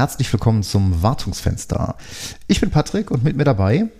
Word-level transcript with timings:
herzlich 0.00 0.32
willkommen 0.32 0.62
zum 0.62 1.02
Wartungsfenster. 1.02 1.94
Ich 2.46 2.58
bin 2.58 2.70
Patrick 2.70 3.10
und 3.10 3.22
mit 3.22 3.36
mir 3.36 3.44
dabei 3.44 3.90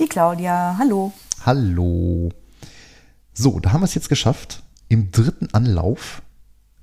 die 0.00 0.08
Claudia. 0.08 0.74
Hallo. 0.76 1.12
Hallo. 1.44 2.30
So, 3.32 3.60
da 3.60 3.70
haben 3.70 3.82
wir 3.82 3.84
es 3.84 3.94
jetzt 3.94 4.08
geschafft. 4.08 4.64
Im 4.88 5.12
dritten 5.12 5.54
Anlauf. 5.54 6.20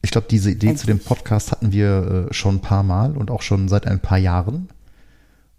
Ich 0.02 0.12
glaube, 0.12 0.28
diese 0.32 0.50
Idee 0.50 0.68
Endlich. 0.68 0.80
zu 0.80 0.88
dem 0.88 1.00
Podcast 1.00 1.52
hatten 1.52 1.74
wir 1.74 2.28
äh, 2.30 2.34
schon 2.34 2.56
ein 2.56 2.62
paar 2.62 2.84
Mal 2.84 3.18
und 3.18 3.30
auch 3.30 3.42
schon 3.42 3.68
seit 3.68 3.86
ein 3.86 4.00
paar 4.00 4.18
Jahren. 4.18 4.70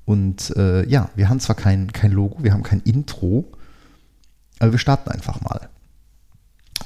Und 0.06 0.48
äh, 0.56 0.88
ja, 0.88 1.10
wir 1.16 1.28
haben 1.28 1.40
zwar 1.40 1.56
kein, 1.56 1.92
kein 1.92 2.12
Logo, 2.12 2.42
wir 2.42 2.54
haben 2.54 2.62
kein 2.62 2.80
Intro, 2.80 3.44
aber 4.60 4.72
wir 4.72 4.78
starten 4.78 5.10
einfach 5.10 5.42
mal. 5.42 5.68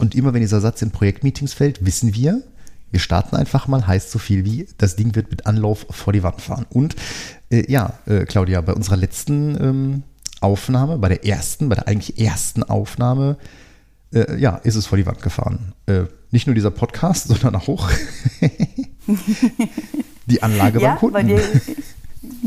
Und 0.00 0.16
immer 0.16 0.34
wenn 0.34 0.40
dieser 0.40 0.60
Satz 0.60 0.82
in 0.82 0.90
Projektmeetings 0.90 1.52
fällt, 1.52 1.86
wissen 1.86 2.12
wir, 2.12 2.42
wir 2.90 3.00
starten 3.00 3.36
einfach 3.36 3.68
mal, 3.68 3.86
heißt 3.86 4.10
so 4.10 4.18
viel 4.18 4.44
wie, 4.44 4.66
das 4.78 4.96
Ding 4.96 5.14
wird 5.14 5.30
mit 5.30 5.46
Anlauf 5.46 5.86
vor 5.90 6.12
die 6.12 6.22
Wand 6.22 6.40
fahren. 6.40 6.66
Und 6.70 6.96
äh, 7.50 7.70
ja, 7.70 7.94
äh, 8.06 8.24
Claudia, 8.24 8.60
bei 8.60 8.72
unserer 8.72 8.96
letzten 8.96 9.62
ähm, 9.62 10.02
Aufnahme, 10.40 10.98
bei 10.98 11.08
der 11.08 11.26
ersten, 11.26 11.68
bei 11.68 11.74
der 11.74 11.88
eigentlich 11.88 12.18
ersten 12.20 12.62
Aufnahme, 12.62 13.36
äh, 14.12 14.36
ja, 14.38 14.56
ist 14.56 14.76
es 14.76 14.86
vor 14.86 14.96
die 14.96 15.06
Wand 15.06 15.22
gefahren. 15.22 15.72
Äh, 15.86 16.04
nicht 16.30 16.46
nur 16.46 16.54
dieser 16.54 16.70
Podcast, 16.70 17.28
sondern 17.28 17.56
auch 17.56 17.90
die 20.26 20.42
Anlage 20.42 20.80
ja, 20.80 20.90
beim 20.90 20.98
Kunden. 20.98 21.26
Dir, 21.28 21.42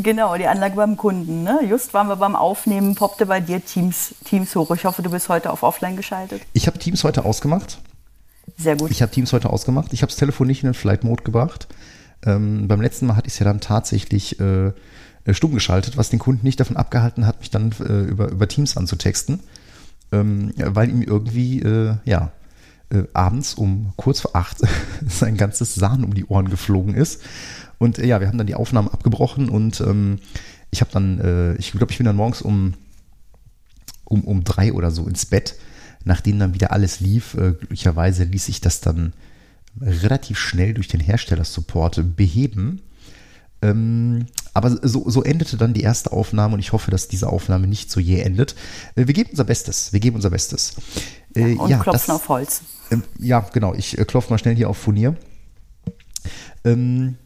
genau, 0.01 0.37
die 0.37 0.47
Anlage 0.47 0.75
beim 0.75 0.97
Kunden. 0.97 1.43
Ne? 1.43 1.59
Just 1.69 1.93
waren 1.93 2.07
wir 2.07 2.15
beim 2.15 2.35
Aufnehmen, 2.35 2.95
poppte 2.95 3.25
bei 3.25 3.39
dir 3.39 3.63
Teams, 3.63 4.15
Teams 4.25 4.55
hoch. 4.55 4.71
Ich 4.75 4.85
hoffe, 4.85 5.01
du 5.01 5.09
bist 5.09 5.29
heute 5.29 5.51
auf 5.51 5.63
Offline 5.63 5.95
geschaltet. 5.95 6.41
Ich 6.53 6.67
habe 6.67 6.79
Teams 6.79 7.03
heute 7.03 7.25
ausgemacht. 7.25 7.79
Sehr 8.57 8.75
gut. 8.75 8.91
Ich 8.91 9.01
habe 9.01 9.11
Teams 9.11 9.33
heute 9.33 9.49
ausgemacht. 9.49 9.93
Ich 9.93 10.01
habe 10.01 10.11
das 10.11 10.17
Telefon 10.17 10.47
nicht 10.47 10.63
in 10.63 10.69
den 10.69 10.73
Flight 10.73 11.03
Mode 11.03 11.23
gebracht. 11.23 11.67
Ähm, 12.25 12.67
beim 12.67 12.81
letzten 12.81 13.07
Mal 13.07 13.15
hatte 13.15 13.27
ich 13.27 13.33
es 13.33 13.39
ja 13.39 13.45
dann 13.45 13.61
tatsächlich 13.61 14.39
äh, 14.39 14.71
äh, 15.25 15.33
stumm 15.33 15.53
geschaltet, 15.53 15.97
was 15.97 16.09
den 16.09 16.19
Kunden 16.19 16.45
nicht 16.45 16.59
davon 16.59 16.77
abgehalten 16.77 17.25
hat, 17.25 17.39
mich 17.39 17.51
dann 17.51 17.71
äh, 17.79 18.01
über, 18.03 18.29
über 18.29 18.47
Teams 18.47 18.77
anzutexten, 18.77 19.39
ähm, 20.11 20.53
weil 20.57 20.89
ihm 20.89 21.01
irgendwie, 21.01 21.61
äh, 21.61 21.95
ja, 22.05 22.31
äh, 22.89 23.03
abends 23.13 23.53
um 23.53 23.93
kurz 23.97 24.19
vor 24.19 24.35
acht 24.35 24.57
sein 25.07 25.37
ganzes 25.37 25.75
Sahn 25.75 26.03
um 26.03 26.13
die 26.13 26.25
Ohren 26.25 26.49
geflogen 26.49 26.95
ist. 26.95 27.21
Und 27.77 27.99
äh, 27.99 28.05
ja, 28.05 28.19
wir 28.19 28.27
haben 28.27 28.37
dann 28.37 28.47
die 28.47 28.55
Aufnahmen 28.55 28.89
abgebrochen 28.89 29.49
und 29.49 29.81
ähm, 29.81 30.19
ich 30.73 30.79
habe 30.79 30.91
dann, 30.93 31.57
ich 31.59 31.73
glaube, 31.73 31.91
ich 31.91 31.97
bin 31.97 32.05
dann 32.05 32.15
morgens 32.15 32.41
um, 32.41 32.75
um, 34.05 34.23
um 34.23 34.45
drei 34.45 34.71
oder 34.71 34.89
so 34.89 35.05
ins 35.05 35.25
Bett 35.25 35.55
Nachdem 36.03 36.39
dann 36.39 36.53
wieder 36.53 36.71
alles 36.71 36.99
lief, 36.99 37.33
äh, 37.35 37.53
glücklicherweise 37.53 38.23
ließ 38.23 38.45
sich 38.45 38.61
das 38.61 38.81
dann 38.81 39.13
relativ 39.79 40.37
schnell 40.37 40.73
durch 40.73 40.87
den 40.87 40.99
Herstellersupport 40.99 42.15
beheben. 42.15 42.81
Ähm, 43.61 44.25
aber 44.53 44.79
so, 44.81 45.09
so 45.09 45.23
endete 45.23 45.55
dann 45.55 45.73
die 45.73 45.81
erste 45.81 46.11
Aufnahme 46.11 46.55
und 46.55 46.59
ich 46.59 46.71
hoffe, 46.73 46.89
dass 46.91 47.07
diese 47.07 47.27
Aufnahme 47.29 47.67
nicht 47.67 47.91
so 47.91 47.99
je 47.99 48.19
endet. 48.19 48.55
Äh, 48.95 49.07
wir 49.07 49.13
geben 49.13 49.29
unser 49.31 49.43
Bestes. 49.43 49.93
Wir 49.93 49.99
geben 49.99 50.15
unser 50.15 50.31
Bestes. 50.31 50.73
Äh, 51.35 51.55
und 51.55 51.69
ja, 51.69 51.77
klopfen 51.77 52.07
das, 52.07 52.09
auf 52.09 52.27
Holz. 52.29 52.61
Äh, 52.89 52.97
ja, 53.19 53.39
genau. 53.53 53.73
Ich 53.75 53.95
klopfe 54.07 54.31
mal 54.31 54.39
schnell 54.39 54.55
hier 54.55 54.69
auf 54.69 54.77
Furnier. 54.77 55.15
Ähm, 56.63 57.17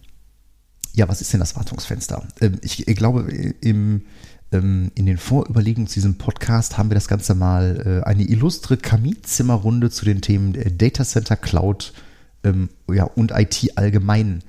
ja, 0.94 1.08
was 1.08 1.22
ist 1.22 1.34
denn 1.34 1.40
das 1.40 1.56
Wartungsfenster? 1.56 2.26
Ähm, 2.42 2.60
ich, 2.62 2.86
glaube, 2.86 3.30
im 3.62 4.04
in 4.60 5.06
den 5.06 5.18
Vorüberlegungen 5.18 5.88
zu 5.88 5.96
diesem 5.96 6.18
Podcast 6.18 6.78
haben 6.78 6.90
wir 6.90 6.96
das 6.96 7.08
Ganze 7.08 7.36
mal 7.36 8.02
äh, 8.04 8.08
eine 8.08 8.24
illustre 8.24 8.78
Kaminzimmerrunde 8.78 9.90
zu 9.90 10.06
den 10.06 10.22
Themen 10.22 10.54
Data 10.78 11.04
Center, 11.04 11.36
Cloud 11.36 11.94
ähm, 12.44 12.70
ja, 12.92 13.04
und 13.04 13.32
IT 13.32 13.78
allgemein 13.78 14.44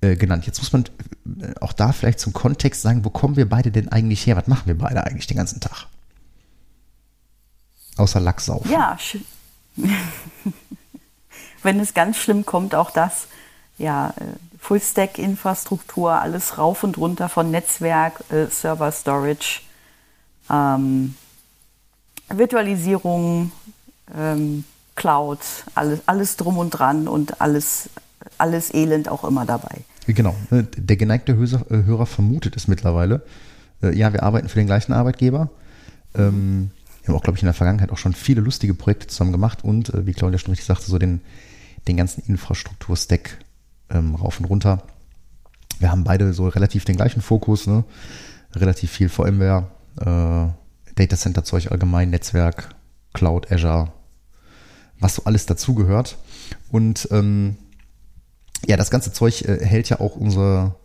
äh, 0.00 0.16
genannt. 0.16 0.46
Jetzt 0.46 0.58
muss 0.58 0.72
man 0.72 0.84
äh, 1.40 1.54
auch 1.60 1.72
da 1.72 1.92
vielleicht 1.92 2.20
zum 2.20 2.32
Kontext 2.32 2.82
sagen, 2.82 3.04
wo 3.04 3.10
kommen 3.10 3.36
wir 3.36 3.48
beide 3.48 3.70
denn 3.70 3.88
eigentlich 3.88 4.26
her? 4.26 4.36
Was 4.36 4.46
machen 4.46 4.66
wir 4.66 4.76
beide 4.76 5.04
eigentlich 5.04 5.26
den 5.26 5.36
ganzen 5.36 5.60
Tag? 5.60 5.86
Außer 7.96 8.20
Lachsaufen. 8.20 8.70
Ja, 8.70 8.98
wenn 11.62 11.80
es 11.80 11.94
ganz 11.94 12.16
schlimm 12.16 12.44
kommt, 12.44 12.74
auch 12.74 12.90
das. 12.90 13.28
Ja, 13.78 14.14
Full-Stack-Infrastruktur, 14.64 16.12
alles 16.12 16.56
rauf 16.56 16.84
und 16.84 16.96
runter 16.96 17.28
von 17.28 17.50
Netzwerk, 17.50 18.24
äh, 18.30 18.46
Server 18.46 18.90
Storage, 18.90 19.60
ähm, 20.50 21.14
Virtualisierung, 22.30 23.52
ähm, 24.16 24.64
Cloud, 24.94 25.40
alles, 25.74 26.00
alles 26.06 26.36
drum 26.36 26.56
und 26.56 26.70
dran 26.70 27.08
und 27.08 27.42
alles, 27.42 27.90
alles 28.38 28.72
Elend 28.72 29.10
auch 29.10 29.24
immer 29.24 29.44
dabei. 29.44 29.82
Genau. 30.06 30.34
Ne, 30.50 30.62
der 30.62 30.96
geneigte 30.96 31.36
Hörer 31.36 32.06
vermutet 32.06 32.56
es 32.56 32.66
mittlerweile. 32.66 33.20
Äh, 33.82 33.94
ja, 33.94 34.14
wir 34.14 34.22
arbeiten 34.22 34.48
für 34.48 34.58
den 34.58 34.66
gleichen 34.66 34.94
Arbeitgeber. 34.94 35.50
Ähm, 36.14 36.70
wir 37.02 37.08
haben 37.08 37.18
auch, 37.18 37.22
glaube 37.22 37.36
ich, 37.36 37.42
in 37.42 37.48
der 37.48 37.54
Vergangenheit 37.54 37.92
auch 37.92 37.98
schon 37.98 38.14
viele 38.14 38.40
lustige 38.40 38.72
Projekte 38.72 39.08
zusammen 39.08 39.32
gemacht 39.32 39.62
und, 39.62 39.92
äh, 39.92 40.06
wie 40.06 40.14
Claudia 40.14 40.38
schon 40.38 40.52
richtig 40.52 40.66
sagte, 40.66 40.86
so 40.86 40.96
den, 40.96 41.20
den 41.86 41.98
ganzen 41.98 42.22
Infrastruktur-Stack 42.26 43.43
ähm, 43.94 44.14
rauf 44.14 44.38
und 44.38 44.46
runter. 44.46 44.82
Wir 45.78 45.90
haben 45.90 46.04
beide 46.04 46.32
so 46.32 46.48
relativ 46.48 46.84
den 46.84 46.96
gleichen 46.96 47.22
Fokus, 47.22 47.66
ne? 47.66 47.84
relativ 48.54 48.90
viel 48.90 49.08
VMware, 49.08 49.68
äh, 50.00 50.94
Data 50.94 51.16
Center 51.16 51.44
Zeug 51.44 51.70
allgemein, 51.70 52.10
Netzwerk, 52.10 52.74
Cloud, 53.12 53.50
Azure, 53.50 53.92
was 55.00 55.16
so 55.16 55.24
alles 55.24 55.46
dazugehört. 55.46 56.16
Und 56.70 57.08
ähm, 57.10 57.56
ja, 58.66 58.76
das 58.76 58.90
ganze 58.90 59.12
Zeug 59.12 59.42
äh, 59.42 59.64
hält 59.64 59.88
ja 59.88 60.00
auch 60.00 60.16
unser, 60.16 60.76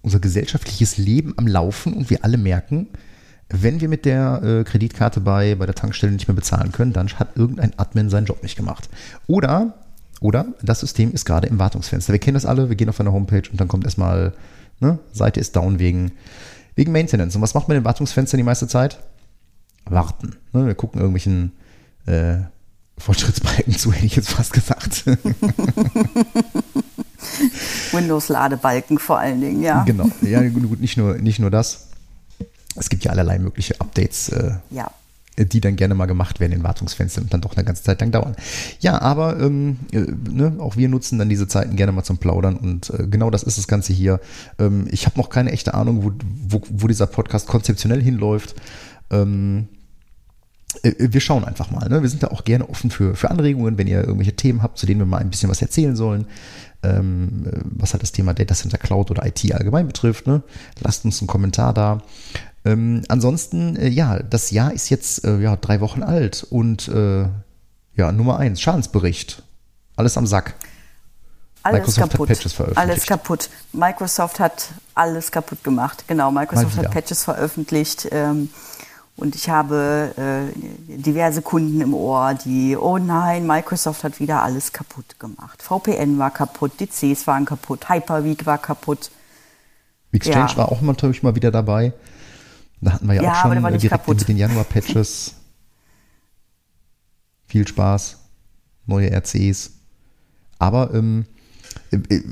unser 0.00 0.20
gesellschaftliches 0.20 0.96
Leben 0.96 1.34
am 1.36 1.46
Laufen 1.46 1.92
und 1.92 2.10
wir 2.10 2.24
alle 2.24 2.38
merken, 2.38 2.88
wenn 3.48 3.80
wir 3.80 3.88
mit 3.88 4.06
der 4.06 4.42
äh, 4.42 4.64
Kreditkarte 4.64 5.20
bei, 5.20 5.54
bei 5.54 5.66
der 5.66 5.74
Tankstelle 5.74 6.12
nicht 6.12 6.26
mehr 6.26 6.34
bezahlen 6.34 6.72
können, 6.72 6.94
dann 6.94 7.08
hat 7.10 7.36
irgendein 7.36 7.78
Admin 7.78 8.08
seinen 8.08 8.24
Job 8.24 8.42
nicht 8.42 8.56
gemacht. 8.56 8.88
Oder 9.26 9.74
oder 10.22 10.46
das 10.62 10.80
System 10.80 11.12
ist 11.12 11.24
gerade 11.24 11.46
im 11.48 11.58
Wartungsfenster. 11.58 12.12
Wir 12.12 12.20
kennen 12.20 12.34
das 12.34 12.46
alle, 12.46 12.68
wir 12.68 12.76
gehen 12.76 12.88
auf 12.88 13.00
eine 13.00 13.12
Homepage 13.12 13.48
und 13.50 13.60
dann 13.60 13.68
kommt 13.68 13.84
erstmal, 13.84 14.32
ne, 14.80 14.98
Seite 15.12 15.40
ist 15.40 15.56
down 15.56 15.78
wegen, 15.78 16.12
wegen 16.74 16.92
Maintenance. 16.92 17.36
Und 17.36 17.42
was 17.42 17.54
macht 17.54 17.68
man 17.68 17.76
im 17.76 17.84
Wartungsfenster 17.84 18.36
die 18.36 18.42
meiste 18.42 18.68
Zeit? 18.68 18.98
Warten. 19.84 20.36
Ne, 20.52 20.66
wir 20.66 20.74
gucken 20.74 21.00
irgendwelchen 21.00 21.52
äh, 22.06 22.36
Fortschrittsbalken 22.98 23.74
zu, 23.78 23.92
hätte 23.92 24.06
ich 24.06 24.16
jetzt 24.16 24.30
fast 24.30 24.52
gesagt. 24.52 25.04
Windows-Ladebalken 27.92 28.98
vor 28.98 29.18
allen 29.18 29.40
Dingen, 29.40 29.62
ja. 29.62 29.82
Genau, 29.84 30.08
ja, 30.22 30.48
gut, 30.48 30.80
nicht 30.80 30.96
nur, 30.96 31.16
nicht 31.18 31.38
nur 31.38 31.50
das. 31.50 31.88
Es 32.74 32.88
gibt 32.88 33.04
ja 33.04 33.10
allerlei 33.10 33.38
mögliche 33.38 33.80
Updates. 33.80 34.28
Äh, 34.30 34.54
ja 34.70 34.90
die 35.38 35.60
dann 35.60 35.76
gerne 35.76 35.94
mal 35.94 36.06
gemacht 36.06 36.40
werden 36.40 36.52
in 36.52 36.62
Wartungsfenstern 36.62 37.24
und 37.24 37.32
dann 37.32 37.40
doch 37.40 37.56
eine 37.56 37.64
ganze 37.64 37.82
Zeit 37.82 38.00
lang 38.00 38.10
dauern. 38.10 38.36
Ja, 38.80 39.00
aber 39.00 39.40
ähm, 39.40 39.78
äh, 39.92 40.04
ne, 40.30 40.56
auch 40.58 40.76
wir 40.76 40.88
nutzen 40.88 41.18
dann 41.18 41.28
diese 41.28 41.48
Zeiten 41.48 41.76
gerne 41.76 41.92
mal 41.92 42.04
zum 42.04 42.18
Plaudern 42.18 42.56
und 42.56 42.90
äh, 42.90 43.06
genau 43.06 43.30
das 43.30 43.42
ist 43.42 43.56
das 43.56 43.66
Ganze 43.66 43.92
hier. 43.92 44.20
Ähm, 44.58 44.86
ich 44.90 45.06
habe 45.06 45.18
noch 45.18 45.30
keine 45.30 45.52
echte 45.52 45.74
Ahnung, 45.74 46.04
wo, 46.04 46.12
wo, 46.48 46.62
wo 46.70 46.86
dieser 46.86 47.06
Podcast 47.06 47.48
konzeptionell 47.48 48.02
hinläuft. 48.02 48.54
Ähm, 49.10 49.68
äh, 50.82 50.92
wir 50.98 51.20
schauen 51.20 51.44
einfach 51.44 51.70
mal. 51.70 51.88
Ne? 51.88 52.02
Wir 52.02 52.08
sind 52.08 52.22
da 52.22 52.28
auch 52.28 52.44
gerne 52.44 52.68
offen 52.68 52.90
für, 52.90 53.14
für 53.14 53.30
Anregungen, 53.30 53.78
wenn 53.78 53.86
ihr 53.86 54.00
irgendwelche 54.00 54.36
Themen 54.36 54.62
habt, 54.62 54.78
zu 54.78 54.86
denen 54.86 55.00
wir 55.00 55.06
mal 55.06 55.18
ein 55.18 55.30
bisschen 55.30 55.50
was 55.50 55.62
erzählen 55.62 55.96
sollen. 55.96 56.26
Ähm, 56.84 57.44
was 57.64 57.92
halt 57.92 58.02
das 58.02 58.10
Thema 58.10 58.34
Data 58.34 58.54
Center 58.54 58.76
Cloud 58.76 59.10
oder 59.12 59.24
IT 59.24 59.54
allgemein 59.54 59.86
betrifft. 59.86 60.26
Ne? 60.26 60.42
Lasst 60.80 61.04
uns 61.04 61.20
einen 61.20 61.28
Kommentar 61.28 61.72
da. 61.72 62.02
Ähm, 62.64 63.02
ansonsten, 63.08 63.76
äh, 63.76 63.88
ja, 63.88 64.18
das 64.20 64.50
Jahr 64.50 64.72
ist 64.72 64.88
jetzt 64.88 65.24
äh, 65.24 65.38
ja, 65.38 65.56
drei 65.56 65.80
Wochen 65.80 66.02
alt 66.02 66.46
und 66.48 66.88
äh, 66.88 67.26
ja, 67.94 68.12
Nummer 68.12 68.38
eins, 68.38 68.60
Schadensbericht. 68.60 69.42
Alles 69.96 70.16
am 70.16 70.26
Sack. 70.26 70.54
Alles 71.62 71.80
Microsoft 71.80 72.10
kaputt. 72.12 72.28
hat 72.28 72.36
Patches 72.36 72.52
veröffentlicht. 72.52 72.90
Alles 72.90 73.06
kaputt. 73.06 73.50
Microsoft 73.72 74.40
hat 74.40 74.68
alles 74.94 75.30
kaputt 75.30 75.62
gemacht. 75.62 76.04
Genau, 76.06 76.30
Microsoft 76.30 76.76
hat 76.76 76.90
Patches 76.90 77.24
veröffentlicht. 77.24 78.08
Ähm, 78.10 78.48
und 79.16 79.36
ich 79.36 79.50
habe 79.50 80.12
äh, 80.16 80.96
diverse 80.96 81.42
Kunden 81.42 81.80
im 81.80 81.94
Ohr, 81.94 82.34
die, 82.34 82.76
oh 82.76 82.98
nein, 82.98 83.46
Microsoft 83.46 84.04
hat 84.04 84.18
wieder 84.20 84.42
alles 84.42 84.72
kaputt 84.72 85.18
gemacht. 85.18 85.62
VPN 85.62 86.18
war 86.18 86.30
kaputt, 86.30 86.72
die 86.80 86.86
Cs 86.86 87.26
waren 87.26 87.44
kaputt, 87.44 87.88
Hyper-V 87.88 88.46
war 88.46 88.58
kaputt. 88.58 89.10
Exchange 90.12 90.52
ja. 90.52 90.56
war 90.56 90.72
auch 90.72 90.80
natürlich 90.80 91.22
mal 91.22 91.34
wieder 91.34 91.50
dabei. 91.50 91.92
Da 92.82 92.92
hatten 92.92 93.06
wir 93.06 93.14
ja, 93.14 93.22
ja 93.22 93.32
auch 93.32 93.42
schon 93.42 93.64
äh, 93.64 93.78
direkt 93.78 93.90
kaputt. 93.90 94.18
mit 94.18 94.28
den 94.28 94.36
Januar-Patches. 94.36 95.34
Viel 97.46 97.66
Spaß, 97.66 98.18
neue 98.86 99.10
RCs. 99.10 99.72
Aber 100.58 100.92
ähm, 100.92 101.26
äh, 101.92 101.96
äh, 101.96 102.22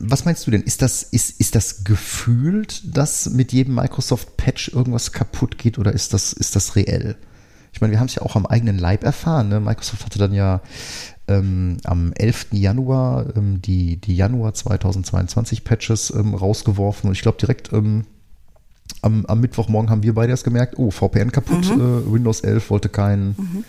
was 0.00 0.24
meinst 0.24 0.46
du 0.46 0.50
denn? 0.50 0.62
Ist 0.62 0.82
das, 0.82 1.02
ist, 1.02 1.40
ist 1.40 1.54
das 1.54 1.84
gefühlt, 1.84 2.96
dass 2.96 3.30
mit 3.30 3.52
jedem 3.52 3.76
Microsoft-Patch 3.76 4.68
irgendwas 4.68 5.12
kaputt 5.12 5.58
geht 5.58 5.78
oder 5.78 5.92
ist 5.92 6.12
das, 6.12 6.32
ist 6.32 6.54
das 6.54 6.76
reell? 6.76 7.16
Ich 7.72 7.80
meine, 7.80 7.92
wir 7.92 7.98
haben 7.98 8.06
es 8.06 8.14
ja 8.14 8.22
auch 8.22 8.36
am 8.36 8.46
eigenen 8.46 8.78
Leib 8.78 9.04
erfahren. 9.04 9.48
Ne? 9.48 9.58
Microsoft 9.58 10.04
hatte 10.04 10.18
dann 10.18 10.32
ja 10.32 10.60
ähm, 11.28 11.78
am 11.84 12.12
11. 12.12 12.48
Januar 12.52 13.36
ähm, 13.36 13.62
die, 13.62 13.96
die 13.96 14.16
Januar 14.16 14.54
2022 14.54 15.64
Patches 15.64 16.10
ähm, 16.10 16.34
rausgeworfen 16.34 17.08
und 17.08 17.16
ich 17.16 17.22
glaube 17.22 17.38
direkt 17.38 17.72
ähm, 17.72 18.04
am, 19.02 19.26
am, 19.26 19.40
Mittwochmorgen 19.40 19.90
haben 19.90 20.02
wir 20.02 20.14
beide 20.14 20.30
erst 20.30 20.44
gemerkt, 20.44 20.78
oh, 20.78 20.90
VPN 20.90 21.32
kaputt, 21.32 21.74
mhm. 21.74 21.80
äh, 21.80 22.12
Windows 22.12 22.40
11 22.40 22.70
wollte 22.70 22.88
kein, 22.88 23.28
mhm. 23.28 23.64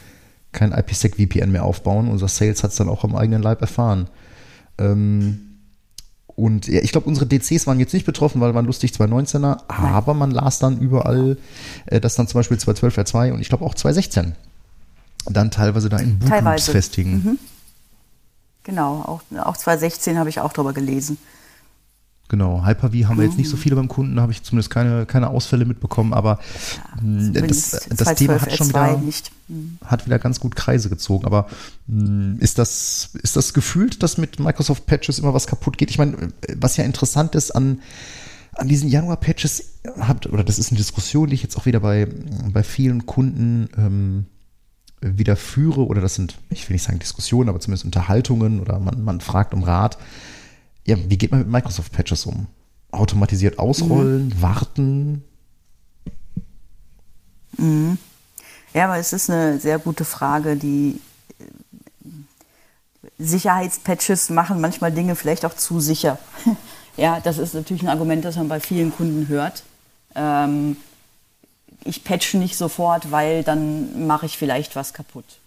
kein 0.52 0.72
IPsec 0.72 1.16
VPN 1.16 1.52
mehr 1.52 1.64
aufbauen. 1.64 2.08
Unser 2.08 2.28
Sales 2.28 2.64
hat 2.64 2.72
es 2.72 2.78
dann 2.78 2.90
auch 2.90 3.04
am 3.04 3.16
eigenen 3.16 3.42
Leib 3.42 3.62
erfahren. 3.62 4.08
Ähm, 4.78 5.42
und 6.28 6.68
ja, 6.68 6.82
ich 6.82 6.92
glaube, 6.92 7.08
unsere 7.08 7.26
DCs 7.26 7.66
waren 7.66 7.80
jetzt 7.80 7.94
nicht 7.94 8.06
betroffen, 8.06 8.42
weil 8.42 8.54
waren 8.54 8.66
lustig 8.66 8.92
219er, 8.92 9.60
aber 9.70 10.14
man 10.14 10.32
las 10.32 10.60
dann 10.60 10.80
überall, 10.80 11.38
äh, 11.86 12.02
dass 12.02 12.16
dann 12.16 12.28
zum 12.28 12.40
Beispiel 12.40 12.58
212 12.58 12.98
R2 12.98 13.32
und 13.32 13.40
ich 13.40 13.50
glaube 13.50 13.66
auch 13.66 13.74
216 13.74 14.36
dann 15.28 15.50
teilweise 15.50 15.90
da 15.90 15.98
in 15.98 16.20
Bootloops 16.20 16.70
festigen. 16.70 17.12
Mhm. 17.14 17.40
Genau, 18.64 19.02
auch, 19.02 19.22
auch 19.40 19.58
2016 19.58 20.18
habe 20.18 20.30
ich 20.30 20.40
auch 20.40 20.54
drüber 20.54 20.74
gelesen. 20.74 21.18
Genau, 22.28 22.66
Hyper-V 22.66 23.08
haben 23.08 23.18
wir 23.18 23.26
jetzt 23.26 23.38
nicht 23.38 23.50
so 23.50 23.56
mhm. 23.56 23.62
viele 23.62 23.76
beim 23.76 23.88
Kunden, 23.88 24.16
da 24.16 24.24
habe 24.24 24.32
ich 24.32 24.42
zumindest 24.42 24.72
keine, 24.72 25.06
keine 25.06 25.30
Ausfälle 25.30 25.64
mitbekommen, 25.64 26.12
aber 26.12 26.40
ja, 26.98 27.04
mm, 27.04 27.34
das, 27.34 27.88
das 27.96 28.16
Thema 28.16 28.42
hat 28.42 28.52
schon 28.52 28.70
wieder, 28.70 28.98
mhm. 29.48 29.78
hat 29.86 30.08
wieder 30.08 30.18
ganz 30.18 30.40
gut 30.40 30.56
Kreise 30.56 30.90
gezogen. 30.90 31.26
Aber 31.26 31.48
mm, 31.86 32.38
ist 32.40 32.58
das, 32.58 33.12
ist 33.22 33.36
das 33.36 33.54
gefühlt, 33.54 34.02
dass 34.02 34.18
mit 34.18 34.40
Microsoft 34.40 34.88
Patches 34.88 35.20
immer 35.20 35.36
was 35.36 35.46
kaputt 35.46 35.78
geht? 35.78 35.92
Ich 35.92 36.00
meine, 36.00 36.30
was 36.58 36.78
ja 36.78 36.84
interessant 36.84 37.36
ist 37.36 37.52
an, 37.52 37.82
an 38.54 38.68
diesen 38.68 38.90
Januar-Patches, 38.90 39.74
oder 40.32 40.44
das 40.44 40.58
ist 40.58 40.72
eine 40.72 40.78
Diskussion, 40.78 41.30
die 41.30 41.36
ich 41.36 41.44
jetzt 41.44 41.58
auch 41.58 41.68
wieder 41.68 41.82
bei, 41.82 42.08
bei 42.52 42.64
vielen 42.64 43.06
Kunden 43.06 43.70
ähm, 43.78 44.26
wieder 45.00 45.36
führe, 45.36 45.86
oder 45.86 46.02
das 46.02 46.16
sind, 46.16 46.40
ich 46.50 46.68
will 46.68 46.74
nicht 46.74 46.84
sagen 46.84 46.98
Diskussionen, 46.98 47.50
aber 47.50 47.60
zumindest 47.60 47.86
Unterhaltungen 47.86 48.60
oder 48.62 48.80
man, 48.80 49.04
man 49.04 49.22
fragt 49.22 49.54
um 49.54 49.62
Rat. 49.62 50.00
Ja, 50.86 50.98
wie 50.98 51.18
geht 51.18 51.32
man 51.32 51.42
mit 51.42 51.50
Microsoft-Patches 51.50 52.26
um? 52.26 52.48
Automatisiert 52.92 53.60
ausrollen, 53.60 54.28
mhm. 54.28 54.42
warten? 54.42 55.24
Mhm. 57.58 57.98
Ja, 58.74 58.86
aber 58.86 58.98
es 58.98 59.14
ist 59.14 59.30
eine 59.30 59.60
sehr 59.60 59.80
gute 59.80 60.06
Frage, 60.06 60.56
die 60.56 61.00
äh, 61.40 61.44
Sicherheitspatches 63.18 64.30
machen 64.30 64.62
manchmal 64.62 64.92
Dinge 64.92 65.16
vielleicht 65.16 65.46
auch 65.46 65.56
zu 65.56 65.80
sicher. 65.80 66.20
ja, 66.98 67.20
das 67.20 67.38
ist 67.38 67.54
natürlich 67.54 67.84
ein 67.84 67.90
Argument, 67.90 68.24
das 68.24 68.36
man 68.36 68.48
bei 68.48 68.60
vielen 68.60 68.94
Kunden 68.94 69.28
hört. 69.28 69.64
Ähm, 70.14 70.78
ich 71.84 72.04
patche 72.04 72.38
nicht 72.38 72.58
sofort, 72.58 73.12
weil 73.12 73.44
dann 73.44 74.08
mache 74.08 74.26
ich 74.26 74.38
vielleicht 74.38 74.76
was 74.76 74.94
kaputt. 74.94 75.40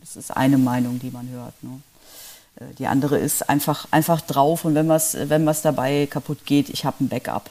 Das 0.00 0.16
ist 0.16 0.30
eine 0.30 0.58
Meinung, 0.58 0.98
die 0.98 1.10
man 1.10 1.28
hört. 1.30 1.54
Ne? 1.62 1.80
Äh, 2.56 2.74
die 2.78 2.86
andere 2.86 3.18
ist 3.18 3.48
einfach, 3.48 3.88
einfach 3.90 4.20
drauf 4.20 4.64
und 4.64 4.74
wenn 4.74 4.88
was, 4.88 5.16
wenn 5.28 5.46
was 5.46 5.62
dabei 5.62 6.06
kaputt 6.06 6.44
geht, 6.44 6.68
ich 6.68 6.84
habe 6.84 7.04
ein 7.04 7.08
Backup. 7.08 7.50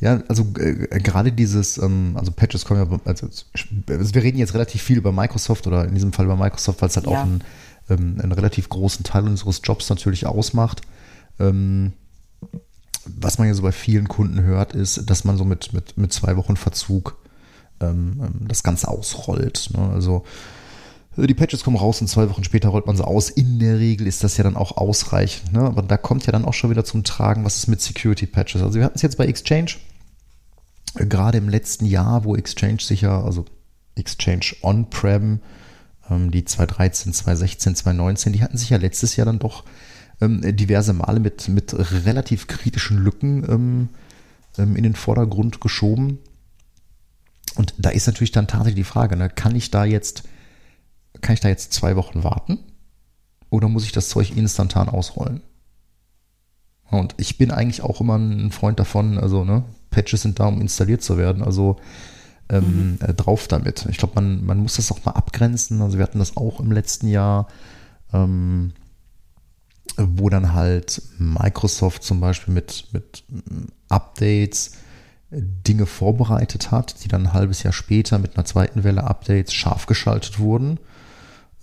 Ja, 0.00 0.22
also 0.28 0.46
äh, 0.58 1.00
gerade 1.00 1.32
dieses, 1.32 1.78
ähm, 1.78 2.16
also 2.16 2.30
Patches 2.30 2.64
kommen 2.64 2.88
ja, 2.90 3.00
also, 3.04 3.28
wir 3.86 4.22
reden 4.22 4.38
jetzt 4.38 4.54
relativ 4.54 4.82
viel 4.82 4.98
über 4.98 5.12
Microsoft 5.12 5.66
oder 5.66 5.84
in 5.84 5.94
diesem 5.94 6.12
Fall 6.12 6.26
über 6.26 6.36
Microsoft, 6.36 6.80
weil 6.82 6.88
es 6.88 6.96
halt 6.96 7.06
ja. 7.06 7.12
auch 7.12 7.22
einen, 7.22 7.42
ähm, 7.88 8.18
einen 8.22 8.32
relativ 8.32 8.68
großen 8.68 9.04
Teil 9.04 9.24
unseres 9.24 9.60
Jobs 9.64 9.88
natürlich 9.88 10.26
ausmacht. 10.26 10.82
Ähm, 11.40 11.92
was 13.06 13.38
man 13.38 13.48
ja 13.48 13.54
so 13.54 13.62
bei 13.62 13.72
vielen 13.72 14.08
Kunden 14.08 14.42
hört, 14.42 14.74
ist, 14.74 15.10
dass 15.10 15.24
man 15.24 15.36
so 15.36 15.44
mit, 15.44 15.72
mit, 15.72 15.98
mit 15.98 16.12
zwei 16.12 16.36
Wochen 16.36 16.56
Verzug 16.56 17.18
ähm, 17.80 18.20
ähm 18.22 18.48
das 18.48 18.62
Ganze 18.62 18.88
ausrollt. 18.88 19.70
Ne? 19.74 19.90
Also 19.90 20.24
die 21.16 21.34
Patches 21.34 21.62
kommen 21.62 21.76
raus 21.76 22.00
und 22.00 22.08
zwei 22.08 22.28
Wochen 22.28 22.44
später 22.44 22.70
rollt 22.70 22.86
man 22.86 22.96
sie 22.96 23.06
aus. 23.06 23.30
In 23.30 23.58
der 23.58 23.78
Regel 23.78 24.06
ist 24.06 24.24
das 24.24 24.36
ja 24.36 24.44
dann 24.44 24.56
auch 24.56 24.76
ausreichend. 24.76 25.52
Ne? 25.52 25.60
Aber 25.60 25.82
da 25.82 25.96
kommt 25.96 26.26
ja 26.26 26.32
dann 26.32 26.44
auch 26.44 26.54
schon 26.54 26.70
wieder 26.70 26.84
zum 26.84 27.04
Tragen, 27.04 27.44
was 27.44 27.56
ist 27.56 27.68
mit 27.68 27.80
Security 27.80 28.26
Patches. 28.26 28.62
Also 28.62 28.78
wir 28.78 28.84
hatten 28.84 28.96
es 28.96 29.02
jetzt 29.02 29.18
bei 29.18 29.26
Exchange, 29.26 29.76
äh, 30.96 31.06
gerade 31.06 31.38
im 31.38 31.48
letzten 31.48 31.86
Jahr, 31.86 32.24
wo 32.24 32.34
Exchange 32.34 32.80
sicher, 32.80 33.24
also 33.24 33.44
Exchange 33.94 34.56
On-Prem, 34.62 35.40
ähm, 36.10 36.30
die 36.30 36.44
2013, 36.44 37.12
2016, 37.12 37.76
2019, 37.76 38.32
die 38.32 38.42
hatten 38.42 38.58
sich 38.58 38.70
ja 38.70 38.78
letztes 38.78 39.16
Jahr 39.16 39.26
dann 39.26 39.38
doch 39.38 39.64
ähm, 40.20 40.40
diverse 40.56 40.92
Male 40.92 41.20
mit, 41.20 41.48
mit 41.48 41.74
relativ 42.04 42.46
kritischen 42.46 42.98
Lücken 42.98 43.88
ähm, 44.58 44.76
in 44.76 44.82
den 44.82 44.94
Vordergrund 44.94 45.60
geschoben. 45.60 46.18
Und 47.56 47.74
da 47.78 47.90
ist 47.90 48.06
natürlich 48.06 48.32
dann 48.32 48.48
tatsächlich 48.48 48.84
die 48.84 48.90
Frage, 48.90 49.16
ne, 49.16 49.28
kann 49.28 49.54
ich 49.54 49.70
da 49.70 49.84
jetzt, 49.84 50.24
kann 51.24 51.34
ich 51.34 51.40
da 51.40 51.48
jetzt 51.48 51.72
zwei 51.72 51.96
Wochen 51.96 52.22
warten? 52.22 52.58
Oder 53.50 53.68
muss 53.68 53.84
ich 53.84 53.92
das 53.92 54.08
Zeug 54.08 54.36
instantan 54.36 54.88
ausrollen? 54.88 55.40
Und 56.90 57.14
ich 57.16 57.38
bin 57.38 57.50
eigentlich 57.50 57.82
auch 57.82 58.00
immer 58.00 58.16
ein 58.16 58.52
Freund 58.52 58.78
davon, 58.78 59.18
also 59.18 59.44
ne, 59.44 59.64
Patches 59.90 60.22
sind 60.22 60.38
da, 60.38 60.46
um 60.46 60.60
installiert 60.60 61.02
zu 61.02 61.16
werden, 61.18 61.42
also 61.42 61.76
ähm, 62.48 62.92
mhm. 62.92 62.98
äh, 63.00 63.14
drauf 63.14 63.48
damit. 63.48 63.86
Ich 63.88 63.96
glaube, 63.96 64.14
man, 64.16 64.44
man 64.44 64.58
muss 64.58 64.76
das 64.76 64.92
auch 64.92 65.04
mal 65.04 65.12
abgrenzen. 65.12 65.80
Also 65.80 65.98
wir 65.98 66.04
hatten 66.04 66.18
das 66.18 66.36
auch 66.36 66.60
im 66.60 66.70
letzten 66.70 67.08
Jahr. 67.08 67.48
Ähm, 68.12 68.72
wo 69.96 70.28
dann 70.28 70.52
halt 70.52 71.02
Microsoft 71.18 72.02
zum 72.02 72.20
Beispiel 72.20 72.52
mit, 72.52 72.88
mit 72.92 73.24
Updates 73.88 74.72
Dinge 75.30 75.86
vorbereitet 75.86 76.70
hat, 76.70 77.04
die 77.04 77.08
dann 77.08 77.28
ein 77.28 77.32
halbes 77.32 77.62
Jahr 77.62 77.72
später 77.72 78.18
mit 78.18 78.36
einer 78.36 78.44
zweiten 78.44 78.84
Welle 78.84 79.04
Updates 79.04 79.52
scharf 79.52 79.86
geschaltet 79.86 80.38
wurden. 80.38 80.78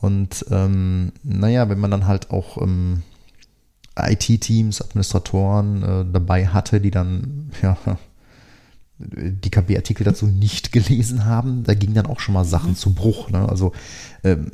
Und 0.01 0.45
ähm, 0.50 1.12
naja, 1.24 1.69
wenn 1.69 1.80
man 1.80 1.92
dann 1.92 2.07
halt 2.07 2.31
auch 2.31 2.59
ähm, 2.62 3.03
IT-Teams, 3.98 4.81
Administratoren 4.81 5.83
äh, 5.83 6.06
dabei 6.12 6.48
hatte, 6.48 6.81
die 6.81 6.92
dann 6.92 7.51
ja, 7.62 7.77
die 8.98 9.50
KB-Artikel 9.50 10.03
dazu 10.03 10.25
nicht 10.27 10.71
gelesen 10.71 11.25
haben, 11.25 11.63
da 11.63 11.74
ging 11.74 11.94
dann 11.94 12.07
auch 12.07 12.19
schon 12.19 12.33
mal 12.33 12.45
Sachen 12.45 12.71
mhm. 12.71 12.75
zu 12.75 12.94
Bruch. 12.94 13.30
Ne? 13.30 13.48
Also 13.48 13.74
ähm, 14.24 14.51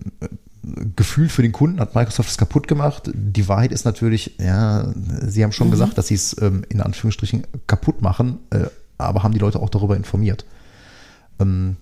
Gefühl 0.96 1.30
für 1.30 1.44
den 1.44 1.54
Kunden 1.54 1.80
hat 1.80 1.96
Microsoft 1.96 2.30
es 2.30 2.38
kaputt 2.38 2.68
gemacht. 2.68 3.10
Die 3.14 3.48
Wahrheit 3.48 3.72
ist 3.72 3.86
natürlich, 3.86 4.36
ja, 4.38 4.92
sie 4.96 5.44
haben 5.44 5.54
schon 5.54 5.68
mhm. 5.68 5.72
gesagt, 5.72 5.98
dass 5.98 6.08
sie 6.08 6.16
es 6.16 6.36
ähm, 6.42 6.64
in 6.70 6.82
Anführungsstrichen 6.82 7.48
kaputt 7.68 8.02
machen, 8.02 8.40
äh, 8.50 8.66
aber 8.98 9.24
haben 9.24 9.34
die 9.34 9.40
Leute 9.40 9.60
auch 9.60 9.70
darüber 9.70 9.96
informiert. 9.96 10.46
Ähm, 11.40 11.78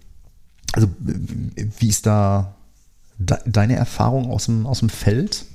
also, 0.74 0.88
wie 1.00 1.88
ist 1.88 2.06
da 2.06 2.55
de 3.18 3.38
deine 3.46 3.76
Erfahrung 3.76 4.30
aus 4.30 4.46
dem, 4.46 4.66
aus 4.66 4.80
dem 4.80 4.90
Feld? 4.90 5.46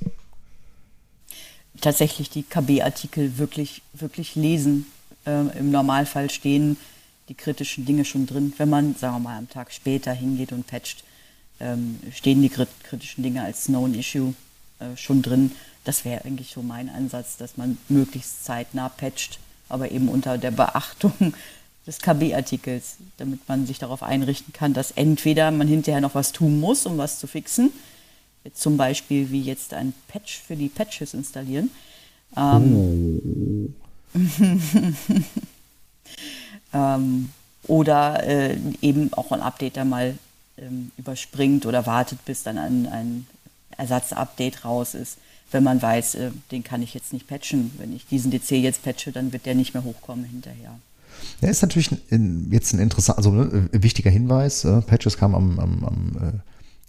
Tatsächlich 1.81 2.31
die 2.31 2.43
KB-Artikel 2.43 3.39
wirklich, 3.39 3.83
wirklich 3.93 4.35
lesen. 4.35 4.87
Ähm, 5.27 5.51
Im 5.59 5.71
Normalfall 5.71 6.31
stehen 6.31 6.77
die 7.29 7.35
kritischen 7.35 7.87
Dinge 7.87 8.05
schon 8.05 8.27
drin, 8.27 8.53
wenn 8.59 8.69
man, 8.69 8.95
sagen 8.97 9.17
wir 9.17 9.21
mal, 9.21 9.39
am 9.39 9.49
Tag 9.49 9.73
später 9.73 10.13
hingeht 10.13 10.53
und 10.53 10.67
patcht 10.67 11.05
ähm, 11.61 12.01
stehen 12.13 12.43
die 12.43 12.49
kritischen 12.49 13.23
Dinge 13.23 13.45
als 13.45 13.67
Known 13.67 13.95
Issue 13.95 14.35
äh, 14.81 14.97
schon 14.97 15.23
drin. 15.23 15.53
Das 15.85 16.05
wäre 16.05 16.25
eigentlich 16.25 16.53
so 16.53 16.63
mein 16.63 16.89
Ansatz, 16.89 17.37
dass 17.37 17.57
man 17.57 17.79
möglichst 17.89 18.45
zeitnah 18.45 18.89
patcht, 18.89 19.39
aber 19.69 19.91
eben 19.91 20.09
unter 20.09 20.39
der 20.39 20.51
Beachtung 20.51 21.35
des 21.91 21.99
KB-Artikels, 21.99 22.99
damit 23.17 23.49
man 23.49 23.67
sich 23.67 23.81
darauf 23.81 24.05
einrichten 24.05 24.53
kann, 24.53 24.75
dass 24.75 24.93
entweder 24.93 25.51
man 25.51 25.67
hinterher 25.67 26.01
noch 26.01 26.15
was 26.15 26.31
tun 26.31 26.61
muss, 26.61 26.87
um 26.87 26.99
was 26.99 27.19
zu 27.19 27.27
fixen, 27.27 27.73
zum 28.55 28.77
Beispiel 28.77 29.33
wie 29.33 29.43
jetzt 29.43 29.75
ein 29.75 29.93
Patch 30.07 30.41
für 30.41 30.55
die 30.55 30.69
Patches 30.69 31.15
installieren. 31.15 31.71
Ähm, 32.37 33.75
oh. 34.15 34.19
ähm, 36.75 37.31
oder 37.65 38.23
äh, 38.25 38.57
eben 38.83 39.13
auch 39.15 39.33
ein 39.33 39.41
Update 39.41 39.77
da 39.77 39.85
mal 39.85 40.17
ähm, 40.59 40.93
überspringt 40.97 41.67
oder 41.67 41.87
wartet, 41.87 42.25
bis 42.25 42.45
dann 42.45 42.57
ein, 42.57 42.87
ein 42.87 43.27
Ersatzupdate 43.77 44.65
raus 44.65 44.95
ist. 44.95 45.19
Wenn 45.51 45.65
man 45.65 45.83
weiß, 45.83 46.15
äh, 46.15 46.31
den 46.53 46.63
kann 46.63 46.83
ich 46.83 46.95
jetzt 46.95 47.13
nicht 47.13 47.27
patchen. 47.27 47.73
Wenn 47.79 47.97
ich 47.97 48.07
diesen 48.07 48.31
DC 48.31 48.53
jetzt 48.53 48.85
patche, 48.85 49.11
dann 49.11 49.33
wird 49.33 49.45
der 49.45 49.57
nicht 49.57 49.75
mehr 49.75 49.83
hochkommen 49.83 50.25
hinterher. 50.25 50.79
Ja, 51.41 51.49
ist 51.49 51.63
natürlich 51.63 51.91
ein, 52.11 52.49
jetzt 52.51 52.73
ein 52.73 52.81
interessanter, 52.81 53.19
also 53.19 53.31
ne, 53.31 53.69
wichtiger 53.73 54.11
Hinweis. 54.11 54.65
Äh, 54.65 54.83
Patches 54.83 55.17
kamen 55.17 55.35
am, 55.35 55.59
am, 55.59 55.85
am 55.85 56.43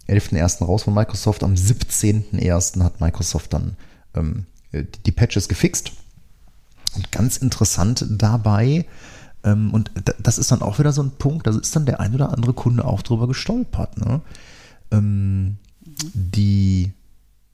äh, 0.08 0.12
11.01. 0.12 0.64
raus 0.64 0.82
von 0.82 0.94
Microsoft. 0.94 1.42
Am 1.42 1.54
17.01. 1.54 2.82
hat 2.82 3.00
Microsoft 3.00 3.52
dann 3.52 3.76
ähm, 4.14 4.46
die 4.72 5.12
Patches 5.12 5.48
gefixt. 5.48 5.92
Und 6.94 7.10
ganz 7.10 7.38
interessant 7.38 8.04
dabei, 8.10 8.84
ähm, 9.44 9.72
und 9.72 9.90
das 10.18 10.38
ist 10.38 10.52
dann 10.52 10.62
auch 10.62 10.78
wieder 10.78 10.92
so 10.92 11.02
ein 11.02 11.12
Punkt, 11.12 11.46
da 11.46 11.50
ist 11.52 11.74
dann 11.74 11.86
der 11.86 12.00
ein 12.00 12.14
oder 12.14 12.32
andere 12.32 12.52
Kunde 12.52 12.84
auch 12.84 13.02
drüber 13.02 13.26
gestolpert. 13.28 13.98
Ne? 13.98 14.20
Ähm. 14.90 15.56
Die 16.14 16.92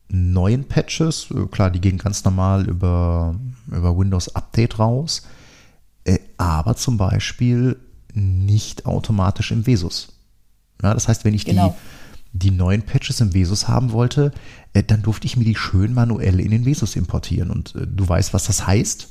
neuen 0.08 0.64
Patches, 0.64 1.30
äh, 1.30 1.46
klar, 1.46 1.70
die 1.70 1.80
gehen 1.80 1.98
ganz 1.98 2.24
normal 2.24 2.68
über, 2.68 3.34
über 3.66 3.96
Windows 3.96 4.34
Update 4.34 4.78
raus, 4.78 5.22
äh, 5.24 5.37
aber 6.36 6.76
zum 6.76 6.96
Beispiel 6.96 7.76
nicht 8.14 8.86
automatisch 8.86 9.50
im 9.50 9.66
Vesus. 9.66 10.08
Ja, 10.82 10.94
das 10.94 11.08
heißt, 11.08 11.24
wenn 11.24 11.34
ich 11.34 11.44
genau. 11.44 11.76
die, 12.32 12.50
die 12.50 12.50
neuen 12.50 12.82
Patches 12.82 13.20
im 13.20 13.34
Vesus 13.34 13.68
haben 13.68 13.92
wollte, 13.92 14.32
äh, 14.72 14.82
dann 14.82 15.02
durfte 15.02 15.26
ich 15.26 15.36
mir 15.36 15.44
die 15.44 15.56
schön 15.56 15.94
manuell 15.94 16.40
in 16.40 16.50
den 16.50 16.64
Vesus 16.64 16.96
importieren. 16.96 17.50
Und 17.50 17.74
äh, 17.74 17.86
du 17.86 18.08
weißt, 18.08 18.32
was 18.34 18.44
das 18.44 18.66
heißt. 18.66 19.08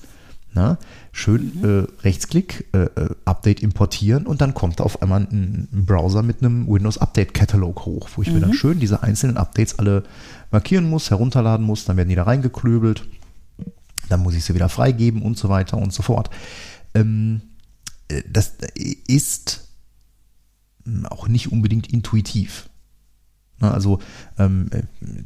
Na, 0.53 0.69
ne? 0.69 0.77
schön 1.11 1.51
mhm. 1.55 1.65
äh, 1.65 2.03
Rechtsklick, 2.03 2.69
äh, 2.73 2.85
äh, 2.85 3.09
Update 3.25 3.61
importieren 3.61 4.25
und 4.25 4.39
dann 4.39 4.53
kommt 4.53 4.79
auf 4.79 5.01
einmal 5.01 5.27
ein, 5.29 5.67
ein 5.71 5.85
Browser 5.85 6.23
mit 6.23 6.41
einem 6.41 6.67
Windows 6.67 6.97
Update 6.97 7.33
Catalog 7.33 7.85
hoch, 7.85 8.09
wo 8.15 8.21
ich 8.21 8.29
mhm. 8.29 8.35
mir 8.35 8.39
dann 8.39 8.49
mhm. 8.51 8.55
schön 8.55 8.79
diese 8.79 9.03
einzelnen 9.03 9.35
Updates 9.35 9.77
alle 9.77 10.03
markieren 10.49 10.89
muss, 10.89 11.09
herunterladen 11.09 11.65
muss, 11.65 11.83
dann 11.83 11.97
werden 11.97 12.07
die 12.07 12.15
da 12.15 12.23
reingeklöbelt, 12.23 13.05
dann 14.07 14.21
muss 14.21 14.35
ich 14.35 14.45
sie 14.45 14.55
wieder 14.55 14.69
freigeben 14.69 15.21
und 15.21 15.37
so 15.37 15.49
weiter 15.49 15.77
und 15.77 15.91
so 15.91 16.01
fort. 16.01 16.29
Ähm, 16.99 17.41
äh, 18.07 18.23
das 18.29 18.53
ist 19.07 19.67
auch 21.09 21.27
nicht 21.27 21.51
unbedingt 21.51 21.91
intuitiv. 21.91 22.69
Ne, 23.59 23.71
also 23.71 23.99
ähm, 24.37 24.69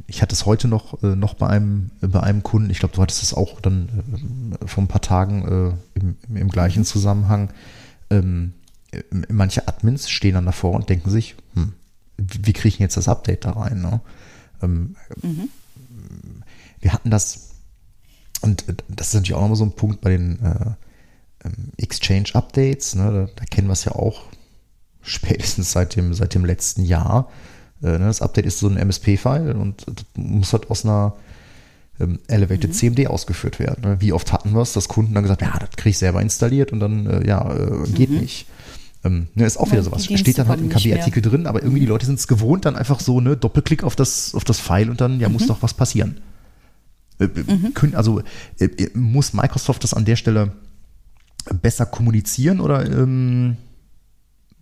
ich 0.06 0.22
hatte 0.22 0.34
es 0.34 0.46
heute 0.46 0.66
noch, 0.66 1.02
äh, 1.02 1.14
noch 1.14 1.34
bei, 1.34 1.48
einem, 1.48 1.90
bei 2.00 2.20
einem 2.20 2.42
Kunden, 2.42 2.70
ich 2.70 2.78
glaube, 2.78 2.94
du 2.94 3.02
hattest 3.02 3.22
es 3.22 3.34
auch 3.34 3.60
dann 3.60 4.58
äh, 4.60 4.66
vor 4.66 4.82
ein 4.82 4.88
paar 4.88 5.02
Tagen 5.02 5.76
äh, 5.94 5.98
im, 5.98 6.16
im, 6.34 6.48
gleichen 6.48 6.84
Zusammenhang. 6.84 7.52
Ähm, 8.10 8.54
äh, 8.90 9.02
manche 9.28 9.68
Admins 9.68 10.08
stehen 10.08 10.34
dann 10.34 10.46
davor 10.46 10.72
und 10.72 10.88
denken 10.88 11.10
sich, 11.10 11.36
hm, 11.54 11.74
wie, 12.16 12.52
kriege 12.52 12.68
ich 12.68 12.78
jetzt 12.78 12.96
das 12.96 13.08
Update 13.08 13.44
da 13.44 13.50
rein? 13.50 13.82
Ne? 13.82 14.00
Ähm, 14.62 14.96
mhm. 15.22 15.48
Wir 16.80 16.92
hatten 16.92 17.10
das, 17.10 17.50
und 18.40 18.64
das 18.88 19.08
ist 19.08 19.14
natürlich 19.14 19.34
auch 19.34 19.42
nochmal 19.42 19.56
so 19.56 19.64
ein 19.64 19.76
Punkt 19.76 20.00
bei 20.00 20.10
den 20.10 20.40
äh, 20.42 20.70
Exchange-Updates, 21.76 22.94
ne? 22.94 23.04
da, 23.04 23.32
da 23.34 23.44
kennen 23.44 23.68
wir 23.68 23.72
es 23.72 23.84
ja 23.84 23.92
auch 23.92 24.22
spätestens 25.00 25.72
seit 25.72 25.96
dem, 25.96 26.14
seit 26.14 26.34
dem 26.34 26.44
letzten 26.44 26.84
Jahr 26.84 27.28
äh, 27.82 27.98
ne, 27.98 28.06
das 28.06 28.22
Update 28.22 28.46
ist 28.46 28.58
so 28.58 28.68
ein 28.68 28.76
MSP-File 28.76 29.56
und 29.56 29.84
muss 30.16 30.52
halt 30.52 30.70
aus 30.70 30.84
einer 30.84 31.14
ähm, 32.00 32.20
Elevated 32.28 32.70
mhm. 32.70 32.74
CMD 32.74 33.06
ausgeführt 33.08 33.58
werden. 33.58 33.82
Ne? 33.82 33.96
Wie 34.00 34.12
oft 34.12 34.32
hatten 34.32 34.52
wir 34.52 34.62
es, 34.62 34.72
dass 34.72 34.88
Kunden 34.88 35.14
dann 35.14 35.24
gesagt, 35.24 35.42
ja, 35.42 35.58
das 35.58 35.70
kriege 35.70 35.90
ich 35.90 35.98
selber 35.98 36.22
installiert 36.22 36.72
und 36.72 36.80
dann, 36.80 37.06
äh, 37.06 37.26
ja, 37.26 37.52
äh, 37.52 37.88
geht 37.88 38.10
mhm. 38.10 38.20
nicht. 38.20 38.46
Ähm, 39.04 39.26
ne, 39.34 39.46
ist 39.46 39.56
auch 39.56 39.72
wieder 39.72 39.82
sowas. 39.82 40.04
Steht 40.04 40.38
dann 40.38 40.46
halt 40.46 40.60
im 40.60 40.68
KB-Artikel 40.68 41.22
drin, 41.22 41.48
aber 41.48 41.60
irgendwie 41.60 41.80
die 41.80 41.86
Leute 41.86 42.06
sind 42.06 42.20
es 42.20 42.28
gewohnt, 42.28 42.64
dann 42.66 42.76
einfach 42.76 43.00
so, 43.00 43.20
ne, 43.20 43.36
Doppelklick 43.36 43.82
auf 43.82 43.96
das, 43.96 44.34
auf 44.36 44.44
das 44.44 44.60
File 44.60 44.90
und 44.90 45.00
dann, 45.00 45.18
ja, 45.18 45.28
mhm. 45.28 45.34
muss 45.34 45.46
doch 45.48 45.62
was 45.62 45.74
passieren. 45.74 46.20
Äh, 47.18 47.24
äh, 47.24 47.52
mhm. 47.52 47.74
können, 47.74 47.96
also 47.96 48.22
äh, 48.60 48.68
muss 48.94 49.32
Microsoft 49.32 49.82
das 49.82 49.92
an 49.92 50.04
der 50.04 50.16
Stelle 50.16 50.52
besser 51.60 51.86
kommunizieren 51.86 52.60
oder 52.60 52.84
ähm, 52.90 53.56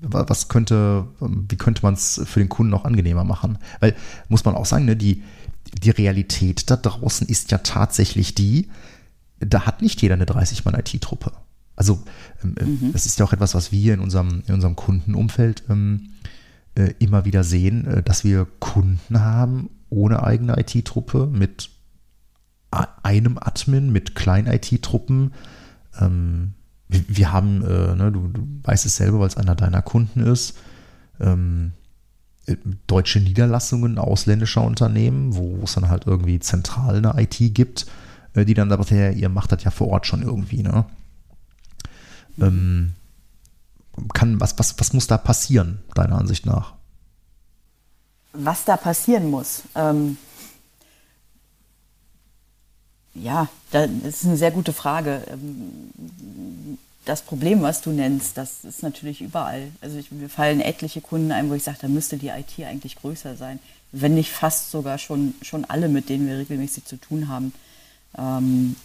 was 0.00 0.48
könnte, 0.48 1.06
wie 1.20 1.56
könnte 1.56 1.82
man 1.82 1.94
es 1.94 2.20
für 2.24 2.40
den 2.40 2.48
Kunden 2.48 2.70
noch 2.70 2.84
angenehmer 2.84 3.24
machen? 3.24 3.58
Weil, 3.80 3.94
muss 4.28 4.44
man 4.44 4.54
auch 4.54 4.64
sagen, 4.64 4.86
ne, 4.86 4.96
die, 4.96 5.22
die 5.82 5.90
Realität 5.90 6.70
da 6.70 6.76
draußen 6.76 7.28
ist 7.28 7.50
ja 7.50 7.58
tatsächlich 7.58 8.34
die, 8.34 8.70
da 9.40 9.66
hat 9.66 9.82
nicht 9.82 10.00
jeder 10.00 10.14
eine 10.14 10.24
30-Mann-IT-Truppe. 10.24 11.32
Also, 11.76 12.02
ähm, 12.42 12.54
äh, 12.58 12.64
mhm. 12.64 12.92
das 12.92 13.06
ist 13.06 13.18
ja 13.18 13.26
auch 13.26 13.32
etwas, 13.32 13.54
was 13.54 13.72
wir 13.72 13.94
in 13.94 14.00
unserem, 14.00 14.42
in 14.46 14.54
unserem 14.54 14.76
Kundenumfeld 14.76 15.64
ähm, 15.68 16.10
äh, 16.74 16.92
immer 16.98 17.24
wieder 17.24 17.44
sehen, 17.44 17.86
äh, 17.86 18.02
dass 18.02 18.24
wir 18.24 18.46
Kunden 18.58 19.20
haben 19.20 19.70
ohne 19.90 20.22
eigene 20.22 20.58
IT-Truppe, 20.58 21.26
mit 21.26 21.70
einem 23.02 23.38
Admin, 23.38 23.90
mit 23.90 24.14
kleinen 24.14 24.46
IT-Truppen. 24.46 25.32
Ähm, 26.00 26.54
wir 26.90 27.32
haben, 27.32 27.62
äh, 27.64 27.94
ne, 27.94 28.10
du, 28.12 28.28
du, 28.28 28.46
weißt 28.64 28.86
es 28.86 28.96
selber, 28.96 29.20
weil 29.20 29.28
es 29.28 29.36
einer 29.36 29.54
deiner 29.54 29.82
Kunden 29.82 30.20
ist, 30.20 30.56
ähm, 31.20 31.72
äh, 32.46 32.56
deutsche 32.86 33.20
Niederlassungen 33.20 33.98
ausländischer 33.98 34.62
Unternehmen, 34.62 35.34
wo 35.34 35.60
es 35.62 35.74
dann 35.74 35.88
halt 35.88 36.06
irgendwie 36.06 36.40
zentral 36.40 36.96
eine 36.96 37.20
IT 37.22 37.54
gibt, 37.54 37.86
äh, 38.34 38.44
die 38.44 38.54
dann 38.54 38.70
sagt, 38.70 38.90
ihr 38.90 39.28
macht 39.28 39.52
das 39.52 39.64
ja 39.64 39.70
vor 39.70 39.88
Ort 39.88 40.06
schon 40.06 40.22
irgendwie, 40.22 40.62
ne? 40.62 40.84
Ähm, 42.40 42.92
kann, 44.14 44.40
was, 44.40 44.58
was, 44.58 44.78
was 44.78 44.92
muss 44.92 45.06
da 45.06 45.18
passieren, 45.18 45.80
deiner 45.94 46.18
Ansicht 46.18 46.46
nach? 46.46 46.74
Was 48.32 48.64
da 48.64 48.76
passieren 48.76 49.28
muss? 49.30 49.62
Ähm, 49.74 50.16
ja, 53.22 53.48
das 53.70 53.90
ist 54.02 54.24
eine 54.24 54.36
sehr 54.36 54.50
gute 54.50 54.72
Frage. 54.72 55.22
Ähm, 55.30 56.78
das 57.04 57.22
Problem, 57.22 57.62
was 57.62 57.80
du 57.80 57.90
nennst, 57.90 58.36
das 58.36 58.64
ist 58.64 58.82
natürlich 58.82 59.20
überall. 59.20 59.68
Also 59.80 59.98
ich, 59.98 60.12
mir 60.12 60.28
fallen 60.28 60.60
etliche 60.60 61.00
Kunden 61.00 61.32
ein, 61.32 61.50
wo 61.50 61.54
ich 61.54 61.64
sage, 61.64 61.78
da 61.80 61.88
müsste 61.88 62.18
die 62.18 62.28
IT 62.28 62.64
eigentlich 62.64 62.96
größer 62.96 63.36
sein. 63.36 63.58
Wenn 63.92 64.14
nicht 64.14 64.30
fast 64.30 64.70
sogar 64.70 64.98
schon, 64.98 65.34
schon 65.42 65.64
alle, 65.64 65.88
mit 65.88 66.08
denen 66.08 66.28
wir 66.28 66.38
regelmäßig 66.38 66.84
zu 66.84 66.96
tun 66.96 67.28
haben. 67.28 67.52
Ähm, 68.16 68.76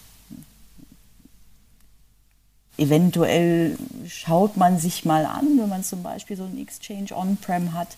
eventuell 2.77 3.77
schaut 4.07 4.57
man 4.57 4.79
sich 4.79 5.05
mal 5.05 5.25
an, 5.25 5.59
wenn 5.59 5.69
man 5.69 5.83
zum 5.83 6.01
Beispiel 6.01 6.37
so 6.37 6.45
einen 6.45 6.57
Exchange 6.57 7.15
On-Prem 7.15 7.73
hat, 7.73 7.97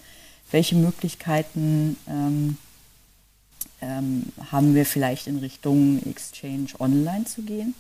welche 0.51 0.75
Möglichkeiten 0.75 1.98
ähm, 2.10 2.58
ähm, 3.81 4.24
haben 4.51 4.75
wir 4.75 4.86
vielleicht 4.86 5.27
in 5.27 5.39
Richtung 5.39 6.01
Exchange 6.05 6.69
Online 6.79 7.25
zu 7.25 7.43
gehen. 7.43 7.75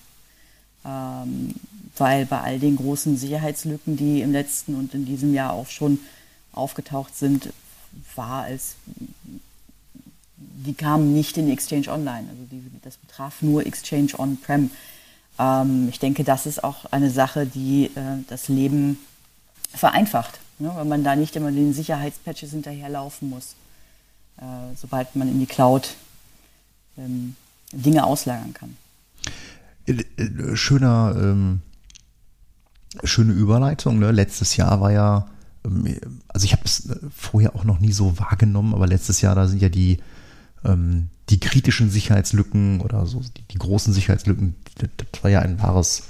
Ähm, 0.85 1.55
weil 1.97 2.25
bei 2.25 2.41
all 2.41 2.59
den 2.59 2.75
großen 2.75 3.17
Sicherheitslücken, 3.17 3.97
die 3.97 4.21
im 4.21 4.31
letzten 4.31 4.75
und 4.75 4.93
in 4.93 5.05
diesem 5.05 5.33
Jahr 5.33 5.53
auch 5.53 5.67
schon 5.67 5.99
aufgetaucht 6.51 7.17
sind, 7.17 7.51
war 8.15 8.49
es, 8.49 8.75
die 10.37 10.73
kamen 10.73 11.13
nicht 11.13 11.37
in 11.37 11.49
Exchange 11.49 11.89
Online. 11.89 12.27
Also 12.29 12.43
die, 12.51 12.61
das 12.83 12.97
betraf 12.97 13.41
nur 13.41 13.65
Exchange 13.65 14.11
On-Prem. 14.17 14.69
Ähm, 15.39 15.87
ich 15.89 15.99
denke, 15.99 16.23
das 16.23 16.45
ist 16.45 16.63
auch 16.63 16.85
eine 16.85 17.09
Sache, 17.09 17.45
die 17.45 17.85
äh, 17.95 18.23
das 18.27 18.47
Leben 18.47 18.99
vereinfacht, 19.73 20.39
ne? 20.59 20.71
weil 20.75 20.85
man 20.85 21.03
da 21.03 21.15
nicht 21.15 21.35
immer 21.35 21.51
den 21.51 21.73
Sicherheitspatches 21.73 22.51
hinterherlaufen 22.51 23.29
muss. 23.29 23.55
Äh, 24.37 24.75
sobald 24.75 25.15
man 25.15 25.27
in 25.27 25.39
die 25.39 25.47
Cloud 25.47 25.95
ähm, 26.97 27.35
Dinge 27.71 28.05
auslagern 28.05 28.53
kann. 28.53 28.77
Äh, 29.87 30.03
äh, 30.21 30.55
schöner, 30.55 31.15
ähm, 31.17 31.61
schöne 33.03 33.33
Überleitung. 33.33 33.99
Ne? 33.99 34.11
Letztes 34.11 34.55
Jahr 34.55 34.79
war 34.79 34.91
ja, 34.91 35.27
ähm, 35.65 35.99
also 36.27 36.45
ich 36.45 36.53
habe 36.53 36.63
es 36.65 36.89
vorher 37.15 37.55
auch 37.55 37.63
noch 37.63 37.79
nie 37.79 37.91
so 37.91 38.19
wahrgenommen, 38.19 38.73
aber 38.75 38.85
letztes 38.85 39.21
Jahr, 39.21 39.33
da 39.33 39.47
sind 39.47 39.61
ja 39.61 39.69
die, 39.69 39.97
ähm, 40.63 41.09
die 41.29 41.39
kritischen 41.39 41.89
Sicherheitslücken 41.89 42.81
oder 42.81 43.07
so, 43.07 43.21
die, 43.21 43.41
die 43.41 43.57
großen 43.57 43.91
Sicherheitslücken, 43.91 44.55
das 44.97 45.23
war 45.23 45.31
ja 45.31 45.39
ein 45.39 45.59
wahres 45.61 46.03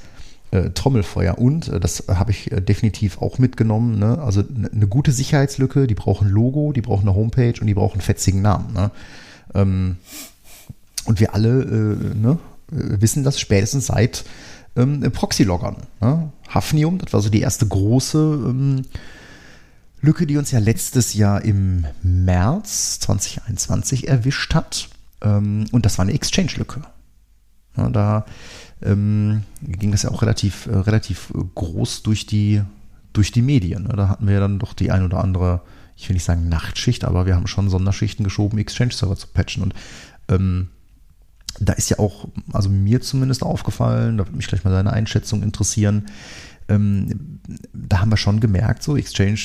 äh, 0.51 0.69
Trommelfeuer. 0.69 1.37
Und 1.37 1.67
äh, 1.69 1.79
das 1.79 2.05
habe 2.07 2.31
ich 2.31 2.51
äh, 2.51 2.61
definitiv 2.61 3.21
auch 3.21 3.37
mitgenommen. 3.37 3.99
Ne? 3.99 4.19
Also 4.19 4.43
eine 4.71 4.87
gute 4.87 5.11
Sicherheitslücke, 5.11 5.87
die 5.87 5.95
brauchen 5.95 6.29
Logo, 6.29 6.71
die 6.71 6.81
brauchen 6.81 7.07
eine 7.07 7.15
Homepage 7.15 7.59
und 7.59 7.67
die 7.67 7.73
brauchen 7.73 7.93
einen 7.93 8.01
fetzigen 8.01 8.41
Namen. 8.41 8.73
Ne? 8.73 8.91
Ähm, 9.53 9.97
und 11.05 11.19
wir 11.19 11.33
alle 11.33 11.61
äh, 11.61 12.15
ne, 12.15 12.39
äh, 12.71 13.01
wissen 13.01 13.23
das 13.23 13.39
spätestens 13.39 13.87
seit 13.87 14.25
ähm, 14.75 15.01
Proxy-Loggern. 15.11 15.77
Ne? 16.01 16.31
Hafnium, 16.47 16.97
das 16.99 17.13
war 17.13 17.21
so 17.21 17.29
die 17.29 17.41
erste 17.41 17.67
große 17.67 18.17
ähm, 18.17 18.83
Lücke, 20.01 20.27
die 20.27 20.37
uns 20.37 20.51
ja 20.51 20.59
letztes 20.59 21.13
Jahr 21.13 21.43
im 21.43 21.85
März 22.03 22.99
2021 22.99 24.07
erwischt 24.07 24.53
hat. 24.53 24.89
Ähm, 25.21 25.65
und 25.71 25.85
das 25.85 25.97
war 25.97 26.03
eine 26.03 26.13
Exchange-Lücke. 26.13 26.81
Ja, 27.75 27.89
da 27.89 28.25
ähm, 28.81 29.43
ging 29.61 29.91
das 29.91 30.03
ja 30.03 30.11
auch 30.11 30.21
relativ, 30.21 30.67
äh, 30.67 30.75
relativ 30.75 31.33
groß 31.55 32.03
durch 32.03 32.25
die, 32.25 32.61
durch 33.13 33.31
die 33.31 33.41
Medien. 33.41 33.83
Ne? 33.83 33.93
Da 33.95 34.09
hatten 34.09 34.27
wir 34.27 34.35
ja 34.35 34.39
dann 34.39 34.59
doch 34.59 34.73
die 34.73 34.91
ein 34.91 35.03
oder 35.03 35.23
andere, 35.23 35.61
ich 35.95 36.07
will 36.07 36.13
nicht 36.13 36.23
sagen 36.23 36.49
Nachtschicht, 36.49 37.03
aber 37.05 37.25
wir 37.25 37.35
haben 37.35 37.47
schon 37.47 37.69
Sonderschichten 37.69 38.23
geschoben, 38.23 38.59
Exchange-Server 38.59 39.15
zu 39.15 39.27
patchen. 39.27 39.63
Und 39.63 39.73
ähm, 40.29 40.69
da 41.59 41.73
ist 41.73 41.89
ja 41.89 41.99
auch, 41.99 42.27
also 42.53 42.69
mir 42.69 43.01
zumindest 43.01 43.43
aufgefallen, 43.43 44.17
da 44.17 44.25
würde 44.25 44.37
mich 44.37 44.47
gleich 44.47 44.63
mal 44.63 44.71
deine 44.71 44.93
Einschätzung 44.93 45.41
interessieren, 45.41 46.05
ähm, 46.69 47.39
da 47.73 48.01
haben 48.01 48.11
wir 48.11 48.17
schon 48.17 48.39
gemerkt, 48.39 48.83
so 48.83 48.97
Exchange 48.97 49.39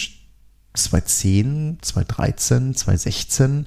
2010, 0.75 1.79
2013, 1.81 2.75
2016, 2.75 3.67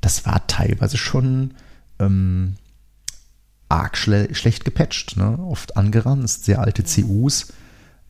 das 0.00 0.26
war 0.26 0.46
teilweise 0.46 0.96
schon 0.96 1.54
ähm, 1.98 2.54
arg 3.68 3.96
schle 3.96 4.34
schlecht 4.34 4.64
gepatcht, 4.64 5.16
ne? 5.16 5.38
oft 5.38 5.76
angerannt, 5.76 6.28
sehr 6.28 6.60
alte 6.60 6.82
CUs, 6.82 7.52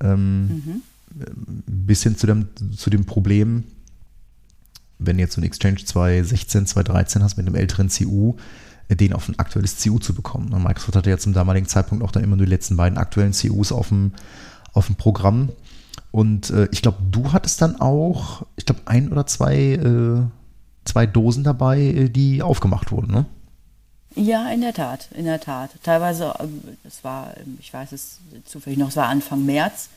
ähm, 0.00 0.49
mhm. 0.49 0.83
bis 1.67 2.03
hin 2.03 2.17
zu 2.17 2.27
dem, 2.27 2.49
zu 2.77 2.91
dem 2.91 3.05
Problem, 3.05 3.65
wenn 4.99 5.17
du 5.17 5.23
jetzt 5.23 5.35
so 5.35 5.41
ein 5.41 5.45
Exchange 5.45 5.85
2016, 5.85 6.67
2013 6.67 7.23
hast 7.23 7.37
mit 7.37 7.47
einem 7.47 7.57
älteren 7.57 7.88
CU, 7.88 8.37
den 8.91 9.12
auf 9.12 9.29
ein 9.29 9.38
aktuelles 9.38 9.83
CU 9.83 9.99
zu 9.99 10.15
bekommen. 10.15 10.49
Ne? 10.49 10.59
Microsoft 10.59 10.97
hatte 10.97 11.11
ja 11.11 11.19
zum 11.19 11.35
damaligen 11.35 11.67
Zeitpunkt 11.67 12.03
auch 12.03 12.11
dann 12.11 12.25
immer 12.25 12.37
nur 12.37 12.47
die 12.47 12.50
letzten 12.50 12.77
beiden 12.77 12.99
aktuellen 12.99 13.33
CUs 13.33 13.71
auf 13.71 13.88
dem, 13.88 14.12
auf 14.73 14.87
dem 14.87 14.97
Programm. 14.97 15.50
Und 16.11 16.50
äh, 16.50 16.69
ich 16.73 16.83
glaube, 16.83 16.99
du 17.11 17.33
hattest 17.33 17.61
dann 17.61 17.81
auch, 17.81 18.47
ich 18.57 18.65
glaube, 18.65 18.81
ein 18.87 19.12
oder 19.12 19.27
zwei, 19.27 19.57
äh, 19.75 20.23
zwei 20.85 21.07
Dosen 21.07 21.45
dabei, 21.45 21.81
äh, 21.81 22.09
die 22.09 22.43
aufgemacht 22.43 22.91
wurden, 22.91 23.12
ne? 23.12 23.27
Ja, 24.15 24.50
in 24.50 24.62
der 24.62 24.73
Tat, 24.73 25.09
in 25.15 25.27
der 25.27 25.41
Tat. 25.41 25.71
Teilweise, 25.83 26.35
es 26.85 27.05
war, 27.05 27.35
ich 27.61 27.73
weiß 27.73 27.93
es 27.93 28.19
zufällig 28.45 28.79
noch, 28.79 28.88
es 28.88 28.97
war 28.97 29.07
Anfang 29.07 29.45
März 29.45 29.91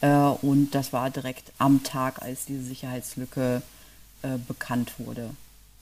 äh, 0.00 0.08
und 0.08 0.70
das 0.74 0.92
war 0.92 1.10
direkt 1.10 1.52
am 1.58 1.82
Tag, 1.82 2.22
als 2.22 2.44
diese 2.44 2.62
Sicherheitslücke 2.62 3.62
äh, 4.22 4.38
bekannt 4.46 4.92
wurde. 4.98 5.30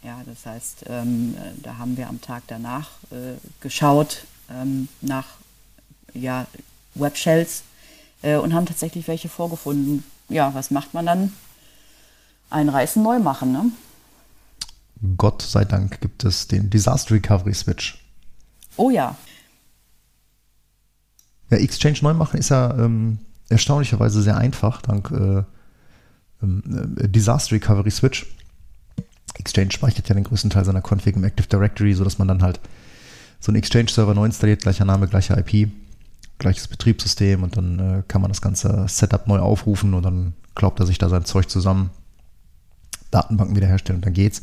Ja, 0.02 0.22
das 0.26 0.46
heißt, 0.46 0.84
ähm, 0.88 1.36
da 1.62 1.78
haben 1.78 1.96
wir 1.96 2.08
am 2.08 2.20
Tag 2.20 2.42
danach 2.46 2.90
äh, 3.10 3.34
geschaut 3.60 4.24
ähm, 4.50 4.88
nach 5.00 5.26
ja, 6.12 6.46
Webshells 6.94 7.64
äh, 8.22 8.36
und 8.36 8.54
haben 8.54 8.66
tatsächlich 8.66 9.08
welche 9.08 9.28
vorgefunden. 9.28 10.04
Ja, 10.28 10.54
was 10.54 10.70
macht 10.70 10.94
man 10.94 11.06
dann? 11.06 11.32
Einreißen, 12.50 13.02
neu 13.02 13.18
machen, 13.18 13.52
ne? 13.52 13.70
Gott 15.16 15.42
sei 15.42 15.64
Dank 15.64 16.00
gibt 16.00 16.24
es 16.24 16.48
den 16.48 16.70
Disaster 16.70 17.14
Recovery 17.14 17.54
Switch. 17.54 17.98
Oh 18.76 18.90
ja. 18.90 19.16
Ja, 21.50 21.58
Exchange 21.58 21.98
neu 22.02 22.14
machen 22.14 22.38
ist 22.38 22.48
ja 22.48 22.76
ähm, 22.76 23.18
erstaunlicherweise 23.48 24.22
sehr 24.22 24.36
einfach, 24.36 24.82
dank 24.82 25.10
äh, 25.10 25.42
ähm, 26.42 26.96
äh, 26.98 27.08
Disaster 27.08 27.56
Recovery 27.56 27.90
Switch. 27.90 28.26
Exchange 29.38 29.72
speichert 29.72 30.08
ja 30.08 30.14
den 30.14 30.24
größten 30.24 30.50
Teil 30.50 30.64
seiner 30.64 30.82
Config 30.82 31.16
im 31.16 31.24
Active 31.24 31.48
Directory, 31.48 31.94
sodass 31.94 32.18
man 32.18 32.28
dann 32.28 32.42
halt 32.42 32.60
so 33.40 33.50
einen 33.50 33.56
Exchange-Server 33.56 34.14
neu 34.14 34.26
installiert, 34.26 34.62
gleicher 34.62 34.84
Name, 34.84 35.06
gleiche 35.06 35.34
IP, 35.34 35.70
gleiches 36.38 36.68
Betriebssystem 36.68 37.42
und 37.42 37.56
dann 37.56 37.78
äh, 37.78 38.02
kann 38.08 38.22
man 38.22 38.30
das 38.30 38.40
ganze 38.40 38.86
Setup 38.88 39.26
neu 39.26 39.38
aufrufen 39.38 39.92
und 39.94 40.02
dann 40.02 40.34
glaubt 40.54 40.80
er 40.80 40.86
sich 40.86 40.98
da 40.98 41.08
sein 41.08 41.24
Zeug 41.24 41.50
zusammen, 41.50 41.90
Datenbanken 43.10 43.56
wiederherstellen 43.56 43.98
und 43.98 44.06
dann 44.06 44.14
geht's. 44.14 44.42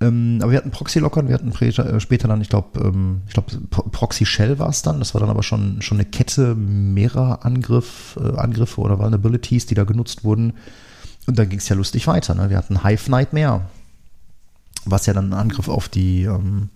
Ähm, 0.00 0.38
aber 0.40 0.52
wir 0.52 0.58
hatten 0.58 0.70
Proxy-Lockern, 0.70 1.26
wir 1.26 1.34
hatten 1.34 1.50
äh, 1.50 2.00
später 2.00 2.28
dann, 2.28 2.40
ich 2.40 2.48
glaube, 2.48 2.80
ähm, 2.80 3.22
ich 3.26 3.34
glaube, 3.34 3.50
Proxy 3.68 4.26
Shell 4.26 4.58
war 4.58 4.68
es 4.68 4.82
dann. 4.82 5.00
Das 5.00 5.14
war 5.14 5.20
dann 5.20 5.30
aber 5.30 5.42
schon, 5.42 5.82
schon 5.82 5.98
eine 5.98 6.04
Kette 6.04 6.54
mehrerer 6.54 7.44
Angriff, 7.44 8.18
äh, 8.22 8.36
Angriffe 8.36 8.80
oder 8.80 8.98
Vulnerabilities, 8.98 9.66
die 9.66 9.74
da 9.74 9.84
genutzt 9.84 10.22
wurden. 10.22 10.54
Und 11.26 11.38
dann 11.38 11.48
ging 11.48 11.58
es 11.58 11.68
ja 11.68 11.74
lustig 11.74 12.06
weiter. 12.06 12.34
Ne? 12.34 12.48
Wir 12.48 12.56
hatten 12.56 12.84
Hive 12.84 13.10
Nightmare, 13.10 13.62
was 14.84 15.06
ja 15.06 15.14
dann 15.14 15.30
ein 15.30 15.38
Angriff 15.38 15.68
auf 15.68 15.88
die, 15.88 16.22
ähm, 16.22 16.68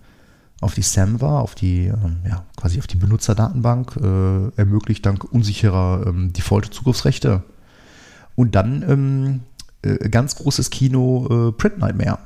auf 0.59 0.73
die 0.73 0.81
SAM 0.81 1.21
war, 1.21 1.41
auf 1.41 1.55
die, 1.55 1.85
ähm, 1.85 2.17
ja, 2.27 2.43
quasi 2.57 2.77
auf 2.79 2.87
die 2.87 2.97
Benutzerdatenbank, 2.97 3.95
äh, 4.01 4.49
ermöglicht 4.57 5.05
dank 5.05 5.23
unsicherer 5.23 6.05
ähm, 6.07 6.33
Default-Zugriffsrechte. 6.33 7.41
Und 8.35 8.55
dann 8.55 8.83
ähm, 8.87 9.39
äh, 9.81 10.09
ganz 10.09 10.35
großes 10.35 10.71
Kino 10.71 11.49
äh, 11.49 11.51
Print 11.53 11.79
Nightmare 11.79 12.19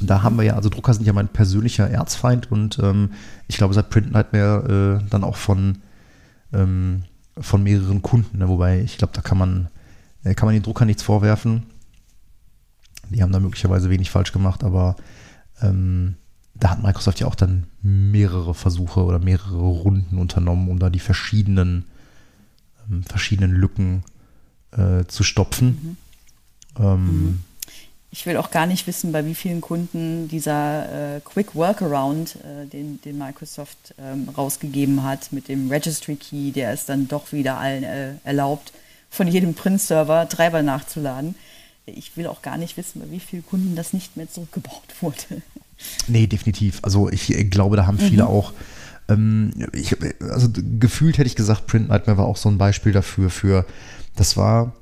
da 0.00 0.22
haben 0.22 0.36
wir 0.36 0.44
ja, 0.44 0.54
also 0.54 0.68
Drucker 0.68 0.94
sind 0.94 1.06
ja 1.06 1.12
mein 1.12 1.28
persönlicher 1.28 1.88
Erzfeind 1.88 2.50
und 2.50 2.78
ähm, 2.80 3.10
ich 3.48 3.56
glaube, 3.56 3.74
seit 3.74 3.90
Print 3.90 4.12
Nightmare 4.12 5.00
äh, 5.02 5.08
dann 5.10 5.24
auch 5.24 5.36
von, 5.36 5.78
ähm, 6.52 7.04
von 7.38 7.62
mehreren 7.62 8.02
Kunden, 8.02 8.38
ne? 8.38 8.48
wobei 8.48 8.80
ich 8.80 8.98
glaube, 8.98 9.12
da 9.14 9.20
kann 9.20 9.38
man, 9.38 9.68
äh, 10.24 10.34
kann 10.34 10.46
man 10.46 10.54
den 10.54 10.62
Drucker 10.62 10.84
nichts 10.84 11.02
vorwerfen. 11.02 11.64
Die 13.10 13.22
haben 13.22 13.32
da 13.32 13.40
möglicherweise 13.40 13.90
wenig 13.90 14.10
falsch 14.10 14.32
gemacht, 14.32 14.64
aber 14.64 14.96
ähm, 15.60 16.16
da 16.54 16.70
hat 16.70 16.82
Microsoft 16.82 17.20
ja 17.20 17.26
auch 17.26 17.34
dann 17.34 17.64
mehrere 17.82 18.54
Versuche 18.54 19.04
oder 19.04 19.18
mehrere 19.18 19.58
Runden 19.58 20.18
unternommen, 20.18 20.68
um 20.68 20.78
da 20.78 20.90
die 20.90 21.00
verschiedenen, 21.00 21.84
ähm, 22.90 23.02
verschiedenen 23.02 23.52
Lücken 23.52 24.04
äh, 24.72 25.04
zu 25.06 25.22
stopfen. 25.22 25.96
Mhm. 26.78 26.84
Ähm, 26.84 27.04
mhm 27.04 27.38
ich 28.14 28.26
will 28.26 28.36
auch 28.36 28.52
gar 28.52 28.66
nicht 28.66 28.86
wissen, 28.86 29.10
bei 29.10 29.26
wie 29.26 29.34
vielen 29.34 29.60
Kunden 29.60 30.28
dieser 30.28 31.16
äh, 31.16 31.20
Quick 31.20 31.56
Workaround, 31.56 32.36
äh, 32.36 32.64
den, 32.66 33.00
den 33.02 33.18
Microsoft 33.18 33.92
ähm, 33.98 34.28
rausgegeben 34.28 35.02
hat, 35.02 35.32
mit 35.32 35.48
dem 35.48 35.68
Registry 35.68 36.14
Key, 36.14 36.52
der 36.52 36.72
es 36.72 36.86
dann 36.86 37.08
doch 37.08 37.32
wieder 37.32 37.58
allen 37.58 37.82
äh, 37.82 38.12
erlaubt, 38.22 38.72
von 39.10 39.26
jedem 39.26 39.54
Print-Server 39.54 40.28
Treiber 40.28 40.62
nachzuladen. 40.62 41.34
Ich 41.86 42.16
will 42.16 42.28
auch 42.28 42.40
gar 42.40 42.56
nicht 42.56 42.76
wissen, 42.76 43.00
bei 43.00 43.10
wie 43.10 43.18
vielen 43.18 43.44
Kunden 43.44 43.74
das 43.74 43.92
nicht 43.92 44.16
mehr 44.16 44.30
zurückgebaut 44.30 44.94
wurde. 45.00 45.42
Nee, 46.06 46.28
definitiv. 46.28 46.78
Also 46.82 47.10
ich 47.10 47.50
glaube, 47.50 47.76
da 47.76 47.84
haben 47.84 47.98
viele 47.98 48.22
mhm. 48.22 48.28
auch 48.28 48.52
ähm, 49.08 49.50
ich, 49.72 49.96
also 50.20 50.48
gefühlt 50.78 51.18
hätte 51.18 51.26
ich 51.26 51.34
gesagt, 51.34 51.66
Print 51.66 51.88
Nightmare 51.88 52.18
war 52.18 52.26
auch 52.26 52.36
so 52.36 52.48
ein 52.48 52.58
Beispiel 52.58 52.92
dafür, 52.92 53.28
für 53.28 53.66
das 54.14 54.36
war 54.36 54.72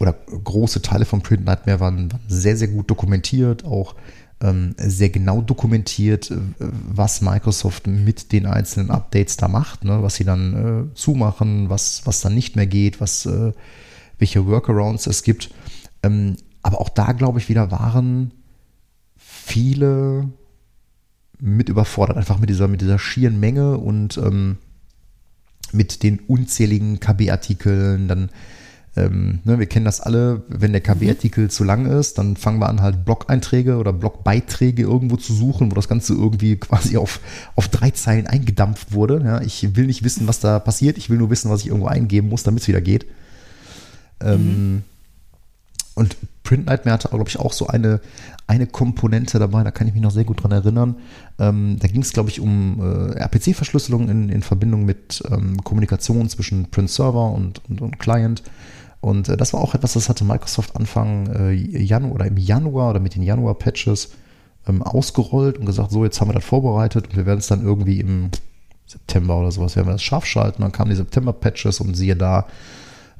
oder 0.00 0.12
große 0.12 0.82
Teile 0.82 1.04
von 1.04 1.22
Print 1.22 1.44
Nightmare 1.44 1.80
waren, 1.80 2.12
waren 2.12 2.20
sehr, 2.28 2.56
sehr 2.56 2.68
gut 2.68 2.90
dokumentiert, 2.90 3.64
auch 3.64 3.94
ähm, 4.40 4.74
sehr 4.78 5.10
genau 5.10 5.40
dokumentiert, 5.40 6.30
äh, 6.30 6.36
was 6.58 7.20
Microsoft 7.20 7.86
mit 7.86 8.32
den 8.32 8.46
einzelnen 8.46 8.90
Updates 8.90 9.36
da 9.36 9.48
macht, 9.48 9.84
ne, 9.84 10.02
was 10.02 10.14
sie 10.14 10.24
dann 10.24 10.90
äh, 10.90 10.94
zumachen, 10.94 11.70
was, 11.70 12.02
was 12.06 12.20
dann 12.20 12.34
nicht 12.34 12.54
mehr 12.54 12.66
geht, 12.66 13.00
was, 13.00 13.26
äh, 13.26 13.52
welche 14.18 14.46
Workarounds 14.46 15.06
es 15.06 15.22
gibt. 15.22 15.50
Ähm, 16.02 16.36
aber 16.62 16.80
auch 16.80 16.88
da, 16.88 17.12
glaube 17.12 17.38
ich, 17.38 17.48
wieder 17.48 17.70
waren 17.70 18.32
viele 19.16 20.28
mit 21.40 21.68
überfordert, 21.68 22.16
einfach 22.16 22.38
mit 22.38 22.50
dieser, 22.50 22.68
mit 22.68 22.80
dieser 22.80 22.98
schieren 22.98 23.38
Menge 23.40 23.78
und 23.78 24.18
ähm, 24.18 24.58
mit 25.72 26.02
den 26.02 26.20
unzähligen 26.20 26.98
KB-Artikeln, 27.00 28.08
dann 28.08 28.30
ähm, 28.98 29.40
ne, 29.44 29.58
wir 29.58 29.66
kennen 29.66 29.84
das 29.84 30.00
alle, 30.00 30.42
wenn 30.48 30.72
der 30.72 30.80
KB-Artikel 30.80 31.44
mhm. 31.44 31.50
zu 31.50 31.64
lang 31.64 31.86
ist, 31.86 32.18
dann 32.18 32.36
fangen 32.36 32.58
wir 32.58 32.68
an, 32.68 32.82
halt 32.82 33.04
Blog-Einträge 33.04 33.76
oder 33.76 33.92
Blog-Beiträge 33.92 34.82
irgendwo 34.82 35.16
zu 35.16 35.32
suchen, 35.32 35.70
wo 35.70 35.74
das 35.74 35.88
Ganze 35.88 36.14
irgendwie 36.14 36.56
quasi 36.60 36.96
auf, 36.96 37.20
auf 37.54 37.68
drei 37.68 37.90
Zeilen 37.90 38.26
eingedampft 38.26 38.92
wurde. 38.92 39.22
Ja, 39.24 39.40
ich 39.40 39.76
will 39.76 39.86
nicht 39.86 40.02
wissen, 40.02 40.26
was 40.26 40.40
da 40.40 40.58
passiert, 40.58 40.98
ich 40.98 41.10
will 41.10 41.18
nur 41.18 41.30
wissen, 41.30 41.50
was 41.50 41.60
ich 41.60 41.68
irgendwo 41.68 41.86
eingeben 41.86 42.28
muss, 42.28 42.42
damit 42.42 42.62
es 42.62 42.68
wieder 42.68 42.80
geht. 42.80 43.06
Ähm, 44.20 44.72
mhm. 44.72 44.82
Und 45.94 46.16
Print 46.44 46.66
Nightmare 46.66 46.94
hatte, 46.94 47.08
glaube 47.08 47.28
ich, 47.28 47.38
auch 47.38 47.52
so 47.52 47.66
eine, 47.66 48.00
eine 48.46 48.66
Komponente 48.66 49.38
dabei, 49.38 49.64
da 49.64 49.70
kann 49.70 49.86
ich 49.86 49.94
mich 49.94 50.02
noch 50.02 50.10
sehr 50.10 50.24
gut 50.24 50.42
dran 50.42 50.52
erinnern. 50.52 50.96
Ähm, 51.38 51.76
da 51.78 51.88
ging 51.88 52.02
es, 52.02 52.12
glaube 52.12 52.30
ich, 52.30 52.40
um 52.40 52.80
äh, 52.80 53.18
RPC-Verschlüsselung 53.18 54.08
in, 54.08 54.28
in 54.28 54.42
Verbindung 54.42 54.84
mit 54.84 55.22
ähm, 55.30 55.62
Kommunikation 55.62 56.28
zwischen 56.28 56.70
Print 56.70 56.88
Server 56.88 57.32
und, 57.32 57.60
und, 57.68 57.80
und 57.80 57.98
Client. 57.98 58.42
Und 59.00 59.28
äh, 59.28 59.36
das 59.36 59.52
war 59.52 59.60
auch 59.60 59.74
etwas, 59.74 59.92
das 59.94 60.08
hatte 60.08 60.24
Microsoft 60.24 60.76
Anfang 60.76 61.26
äh, 61.28 61.52
Januar 61.52 62.14
oder 62.14 62.26
im 62.26 62.36
Januar 62.36 62.90
oder 62.90 63.00
mit 63.00 63.14
den 63.14 63.22
Januar-Patches 63.22 64.10
ähm, 64.66 64.82
ausgerollt 64.82 65.58
und 65.58 65.66
gesagt, 65.66 65.90
so, 65.90 66.04
jetzt 66.04 66.20
haben 66.20 66.28
wir 66.28 66.34
das 66.34 66.44
vorbereitet 66.44 67.08
und 67.08 67.16
wir 67.16 67.26
werden 67.26 67.38
es 67.38 67.46
dann 67.46 67.62
irgendwie 67.62 68.00
im 68.00 68.30
September 68.86 69.38
oder 69.38 69.52
sowas, 69.52 69.76
werden 69.76 69.88
wir 69.88 69.92
das 69.92 70.02
scharf 70.02 70.26
schalten. 70.26 70.62
Dann 70.62 70.72
kamen 70.72 70.90
die 70.90 70.96
September-Patches 70.96 71.80
und 71.80 71.94
siehe 71.94 72.16
da, 72.16 72.46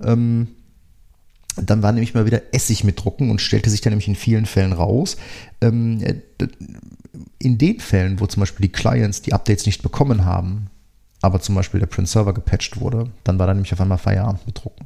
ähm, 0.02 0.48
dann 1.56 1.82
war 1.82 1.92
nämlich 1.92 2.14
mal 2.14 2.26
wieder 2.26 2.54
Essig 2.54 2.84
mit 2.84 3.02
drucken 3.02 3.30
und 3.30 3.40
stellte 3.40 3.70
sich 3.70 3.80
dann 3.80 3.92
nämlich 3.92 4.08
in 4.08 4.14
vielen 4.14 4.46
Fällen 4.46 4.72
raus. 4.72 5.16
Ähm, 5.60 6.00
äh, 6.02 6.14
in 7.38 7.58
den 7.58 7.80
Fällen, 7.80 8.20
wo 8.20 8.26
zum 8.26 8.40
Beispiel 8.40 8.66
die 8.66 8.72
Clients 8.72 9.22
die 9.22 9.32
Updates 9.32 9.66
nicht 9.66 9.82
bekommen 9.82 10.24
haben, 10.24 10.70
aber 11.20 11.40
zum 11.40 11.54
Beispiel 11.54 11.80
der 11.80 11.86
Print 11.86 12.08
Server 12.08 12.32
gepatcht 12.32 12.80
wurde, 12.80 13.10
dann 13.24 13.38
war 13.38 13.46
da 13.46 13.54
nämlich 13.54 13.72
auf 13.72 13.80
einmal 13.80 13.98
Feierabend 13.98 14.46
mit 14.46 14.62
Drucken. 14.62 14.84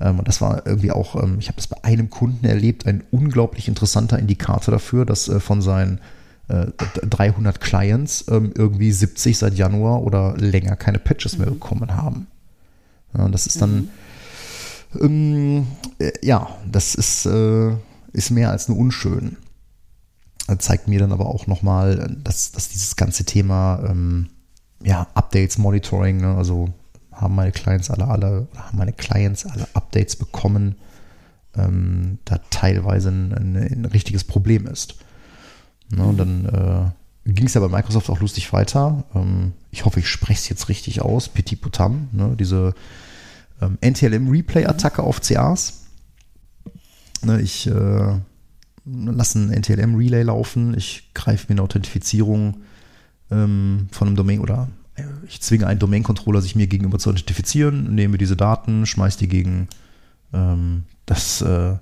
Ähm, 0.00 0.18
und 0.18 0.28
das 0.28 0.40
war 0.40 0.66
irgendwie 0.66 0.90
auch, 0.90 1.22
ähm, 1.22 1.36
ich 1.38 1.48
habe 1.48 1.56
das 1.56 1.66
bei 1.66 1.82
einem 1.82 2.10
Kunden 2.10 2.44
erlebt, 2.46 2.86
ein 2.86 3.04
unglaublich 3.10 3.68
interessanter 3.68 4.18
Indikator 4.18 4.72
dafür, 4.72 5.04
dass 5.04 5.28
äh, 5.28 5.40
von 5.40 5.62
seinen 5.62 6.00
300 6.48 7.56
äh, 7.56 7.58
Clients 7.58 8.26
ähm, 8.30 8.52
irgendwie 8.54 8.92
70 8.92 9.36
seit 9.36 9.54
Januar 9.54 10.02
oder 10.04 10.36
länger 10.36 10.76
keine 10.76 11.00
Patches 11.00 11.38
mehr 11.38 11.48
mhm. 11.48 11.54
bekommen 11.54 11.96
haben. 11.96 12.28
und 13.14 13.32
das 13.32 13.48
ist 13.48 13.60
dann, 13.60 13.88
mhm. 14.94 15.66
äh, 15.98 16.12
ja, 16.22 16.48
das 16.70 16.94
ist, 16.94 17.26
ist 18.12 18.30
mehr 18.30 18.50
als 18.52 18.68
nur 18.68 18.78
unschön. 18.78 19.38
Das 20.46 20.58
zeigt 20.58 20.86
mir 20.86 21.00
dann 21.00 21.10
aber 21.10 21.26
auch 21.26 21.48
nochmal, 21.48 22.16
dass, 22.22 22.52
dass 22.52 22.68
dieses 22.68 22.94
ganze 22.94 23.24
Thema 23.24 23.92
ja, 24.84 25.08
Updates, 25.14 25.58
Monitoring, 25.58 26.18
ne, 26.18 26.36
also 26.36 26.68
haben 27.16 27.34
meine 27.34 27.52
Clients 27.52 27.90
alle, 27.90 28.06
alle, 28.06 28.48
haben 28.56 28.78
meine 28.78 28.92
Clients 28.92 29.46
alle 29.46 29.66
Updates 29.74 30.16
bekommen, 30.16 30.76
ähm, 31.56 32.18
da 32.24 32.38
teilweise 32.50 33.08
ein, 33.08 33.32
ein, 33.32 33.56
ein, 33.56 33.84
richtiges 33.86 34.24
Problem 34.24 34.66
ist. 34.66 34.96
Ne, 35.90 36.04
und 36.04 36.18
dann 36.18 36.46
äh, 37.24 37.30
ging 37.32 37.46
es 37.46 37.54
ja 37.54 37.60
bei 37.60 37.68
Microsoft 37.68 38.10
auch 38.10 38.20
lustig 38.20 38.52
weiter. 38.52 39.04
Ähm, 39.14 39.52
ich 39.70 39.84
hoffe, 39.84 40.00
ich 40.00 40.08
spreche 40.08 40.40
es 40.40 40.48
jetzt 40.48 40.68
richtig 40.68 41.00
aus. 41.00 41.28
Petit 41.28 41.60
Potam, 41.60 42.08
ne, 42.12 42.36
diese 42.38 42.74
ähm, 43.60 43.78
NTLM-Replay-Attacke 43.80 45.02
auf 45.02 45.20
CAs. 45.20 45.84
Ne, 47.22 47.40
ich 47.40 47.66
äh, 47.66 48.18
lasse 48.84 49.38
ein 49.38 49.50
NTLM-Relay 49.50 50.22
laufen, 50.22 50.76
ich 50.76 51.10
greife 51.14 51.46
mir 51.48 51.54
eine 51.54 51.62
Authentifizierung 51.62 52.58
ähm, 53.30 53.88
von 53.90 54.08
einem 54.08 54.16
Domain 54.16 54.40
oder 54.40 54.68
ich 55.26 55.40
zwinge 55.42 55.66
einen 55.66 55.78
Domain-Controller, 55.78 56.40
sich 56.40 56.56
mir 56.56 56.66
gegenüber 56.66 56.98
zu 56.98 57.10
identifizieren, 57.10 57.94
nehme 57.94 58.18
diese 58.18 58.36
Daten, 58.36 58.86
schmeiße 58.86 59.18
die 59.18 59.28
gegen 59.28 59.68
ähm, 60.32 60.84
das 61.04 61.42
äh, 61.42 61.76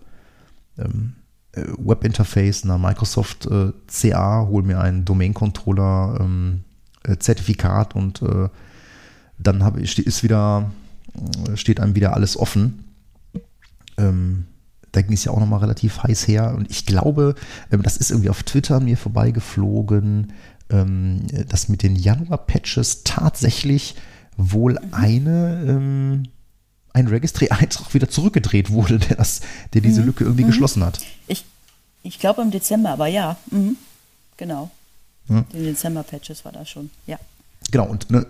ähm, 0.79 1.15
äh, 1.53 1.65
Webinterface 1.79 2.65
einer 2.65 2.79
Microsoft 2.79 3.47
äh, 3.47 3.73
CA, 3.87 4.47
hole 4.49 4.65
mir 4.65 4.81
einen 4.81 5.05
Domain-Controller 5.05 6.19
ähm, 6.21 6.65
äh, 7.05 7.17
Zertifikat 7.17 7.95
und 7.95 8.23
äh, 8.23 8.49
dann 9.39 9.65
hab, 9.65 9.77
ist 9.79 10.23
wieder, 10.23 10.71
äh, 11.49 11.57
steht 11.57 11.81
einem 11.81 11.95
wieder 11.95 12.15
alles 12.15 12.37
offen. 12.37 12.85
Ähm, 13.97 14.47
da 14.93 15.03
ging 15.03 15.15
es 15.15 15.25
ja 15.25 15.33
auch 15.33 15.41
nochmal 15.41 15.61
relativ 15.61 16.03
heiß 16.03 16.29
her. 16.29 16.55
Und 16.57 16.71
ich 16.71 16.87
glaube, 16.87 17.35
ähm, 17.71 17.83
das 17.83 17.97
ist 17.97 18.11
irgendwie 18.11 18.31
auf 18.31 18.43
Twitter 18.43 18.81
mir 18.81 18.97
vorbeigeflogen, 18.97 20.33
ähm, 20.71 21.27
dass 21.49 21.69
mit 21.69 21.83
den 21.83 21.97
Januar-Patches 21.97 23.05
tatsächlich 23.05 23.97
wohl 24.37 24.79
eine 24.93 25.65
ähm, 25.69 26.25
ein 26.95 27.09
Registry-Eintrag 27.09 27.93
wieder 27.93 28.09
zurückgedreht 28.09 28.71
wurde, 28.71 28.99
der, 28.99 29.17
das, 29.17 29.41
der 29.75 29.83
diese 29.83 30.01
mhm. 30.01 30.07
Lücke 30.07 30.25
irgendwie 30.25 30.45
mhm. 30.45 30.49
geschlossen 30.49 30.85
hat. 30.85 31.01
Ich, 31.27 31.45
ich 32.03 32.19
glaube 32.19 32.41
im 32.41 32.51
Dezember, 32.51 32.91
aber 32.91 33.09
ja, 33.09 33.37
mhm. 33.51 33.77
genau. 34.37 34.71
Ja. 35.29 35.45
Die 35.53 35.59
Dezember-Patches 35.59 36.45
war 36.45 36.53
da 36.53 36.65
schon, 36.65 36.91
ja. 37.07 37.19
Genau, 37.71 37.87
und 37.87 38.11
ne, 38.11 38.27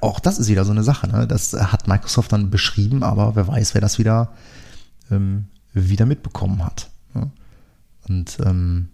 auch 0.00 0.18
das 0.18 0.38
ist 0.38 0.48
wieder 0.48 0.64
so 0.64 0.72
eine 0.72 0.82
Sache. 0.82 1.06
Ne? 1.08 1.26
Das 1.26 1.52
hat 1.52 1.86
Microsoft 1.86 2.32
dann 2.32 2.50
beschrieben, 2.50 3.02
aber 3.02 3.36
wer 3.36 3.46
weiß, 3.46 3.74
wer 3.74 3.80
das 3.80 3.98
wieder, 3.98 4.32
ähm, 5.10 5.46
wieder 5.72 6.06
mitbekommen 6.06 6.64
hat. 6.64 6.88
Ne? 7.14 7.30
Und 8.08 8.38
ähm, 8.44 8.88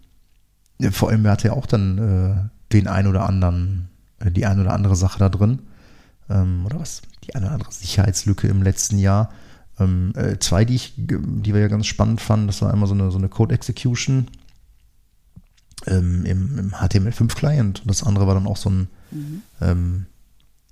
vor 0.90 1.08
allem, 1.10 1.24
wer 1.24 1.30
hatte 1.32 1.48
ja 1.48 1.54
auch 1.54 1.66
dann 1.66 1.98
äh, 1.98 2.53
den 2.74 2.88
ein 2.88 3.06
oder 3.06 3.26
anderen, 3.26 3.88
äh, 4.18 4.30
die 4.30 4.46
ein 4.46 4.60
oder 4.60 4.72
andere 4.72 4.96
Sache 4.96 5.18
da 5.18 5.28
drin. 5.28 5.60
Ähm, 6.28 6.66
oder 6.66 6.80
was? 6.80 7.02
Die 7.24 7.34
eine 7.34 7.46
oder 7.46 7.54
andere 7.54 7.72
Sicherheitslücke 7.72 8.48
im 8.48 8.62
letzten 8.62 8.98
Jahr. 8.98 9.30
Ähm, 9.78 10.12
äh, 10.16 10.38
zwei, 10.38 10.64
die, 10.64 10.74
ich, 10.74 10.94
die 10.96 11.54
wir 11.54 11.60
ja 11.60 11.68
ganz 11.68 11.86
spannend 11.86 12.20
fanden, 12.20 12.46
das 12.46 12.62
war 12.62 12.72
einmal 12.72 12.88
so 12.88 12.94
eine, 12.94 13.10
so 13.10 13.18
eine 13.18 13.28
Code 13.28 13.54
Execution 13.54 14.28
ähm, 15.86 16.24
im, 16.24 16.58
im 16.58 16.70
HTML5-Client. 16.72 17.80
Und 17.80 17.88
das 17.88 18.02
andere 18.02 18.26
war 18.26 18.34
dann 18.34 18.46
auch 18.46 18.56
so 18.56 18.70
ein, 18.70 18.88
mhm. 19.10 20.06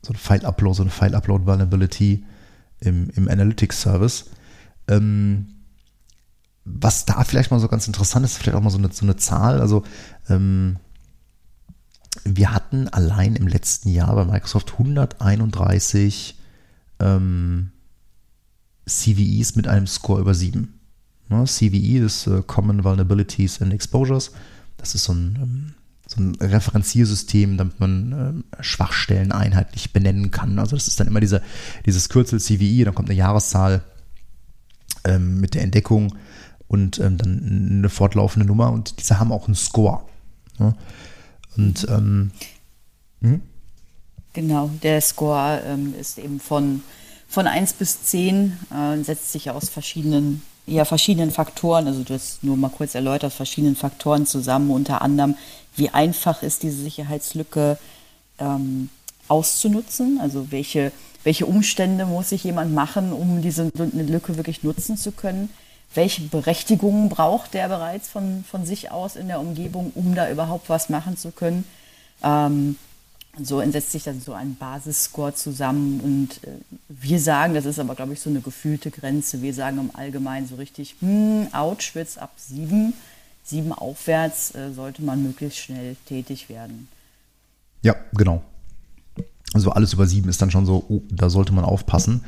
so 0.02 0.12
ein 0.12 0.16
File-Upload, 0.16 0.76
so 0.76 0.82
eine 0.82 0.90
File-Upload-Vulnerability 0.90 2.24
im, 2.80 3.10
im 3.10 3.28
Analytics-Service. 3.28 4.26
Was 6.64 7.06
da 7.06 7.24
vielleicht 7.24 7.50
mal 7.50 7.60
so 7.60 7.68
ganz 7.68 7.86
interessant 7.86 8.24
ist, 8.24 8.36
vielleicht 8.36 8.56
auch 8.56 8.62
mal 8.62 8.70
so 8.70 8.78
eine, 8.78 8.92
so 8.92 9.04
eine 9.04 9.16
Zahl. 9.16 9.60
Also 9.60 9.82
ähm, 10.28 10.76
wir 12.36 12.52
hatten 12.52 12.88
allein 12.88 13.36
im 13.36 13.46
letzten 13.46 13.88
Jahr 13.88 14.14
bei 14.14 14.24
Microsoft 14.24 14.72
131 14.72 16.36
ähm, 17.00 17.70
CVEs 18.86 19.56
mit 19.56 19.68
einem 19.68 19.86
Score 19.86 20.20
über 20.20 20.34
7. 20.34 20.80
Ne, 21.28 21.44
CVE 21.44 22.04
ist 22.04 22.26
äh, 22.26 22.42
Common 22.46 22.84
Vulnerabilities 22.84 23.62
and 23.62 23.72
Exposures. 23.72 24.32
Das 24.76 24.94
ist 24.94 25.04
so 25.04 25.12
ein, 25.12 25.38
ähm, 25.40 25.74
so 26.06 26.20
ein 26.20 26.34
Referenziersystem, 26.34 27.56
damit 27.56 27.80
man 27.80 28.44
äh, 28.58 28.62
Schwachstellen 28.62 29.32
einheitlich 29.32 29.92
benennen 29.92 30.30
kann. 30.30 30.58
Also 30.58 30.76
das 30.76 30.88
ist 30.88 31.00
dann 31.00 31.06
immer 31.06 31.20
diese, 31.20 31.42
dieses 31.86 32.08
Kürzel 32.08 32.40
CVE, 32.40 32.84
dann 32.84 32.94
kommt 32.94 33.08
eine 33.08 33.18
Jahreszahl 33.18 33.82
ähm, 35.04 35.40
mit 35.40 35.54
der 35.54 35.62
Entdeckung 35.62 36.14
und 36.68 36.98
ähm, 36.98 37.18
dann 37.18 37.78
eine 37.78 37.88
fortlaufende 37.88 38.46
Nummer 38.46 38.72
und 38.72 38.98
diese 39.00 39.18
haben 39.18 39.32
auch 39.32 39.46
einen 39.46 39.54
Score. 39.54 40.04
Ne? 40.58 40.74
Und 41.56 41.86
ähm, 41.88 42.30
hm? 43.20 43.40
genau, 44.32 44.70
der 44.82 45.00
Score 45.00 45.62
ähm, 45.66 45.94
ist 45.98 46.18
eben 46.18 46.40
von, 46.40 46.82
von 47.28 47.46
1 47.46 47.74
bis 47.74 48.02
10, 48.04 48.58
äh, 48.70 49.02
setzt 49.02 49.32
sich 49.32 49.50
aus 49.50 49.68
verschiedenen, 49.68 50.42
ja, 50.66 50.84
verschiedenen 50.84 51.30
Faktoren, 51.30 51.86
also 51.86 52.02
du 52.02 52.14
hast 52.14 52.42
nur 52.42 52.56
mal 52.56 52.70
kurz 52.70 52.94
erläutert, 52.94 53.32
verschiedenen 53.32 53.76
Faktoren 53.76 54.26
zusammen, 54.26 54.70
unter 54.70 55.02
anderem, 55.02 55.36
wie 55.76 55.90
einfach 55.90 56.42
ist 56.42 56.62
diese 56.62 56.82
Sicherheitslücke 56.82 57.78
ähm, 58.38 58.88
auszunutzen, 59.28 60.18
also 60.20 60.50
welche, 60.50 60.92
welche 61.24 61.46
Umstände 61.46 62.06
muss 62.06 62.30
sich 62.30 62.44
jemand 62.44 62.72
machen, 62.72 63.12
um 63.12 63.42
diese 63.42 63.70
Lücke 63.74 64.36
wirklich 64.36 64.62
nutzen 64.62 64.96
zu 64.96 65.12
können 65.12 65.48
welche 65.94 66.22
Berechtigungen 66.22 67.08
braucht 67.08 67.54
der 67.54 67.68
bereits 67.68 68.08
von, 68.08 68.44
von 68.48 68.64
sich 68.64 68.90
aus 68.90 69.16
in 69.16 69.28
der 69.28 69.40
Umgebung, 69.40 69.92
um 69.94 70.14
da 70.14 70.30
überhaupt 70.30 70.68
was 70.68 70.88
machen 70.88 71.16
zu 71.16 71.30
können. 71.30 71.64
Ähm, 72.22 72.76
so 73.40 73.60
entsetzt 73.60 73.92
sich 73.92 74.04
dann 74.04 74.20
so 74.20 74.34
ein 74.34 74.56
Basisscore 74.56 75.34
zusammen 75.34 76.00
und 76.00 76.44
äh, 76.46 76.50
wir 76.88 77.18
sagen, 77.18 77.54
das 77.54 77.64
ist 77.64 77.78
aber, 77.78 77.94
glaube 77.94 78.12
ich, 78.12 78.20
so 78.20 78.28
eine 78.28 78.40
gefühlte 78.40 78.90
Grenze. 78.90 79.40
Wir 79.40 79.54
sagen 79.54 79.78
im 79.78 79.90
Allgemeinen 79.94 80.46
so 80.46 80.56
richtig, 80.56 80.96
hm, 81.00 81.48
ouch, 81.52 81.94
wird's 81.94 82.18
ab 82.18 82.32
sieben. 82.36 82.92
Sieben 83.44 83.72
aufwärts 83.72 84.54
äh, 84.54 84.72
sollte 84.72 85.02
man 85.02 85.22
möglichst 85.22 85.58
schnell 85.58 85.96
tätig 86.06 86.48
werden. 86.48 86.88
Ja, 87.82 87.96
genau. 88.12 88.42
Also 89.54 89.70
alles 89.70 89.92
über 89.92 90.06
sieben 90.06 90.28
ist 90.28 90.40
dann 90.40 90.50
schon 90.50 90.66
so, 90.66 90.84
oh, 90.88 91.02
da 91.10 91.28
sollte 91.28 91.52
man 91.52 91.64
aufpassen. 91.64 92.24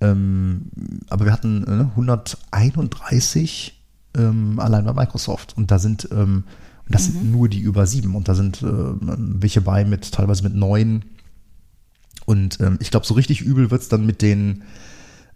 Ähm, 0.00 0.70
aber 1.08 1.24
wir 1.24 1.32
hatten 1.32 1.64
äh, 1.64 1.90
131 1.90 3.80
ähm, 4.16 4.60
allein 4.60 4.84
bei 4.84 4.92
Microsoft 4.92 5.56
und 5.56 5.70
da 5.70 5.78
sind 5.78 6.08
ähm, 6.12 6.44
das 6.88 7.08
mhm. 7.08 7.12
sind 7.12 7.32
nur 7.32 7.48
die 7.48 7.60
über 7.60 7.86
sieben 7.86 8.14
und 8.14 8.28
da 8.28 8.34
sind 8.34 8.62
äh, 8.62 8.66
welche 8.66 9.60
bei 9.60 9.84
mit 9.84 10.12
teilweise 10.12 10.44
mit 10.44 10.54
neun 10.54 11.04
und 12.26 12.60
ähm, 12.60 12.78
ich 12.80 12.90
glaube 12.90 13.06
so 13.06 13.14
richtig 13.14 13.40
übel 13.40 13.70
wird 13.70 13.82
es 13.82 13.88
dann 13.88 14.06
mit 14.06 14.22
den 14.22 14.62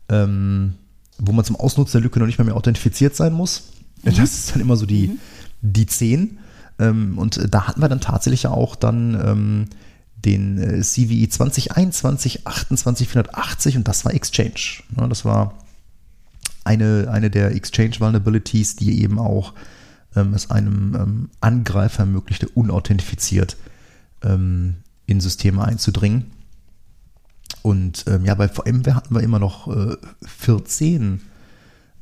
ähm, 0.09 0.75
wo 1.19 1.33
man 1.33 1.45
zum 1.45 1.57
Ausnutzen 1.57 1.99
der 1.99 2.03
Lücke 2.03 2.19
noch 2.19 2.27
nicht 2.27 2.39
mehr, 2.39 2.45
mehr 2.45 2.57
authentifiziert 2.57 3.15
sein 3.15 3.33
muss. 3.33 3.71
Mhm. 4.03 4.15
Das 4.17 4.19
ist 4.19 4.53
dann 4.53 4.61
immer 4.61 4.77
so 4.77 4.87
die, 4.87 5.09
mhm. 5.09 5.19
die 5.61 5.87
10. 5.87 6.39
Ähm, 6.79 7.19
und 7.19 7.37
äh, 7.37 7.49
da 7.49 7.69
hatten 7.69 7.81
wir 7.81 7.89
dann 7.89 8.01
tatsächlich 8.01 8.47
auch 8.47 8.77
dann 8.77 9.69
den 10.25 10.83
CVE 10.83 11.29
2021 11.29 12.47
28480 12.47 13.77
und 13.77 13.89
das 13.89 14.05
war 14.05 14.15
Exchange. 14.15 14.83
Ja, 14.97 15.07
das 15.09 15.25
war 15.25 15.55
eine, 16.65 17.09
eine 17.11 17.31
der 17.31 17.55
Exchange 17.55 17.99
Vulnerabilities, 17.99 18.77
die 18.77 19.03
eben 19.03 19.19
auch 19.19 19.53
ähm, 20.15 20.35
es 20.35 20.51
einem 20.51 20.95
ähm, 20.95 21.31
Angreifer 21.41 22.01
ermöglichte, 22.01 22.49
unauthentifiziert 22.49 23.57
ähm, 24.23 24.77
in 25.07 25.21
Systeme 25.21 25.65
einzudringen. 25.65 26.31
Und 27.63 28.05
ähm, 28.09 28.25
ja, 28.25 28.35
bei 28.35 28.49
VMware 28.49 28.95
hatten 28.95 29.15
wir 29.15 29.23
immer 29.23 29.39
noch 29.39 29.69
äh, 29.69 29.97
14 30.25 31.21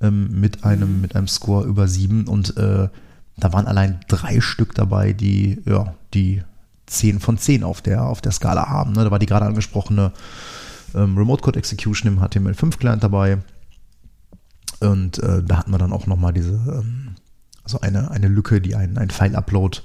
ähm, 0.00 0.40
mit, 0.40 0.64
einem, 0.64 1.00
mit 1.00 1.16
einem 1.16 1.28
Score 1.28 1.66
über 1.66 1.88
7 1.88 2.26
und 2.26 2.56
äh, 2.56 2.88
da 3.37 3.52
waren 3.52 3.66
allein 3.66 4.00
drei 4.09 4.40
Stück 4.40 4.74
dabei, 4.74 5.12
die, 5.12 5.62
ja, 5.64 5.94
die 6.12 6.42
10 6.90 7.20
von 7.20 7.38
10 7.38 7.64
auf 7.64 7.81
der, 7.81 8.05
auf 8.05 8.20
der 8.20 8.33
Skala 8.33 8.68
haben. 8.68 8.92
Ne? 8.92 9.05
Da 9.05 9.11
war 9.11 9.18
die 9.18 9.26
gerade 9.26 9.46
angesprochene 9.46 10.12
ähm, 10.94 11.16
Remote 11.16 11.42
Code 11.42 11.59
Execution 11.59 12.12
im 12.12 12.20
HTML5 12.20 12.79
Client 12.79 13.03
dabei. 13.03 13.38
Und 14.81 15.22
äh, 15.22 15.42
da 15.42 15.59
hatten 15.59 15.70
wir 15.70 15.79
dann 15.79 15.92
auch 15.92 16.07
nochmal 16.07 16.33
diese, 16.33 16.53
ähm, 16.53 17.14
also 17.64 17.81
eine, 17.81 18.11
eine 18.11 18.29
Lücke, 18.29 18.61
die 18.61 18.74
einen, 18.74 18.98
einen 18.98 19.11
File-Upload 19.11 19.81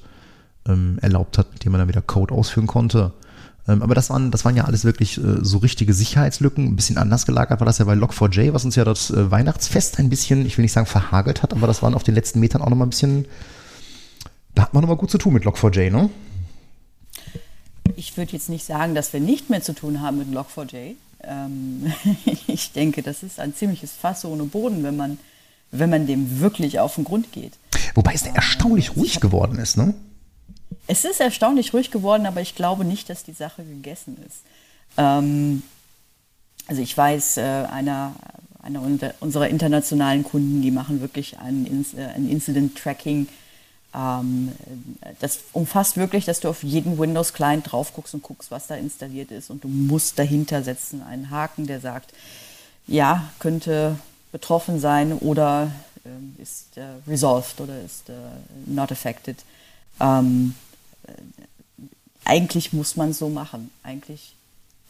ähm, 0.68 0.98
erlaubt 1.02 1.38
hat, 1.38 1.52
mit 1.54 1.64
dem 1.64 1.72
man 1.72 1.80
dann 1.80 1.88
wieder 1.88 2.02
Code 2.02 2.34
ausführen 2.34 2.68
konnte. 2.68 3.14
Ähm, 3.68 3.82
aber 3.82 3.96
das 3.96 4.10
waren, 4.10 4.32
das 4.32 4.46
waren 4.46 4.56
ja 4.56 4.66
alles 4.66 4.86
wirklich 4.86 5.18
äh, 5.18 5.38
so 5.42 5.58
richtige 5.60 5.94
Sicherheitslücken. 5.94 6.66
Ein 6.66 6.76
bisschen 6.76 6.98
anders 6.98 7.26
gelagert 7.26 7.60
war 7.60 7.66
das 7.66 7.78
ja 7.78 7.86
bei 7.86 7.94
Log4j, 7.94 8.54
was 8.54 8.66
uns 8.66 8.76
ja 8.76 8.84
das 8.84 9.10
äh, 9.10 9.32
Weihnachtsfest 9.32 10.00
ein 10.00 10.10
bisschen, 10.10 10.46
ich 10.46 10.58
will 10.58 10.64
nicht 10.64 10.72
sagen 10.72 10.88
verhagelt 10.88 11.44
hat, 11.44 11.54
aber 11.54 11.68
das 11.68 11.82
waren 11.82 11.94
auf 11.94 12.04
den 12.04 12.16
letzten 12.16 12.40
Metern 12.40 12.62
auch 12.62 12.70
nochmal 12.70 12.88
ein 12.88 12.92
bisschen, 12.92 13.26
da 14.54 14.64
hat 14.64 14.74
man 14.74 14.82
nochmal 14.82 14.98
gut 14.98 15.12
zu 15.12 15.18
tun 15.18 15.34
mit 15.34 15.44
Log4j, 15.44 15.92
ne? 15.92 16.10
Ich 17.96 18.16
würde 18.18 18.34
jetzt 18.34 18.50
nicht 18.50 18.66
sagen, 18.66 18.96
dass 18.96 19.14
wir 19.14 19.20
nicht 19.20 19.50
mehr 19.50 19.62
zu 19.62 19.74
tun 19.74 20.02
haben 20.02 20.18
mit 20.18 20.30
Log4j. 20.30 20.96
Ähm, 21.24 21.94
ich 22.48 22.72
denke, 22.72 23.02
das 23.02 23.24
ist 23.24 23.40
ein 23.40 23.56
ziemliches 23.56 23.92
Fass 23.92 24.26
ohne 24.26 24.44
Boden, 24.44 24.84
wenn 24.84 24.96
man, 24.96 25.18
wenn 25.72 25.90
man 25.90 26.08
dem 26.08 26.40
wirklich 26.40 26.80
auf 26.80 26.96
den 26.96 27.04
Grund 27.04 27.32
geht. 27.32 27.54
Wobei 27.94 28.14
es 28.14 28.24
erstaunlich 28.24 28.96
ruhig 28.96 29.20
geworden 29.20 29.60
ist, 29.60 29.78
ne? 29.78 29.94
Es 30.88 31.06
ist 31.06 31.20
erstaunlich 31.20 31.74
ruhig 31.74 31.90
geworden, 31.90 32.26
aber 32.26 32.42
ich 32.42 32.56
glaube 32.56 32.86
nicht, 32.86 33.10
dass 33.10 33.24
die 33.24 33.34
Sache 33.34 33.64
gegessen 33.64 34.18
ist. 34.28 34.40
Ähm, 34.98 35.64
also 36.68 36.82
ich 36.82 36.96
weiß, 36.96 37.38
äh, 37.38 37.42
einer, 37.42 38.14
einer 38.62 38.82
unserer 39.20 39.50
internationalen 39.50 40.24
Kunden, 40.24 40.62
die 40.62 40.72
machen 40.72 41.02
wirklich 41.02 41.40
ein, 41.40 41.86
äh, 41.98 42.04
ein 42.04 42.30
Incident-Tracking 42.30 43.20
ähm, 43.20 43.28
das 45.20 45.40
umfasst 45.54 45.96
wirklich, 45.96 46.26
dass 46.26 46.42
du 46.42 46.50
auf 46.50 46.64
jeden 46.64 46.98
Windows-Client 46.98 47.72
drauf 47.72 47.94
guckst 47.94 48.14
und 48.14 48.24
guckst, 48.24 48.52
was 48.52 48.68
da 48.68 48.76
installiert 48.76 49.32
ist. 49.32 49.50
Und 49.50 49.64
du 49.64 49.70
musst 49.70 50.20
dahinter 50.20 50.64
setzen 50.64 51.02
einen 51.02 51.30
Haken, 51.30 51.66
der 51.66 51.80
sagt, 51.80 52.14
ja, 52.88 53.30
könnte 53.40 53.98
betroffen 54.32 54.82
sein 54.82 55.14
oder 55.14 55.72
äh, 56.04 56.42
ist 56.42 56.78
äh, 56.78 56.84
resolved 57.08 57.62
oder 57.62 57.82
ist 57.82 58.10
äh, 58.10 58.14
not 58.66 58.92
affected. 58.92 59.38
Ähm, 60.02 60.56
äh, 61.08 61.12
eigentlich 62.26 62.74
muss 62.74 62.98
man 62.98 63.14
so 63.14 63.30
machen. 63.30 63.72
Eigentlich 63.82 64.36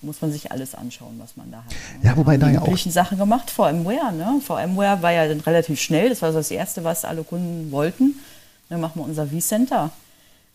muss 0.01 0.21
man 0.21 0.31
sich 0.31 0.51
alles 0.51 0.73
anschauen, 0.73 1.19
was 1.19 1.37
man 1.37 1.51
da 1.51 1.57
hat. 1.57 1.75
Ja, 2.03 2.17
wobei 2.17 2.37
da 2.37 2.49
ja 2.49 2.61
auch. 2.61 2.77
Sachen 2.77 3.17
gemacht, 3.17 3.51
VMware, 3.51 4.11
ne? 4.13 4.41
VMware 4.43 5.01
war 5.01 5.11
ja 5.11 5.27
dann 5.27 5.41
relativ 5.41 5.79
schnell, 5.79 6.09
das 6.09 6.21
war 6.21 6.31
so 6.31 6.39
das 6.39 6.51
Erste, 6.51 6.83
was 6.83 7.05
alle 7.05 7.23
Kunden 7.23 7.71
wollten. 7.71 8.15
Dann 8.69 8.81
machen 8.81 9.01
wir 9.01 9.05
unser 9.05 9.27
vCenter. 9.27 9.91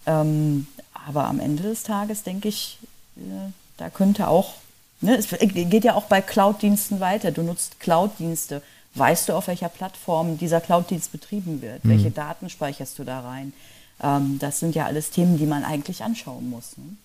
Ähm, 0.06 0.66
aber 1.06 1.26
am 1.26 1.40
Ende 1.40 1.62
des 1.62 1.82
Tages 1.82 2.22
denke 2.22 2.48
ich, 2.48 2.78
äh, 3.16 3.50
da 3.76 3.90
könnte 3.90 4.28
auch, 4.28 4.54
ne, 5.00 5.16
es 5.16 5.28
geht 5.28 5.84
ja 5.84 5.94
auch 5.94 6.04
bei 6.04 6.20
Cloud-Diensten 6.20 7.00
weiter. 7.00 7.30
Du 7.30 7.42
nutzt 7.42 7.80
Cloud-Dienste. 7.80 8.62
Weißt 8.94 9.28
du, 9.28 9.34
auf 9.34 9.46
welcher 9.46 9.68
Plattform 9.68 10.36
dieser 10.38 10.60
Cloud-Dienst 10.60 11.12
betrieben 11.12 11.62
wird? 11.62 11.84
Mhm. 11.84 11.90
Welche 11.90 12.10
Daten 12.10 12.50
speicherst 12.50 12.98
du 12.98 13.04
da 13.04 13.20
rein? 13.20 13.52
Ähm, 14.02 14.38
das 14.38 14.60
sind 14.60 14.74
ja 14.74 14.86
alles 14.86 15.10
Themen, 15.10 15.38
die 15.38 15.46
man 15.46 15.64
eigentlich 15.64 16.02
anschauen 16.02 16.50
muss. 16.50 16.76
Ne? 16.76 16.96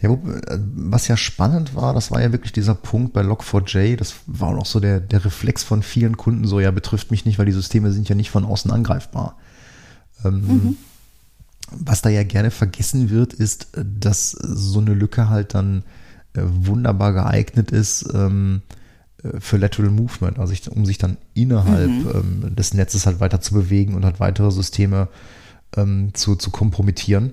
Ja, 0.00 0.10
äh, 0.10 0.58
was 0.74 1.08
ja 1.08 1.16
spannend 1.16 1.74
war, 1.74 1.94
das 1.94 2.10
war 2.10 2.20
ja 2.20 2.32
wirklich 2.32 2.52
dieser 2.52 2.74
Punkt 2.74 3.12
bei 3.12 3.22
Log4j, 3.22 3.96
das 3.96 4.14
war 4.26 4.56
auch 4.56 4.66
so 4.66 4.80
der, 4.80 5.00
der 5.00 5.24
Reflex 5.24 5.62
von 5.62 5.82
vielen 5.82 6.16
Kunden, 6.16 6.46
so 6.46 6.60
ja, 6.60 6.70
betrifft 6.70 7.10
mich 7.10 7.24
nicht, 7.24 7.38
weil 7.38 7.46
die 7.46 7.52
Systeme 7.52 7.90
sind 7.92 8.08
ja 8.08 8.14
nicht 8.14 8.30
von 8.30 8.44
außen 8.44 8.70
angreifbar. 8.70 9.36
Mhm. 10.30 10.76
Was 11.70 12.02
da 12.02 12.10
ja 12.10 12.24
gerne 12.24 12.50
vergessen 12.50 13.10
wird, 13.10 13.32
ist, 13.32 13.68
dass 13.74 14.32
so 14.32 14.80
eine 14.80 14.94
Lücke 14.94 15.28
halt 15.28 15.54
dann 15.54 15.82
äh, 16.34 16.42
wunderbar 16.44 17.12
geeignet 17.12 17.70
ist 17.70 18.06
ähm, 18.12 18.62
äh, 19.22 19.40
für 19.40 19.56
Lateral 19.56 19.90
Movement, 19.90 20.38
also 20.38 20.54
um 20.70 20.84
sich 20.84 20.98
dann 20.98 21.16
innerhalb 21.32 21.90
mhm. 21.90 22.42
ähm, 22.44 22.56
des 22.56 22.74
Netzes 22.74 23.06
halt 23.06 23.20
weiter 23.20 23.40
zu 23.40 23.54
bewegen 23.54 23.94
und 23.94 24.04
halt 24.04 24.20
weitere 24.20 24.50
Systeme 24.50 25.08
ähm, 25.76 26.10
zu, 26.12 26.36
zu 26.36 26.50
kompromittieren. 26.50 27.32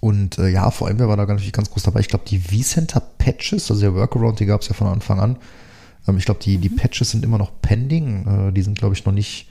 Und 0.00 0.38
äh, 0.38 0.48
ja, 0.48 0.70
vor 0.70 0.88
allem 0.88 0.98
war 0.98 1.16
da 1.16 1.26
natürlich 1.26 1.52
ganz 1.52 1.70
groß 1.70 1.82
dabei. 1.82 2.00
Ich 2.00 2.08
glaube, 2.08 2.24
die 2.28 2.38
vCenter 2.38 3.00
Patches, 3.00 3.70
also 3.70 3.80
der 3.80 3.94
Workaround, 3.94 4.38
die 4.38 4.46
gab 4.46 4.60
es 4.60 4.68
ja 4.68 4.74
von 4.74 4.86
Anfang 4.86 5.18
an. 5.18 5.38
Ähm, 6.06 6.18
ich 6.18 6.24
glaube, 6.24 6.40
die, 6.40 6.58
mhm. 6.58 6.62
die 6.62 6.68
Patches 6.68 7.10
sind 7.10 7.24
immer 7.24 7.38
noch 7.38 7.60
pending. 7.60 8.48
Äh, 8.48 8.52
die 8.52 8.62
sind, 8.62 8.78
glaube 8.78 8.94
ich, 8.94 9.04
noch 9.04 9.12
nicht, 9.12 9.48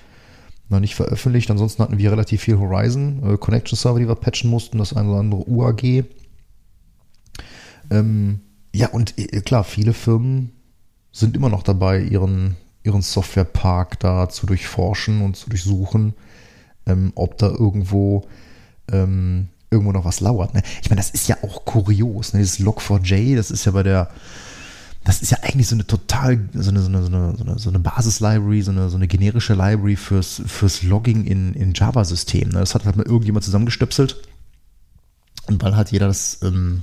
noch 0.69 0.79
nicht 0.79 0.95
veröffentlicht. 0.95 1.51
Ansonsten 1.51 1.83
hatten 1.83 1.97
wir 1.97 2.11
relativ 2.11 2.41
viel 2.41 2.57
Horizon 2.57 3.21
äh, 3.23 3.37
Connection 3.37 3.77
Server, 3.77 3.99
die 3.99 4.07
wir 4.07 4.15
patchen 4.15 4.49
mussten, 4.49 4.77
das 4.77 4.93
eine 4.93 5.09
oder 5.09 5.19
andere 5.19 5.47
UAG. 5.49 6.05
Ähm, 7.91 8.41
ja, 8.73 8.89
und 8.89 9.17
äh, 9.17 9.41
klar, 9.41 9.63
viele 9.63 9.93
Firmen 9.93 10.51
sind 11.11 11.35
immer 11.35 11.49
noch 11.49 11.63
dabei, 11.63 12.01
ihren, 12.01 12.55
ihren 12.83 13.01
Softwarepark 13.01 13.99
da 13.99 14.27
zu 14.27 14.45
durchforschen 14.45 15.21
und 15.21 15.37
zu 15.37 15.49
durchsuchen, 15.49 16.13
ähm, 16.85 17.11
ob 17.15 17.37
da 17.37 17.47
irgendwo 17.47 18.27
ähm, 18.91 19.49
irgendwo 19.71 19.91
noch 19.91 20.05
was 20.05 20.19
lauert. 20.19 20.53
Ne? 20.53 20.61
Ich 20.81 20.89
meine, 20.89 20.99
das 20.99 21.09
ist 21.11 21.27
ja 21.27 21.37
auch 21.41 21.65
kurios. 21.65 22.33
Ne? 22.33 22.39
Dieses 22.39 22.59
Log4j, 22.59 23.35
das 23.35 23.51
ist 23.51 23.65
ja 23.65 23.71
bei 23.71 23.83
der, 23.83 24.09
das 25.05 25.21
ist 25.21 25.29
ja 25.31 25.37
eigentlich 25.43 25.67
so 25.67 25.75
eine 25.75 25.85
total, 25.85 26.49
so 26.53 26.71
eine, 26.71 26.81
so 26.81 26.87
eine, 26.87 27.03
so 27.03 27.43
eine, 27.43 27.59
so 27.59 27.69
eine 27.69 27.79
Basis-Library, 27.79 28.63
so 28.63 28.71
eine, 28.71 28.89
so 28.89 28.97
eine 28.97 29.07
generische 29.07 29.53
Library 29.53 29.95
fürs, 29.95 30.41
fürs 30.47 30.81
Logging 30.81 31.25
in, 31.25 31.53
in 31.53 31.73
Java-Systemen. 31.75 32.53
Ne? 32.53 32.59
Das 32.59 32.73
hat 32.73 32.85
halt 32.85 32.95
mal 32.95 33.05
irgendjemand 33.05 33.45
zusammengestöpselt. 33.45 34.17
Und 35.45 35.61
weil 35.61 35.75
halt 35.75 35.91
jeder 35.91 36.07
das, 36.07 36.39
ähm, 36.41 36.81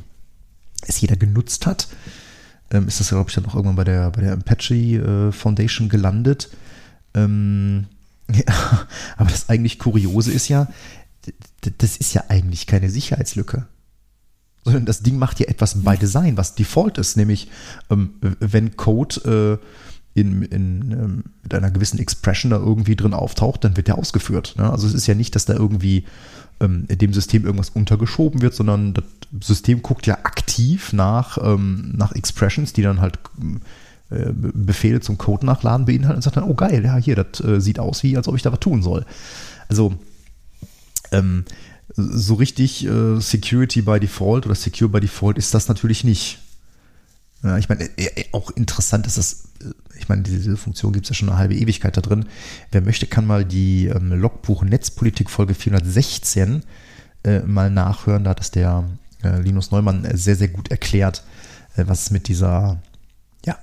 es 0.87 1.01
jeder 1.01 1.17
genutzt 1.17 1.67
hat, 1.67 1.89
ähm, 2.71 2.87
ist 2.87 3.01
das, 3.01 3.09
glaube 3.09 3.29
ich, 3.29 3.35
dann 3.35 3.45
auch 3.47 3.57
irgendwann 3.57 3.77
bei 3.77 3.85
der, 3.85 4.09
bei 4.13 4.21
der 4.21 4.35
Apache 4.35 4.75
äh, 4.75 5.33
Foundation 5.33 5.89
gelandet. 5.89 6.49
Ähm, 7.15 7.87
ja, 8.33 8.87
aber 9.17 9.31
das 9.31 9.49
eigentlich 9.49 9.81
Kuriose 9.81 10.31
ist 10.31 10.47
ja, 10.47 10.69
das 11.79 11.97
ist 11.97 12.15
ja 12.15 12.25
eigentlich 12.29 12.69
keine 12.69 12.89
Sicherheitslücke. 12.89 13.67
Sondern 14.65 14.87
das 14.87 15.03
Ding 15.03 15.19
macht 15.19 15.41
ja 15.41 15.47
etwas 15.47 15.83
by 15.83 15.97
Design, 15.97 16.37
was 16.37 16.55
Default 16.55 16.99
ist, 16.99 17.17
nämlich 17.17 17.49
ähm, 17.91 18.15
wenn 18.39 18.77
Code 18.77 19.61
äh, 19.61 19.67
in, 20.15 20.43
in 20.43 20.93
ähm, 20.93 21.25
mit 21.43 21.55
einer 21.55 21.71
gewissen 21.71 21.99
Expression 21.99 22.51
da 22.51 22.59
irgendwie 22.59 22.97
drin 22.97 23.15
auftaucht, 23.15 23.65
dann 23.65 23.77
wird 23.77 23.89
der 23.89 23.99
ausgeführt. 23.99 24.55
Ne? 24.59 24.71
Also 24.71 24.87
es 24.87 24.95
ist 24.95 25.07
ja 25.07 25.15
nicht, 25.15 25.35
dass 25.35 25.47
da 25.47 25.55
irgendwie 25.55 26.05
ähm, 26.61 26.87
dem 26.89 27.13
System 27.13 27.45
irgendwas 27.45 27.71
untergeschoben 27.71 28.43
wird, 28.43 28.55
sondern 28.55 28.95
das 28.95 29.05
System 29.41 29.83
guckt 29.83 30.07
ja 30.07 30.19
aktiv 30.23 30.93
nach, 30.93 31.39
ähm, 31.43 31.93
nach 31.97 32.13
Expressions, 32.13 32.73
die 32.73 32.83
dann 32.83 33.01
halt 33.01 33.19
äh, 34.11 34.33
Befehle 34.33 35.01
zum 35.01 35.17
Code 35.17 35.47
nachladen 35.47 35.87
beinhalten 35.87 36.17
und 36.17 36.23
sagt 36.23 36.37
dann, 36.37 36.45
oh 36.45 36.55
geil, 36.55 36.85
ja 36.85 36.97
hier, 36.97 37.17
das 37.17 37.41
äh, 37.41 37.61
sieht 37.61 37.79
aus 37.79 38.03
wie, 38.03 38.17
als 38.17 38.29
ob 38.29 38.37
ich 38.37 38.43
da 38.43 38.53
was 38.53 38.61
tun 38.61 38.83
soll. 38.83 39.07
Also 39.69 39.95
ähm, 41.11 41.45
so 41.97 42.35
richtig 42.35 42.87
äh, 42.87 43.21
Security 43.21 43.83
by 43.83 44.01
Default 44.01 44.47
oder 44.47 44.55
Secure 44.55 44.89
by 44.89 45.01
Default 45.01 45.39
ist 45.39 45.55
das 45.55 45.69
natürlich 45.69 46.05
nicht. 46.05 46.39
Ja, 47.43 47.59
ich 47.59 47.69
meine, 47.69 47.85
äh, 47.97 48.07
äh, 48.07 48.25
auch 48.33 48.51
interessant 48.51 49.07
ist 49.07 49.19
das, 49.19 49.49
äh, 49.61 49.99
ich 49.99 50.09
meine, 50.09 50.23
diese 50.23 50.57
Funktion 50.57 50.93
gibt 50.93 51.07
es 51.07 51.11
ja 51.11 51.15
schon 51.15 51.29
eine 51.29 51.39
halbe 51.39 51.55
Ewigkeit 51.55 51.97
da 51.97 52.01
drin. 52.01 52.27
Wer 52.71 52.81
möchte, 52.83 53.07
kann 53.07 53.27
mal 53.27 53.45
die 53.45 53.87
ähm, 53.87 54.13
Logbuch 54.13 54.63
Netzpolitik 54.65 55.29
Folge 55.29 55.55
416 55.55 56.63
äh, 57.25 57.41
mal 57.41 57.71
nachhören. 57.71 58.25
Da 58.25 58.31
hat 58.31 58.41
es 58.41 58.51
der 58.51 58.89
äh, 59.23 59.41
Linus 59.41 59.71
Neumann 59.71 60.09
sehr, 60.15 60.37
sehr 60.37 60.49
gut 60.49 60.71
erklärt, 60.71 61.25
was 61.77 62.03
es 62.03 62.11
mit 62.11 62.29
dieser, 62.29 62.83
ja, 63.47 63.59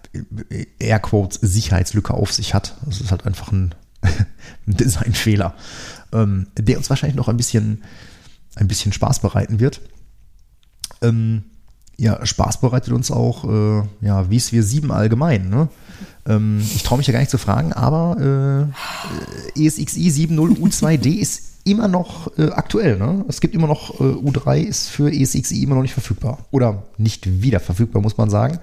Airquotes 0.79 1.39
Sicherheitslücke 1.41 2.13
auf 2.13 2.33
sich 2.33 2.53
hat. 2.53 2.75
Das 2.85 3.01
ist 3.01 3.11
halt 3.11 3.25
einfach 3.25 3.51
ein, 3.51 3.75
ein 4.01 4.77
Designfehler 4.77 5.55
ähm, 6.11 6.47
der 6.57 6.77
uns 6.77 6.89
wahrscheinlich 6.89 7.15
noch 7.15 7.27
ein 7.27 7.37
bisschen, 7.37 7.83
ein 8.55 8.67
bisschen 8.67 8.93
Spaß 8.93 9.19
bereiten 9.19 9.59
wird. 9.59 9.81
Ähm, 11.01 11.43
ja, 11.97 12.25
Spaß 12.25 12.61
bereitet 12.61 12.93
uns 12.93 13.11
auch, 13.11 13.43
äh, 13.43 13.83
ja, 14.01 14.29
wie 14.29 14.37
es 14.37 14.53
wir 14.53 14.63
sieben 14.63 14.91
allgemein. 14.91 15.49
Ne? 15.49 15.67
Ähm, 16.25 16.61
ich 16.61 16.83
traue 16.83 16.97
mich 16.97 17.07
ja 17.07 17.13
gar 17.13 17.19
nicht 17.19 17.31
zu 17.31 17.37
fragen, 17.37 17.73
aber 17.73 18.71
äh, 19.55 19.65
ESXi 19.65 20.09
70U2D 20.09 21.07
ist 21.19 21.49
immer 21.65 21.87
noch 21.87 22.37
äh, 22.37 22.51
aktuell. 22.51 22.97
Ne? 22.97 23.25
Es 23.27 23.41
gibt 23.41 23.53
immer 23.53 23.67
noch, 23.67 23.99
äh, 23.99 24.03
U3 24.03 24.61
ist 24.61 24.87
für 24.87 25.11
ESXi 25.11 25.61
immer 25.61 25.75
noch 25.75 25.81
nicht 25.81 25.93
verfügbar. 25.93 26.39
Oder 26.51 26.83
nicht 26.97 27.41
wieder 27.41 27.59
verfügbar, 27.59 28.01
muss 28.01 28.17
man 28.17 28.29
sagen. 28.29 28.59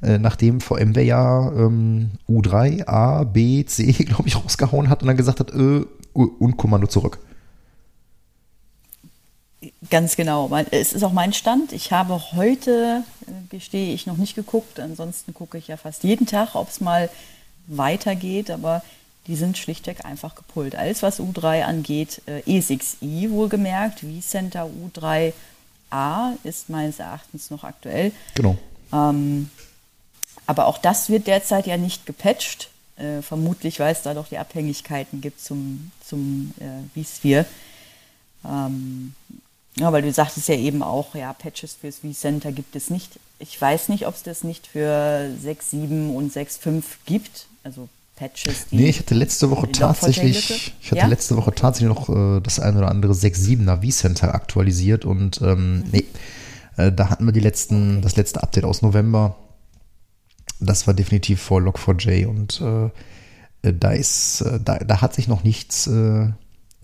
Äh, 0.00 0.18
nachdem 0.18 0.60
VMware 0.60 1.02
ja 1.02 1.52
ähm, 1.52 2.10
U3, 2.28 2.86
A, 2.86 3.24
B, 3.24 3.64
C, 3.64 3.92
glaube 4.04 4.28
ich, 4.28 4.36
rausgehauen 4.36 4.88
hat 4.88 5.02
und 5.02 5.08
dann 5.08 5.16
gesagt 5.16 5.40
hat, 5.40 5.52
äh, 5.52 5.84
und 6.12 6.56
Kommando 6.56 6.86
zurück. 6.86 7.18
Ganz 9.90 10.16
genau. 10.16 10.50
Es 10.70 10.92
ist 10.92 11.04
auch 11.04 11.12
mein 11.12 11.32
Stand. 11.32 11.72
Ich 11.72 11.92
habe 11.92 12.20
heute, 12.32 13.04
äh, 13.26 13.30
gestehe 13.48 13.94
ich, 13.94 14.06
noch 14.06 14.16
nicht 14.16 14.34
geguckt. 14.34 14.80
Ansonsten 14.80 15.34
gucke 15.34 15.56
ich 15.56 15.68
ja 15.68 15.76
fast 15.76 16.02
jeden 16.02 16.26
Tag, 16.26 16.54
ob 16.56 16.68
es 16.68 16.80
mal 16.80 17.08
weitergeht. 17.68 18.50
Aber 18.50 18.82
die 19.28 19.36
sind 19.36 19.56
schlichtweg 19.56 20.04
einfach 20.04 20.34
gepult. 20.34 20.74
Alles, 20.74 21.02
was 21.02 21.20
U3 21.20 21.62
angeht, 21.62 22.22
äh, 22.26 22.40
E6i 22.40 23.30
wohlgemerkt, 23.30 24.00
vCenter 24.00 24.66
U3A 24.66 25.32
ist 26.42 26.70
meines 26.70 26.98
Erachtens 26.98 27.50
noch 27.50 27.62
aktuell. 27.62 28.10
Genau. 28.34 28.58
Ähm, 28.92 29.48
aber 30.46 30.66
auch 30.66 30.78
das 30.78 31.08
wird 31.08 31.26
derzeit 31.28 31.66
ja 31.66 31.76
nicht 31.76 32.04
gepatcht. 32.04 32.70
Äh, 32.96 33.22
vermutlich, 33.22 33.78
weil 33.78 33.92
es 33.92 34.02
da 34.02 34.12
doch 34.12 34.26
die 34.26 34.38
Abhängigkeiten 34.38 35.20
gibt 35.20 35.40
zum, 35.40 35.92
zum 36.04 36.52
äh, 36.58 37.04
vSphere. 37.04 37.46
Ähm, 38.44 39.14
ja, 39.78 39.92
weil 39.92 40.02
du 40.02 40.12
sagtest 40.12 40.48
ja 40.48 40.54
eben 40.54 40.82
auch, 40.82 41.14
ja, 41.14 41.32
Patches 41.32 41.74
fürs 41.74 41.98
vCenter 41.98 42.52
gibt 42.52 42.76
es 42.76 42.90
nicht. 42.90 43.18
Ich 43.38 43.60
weiß 43.60 43.88
nicht, 43.88 44.06
ob 44.06 44.14
es 44.14 44.22
das 44.22 44.44
nicht 44.44 44.66
für 44.66 45.30
6.7 45.44 46.14
und 46.14 46.32
6.5 46.32 46.82
gibt. 47.06 47.46
Also 47.62 47.88
Patches. 48.16 48.66
Die 48.70 48.76
nee, 48.76 48.88
ich 48.88 48.98
hatte 48.98 49.14
letzte 49.14 49.50
Woche 49.50 49.70
tatsächlich, 49.70 50.72
ich 50.80 50.90
hatte 50.90 51.00
ja? 51.00 51.06
letzte 51.06 51.36
Woche 51.36 51.54
tatsächlich 51.54 51.88
noch 51.88 52.08
äh, 52.08 52.40
das 52.40 52.58
ein 52.58 52.76
oder 52.76 52.88
andere 52.90 53.12
6.7er 53.12 53.80
vCenter 53.80 54.34
aktualisiert 54.34 55.04
und 55.04 55.40
ähm, 55.40 55.78
mhm. 55.78 55.84
nee, 55.92 56.04
äh, 56.76 56.90
da 56.90 57.10
hatten 57.10 57.24
wir 57.26 57.32
die 57.32 57.40
letzten, 57.40 58.02
das 58.02 58.16
letzte 58.16 58.42
Update 58.42 58.64
aus 58.64 58.82
November 58.82 59.36
das 60.60 60.86
war 60.86 60.94
definitiv 60.94 61.40
vor 61.40 61.60
Log4j 61.60 62.26
und 62.26 62.60
äh, 62.60 63.72
da 63.72 63.92
ist, 63.92 64.40
äh, 64.40 64.60
da, 64.62 64.78
da 64.78 65.00
hat 65.00 65.14
sich 65.14 65.28
noch 65.28 65.44
nichts, 65.44 65.86
äh, 65.86 66.30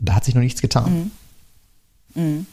da 0.00 0.14
hat 0.14 0.24
sich 0.24 0.34
noch 0.34 0.42
nichts 0.42 0.60
getan. 0.60 1.10
Mhm. 2.14 2.22
Mhm. 2.22 2.46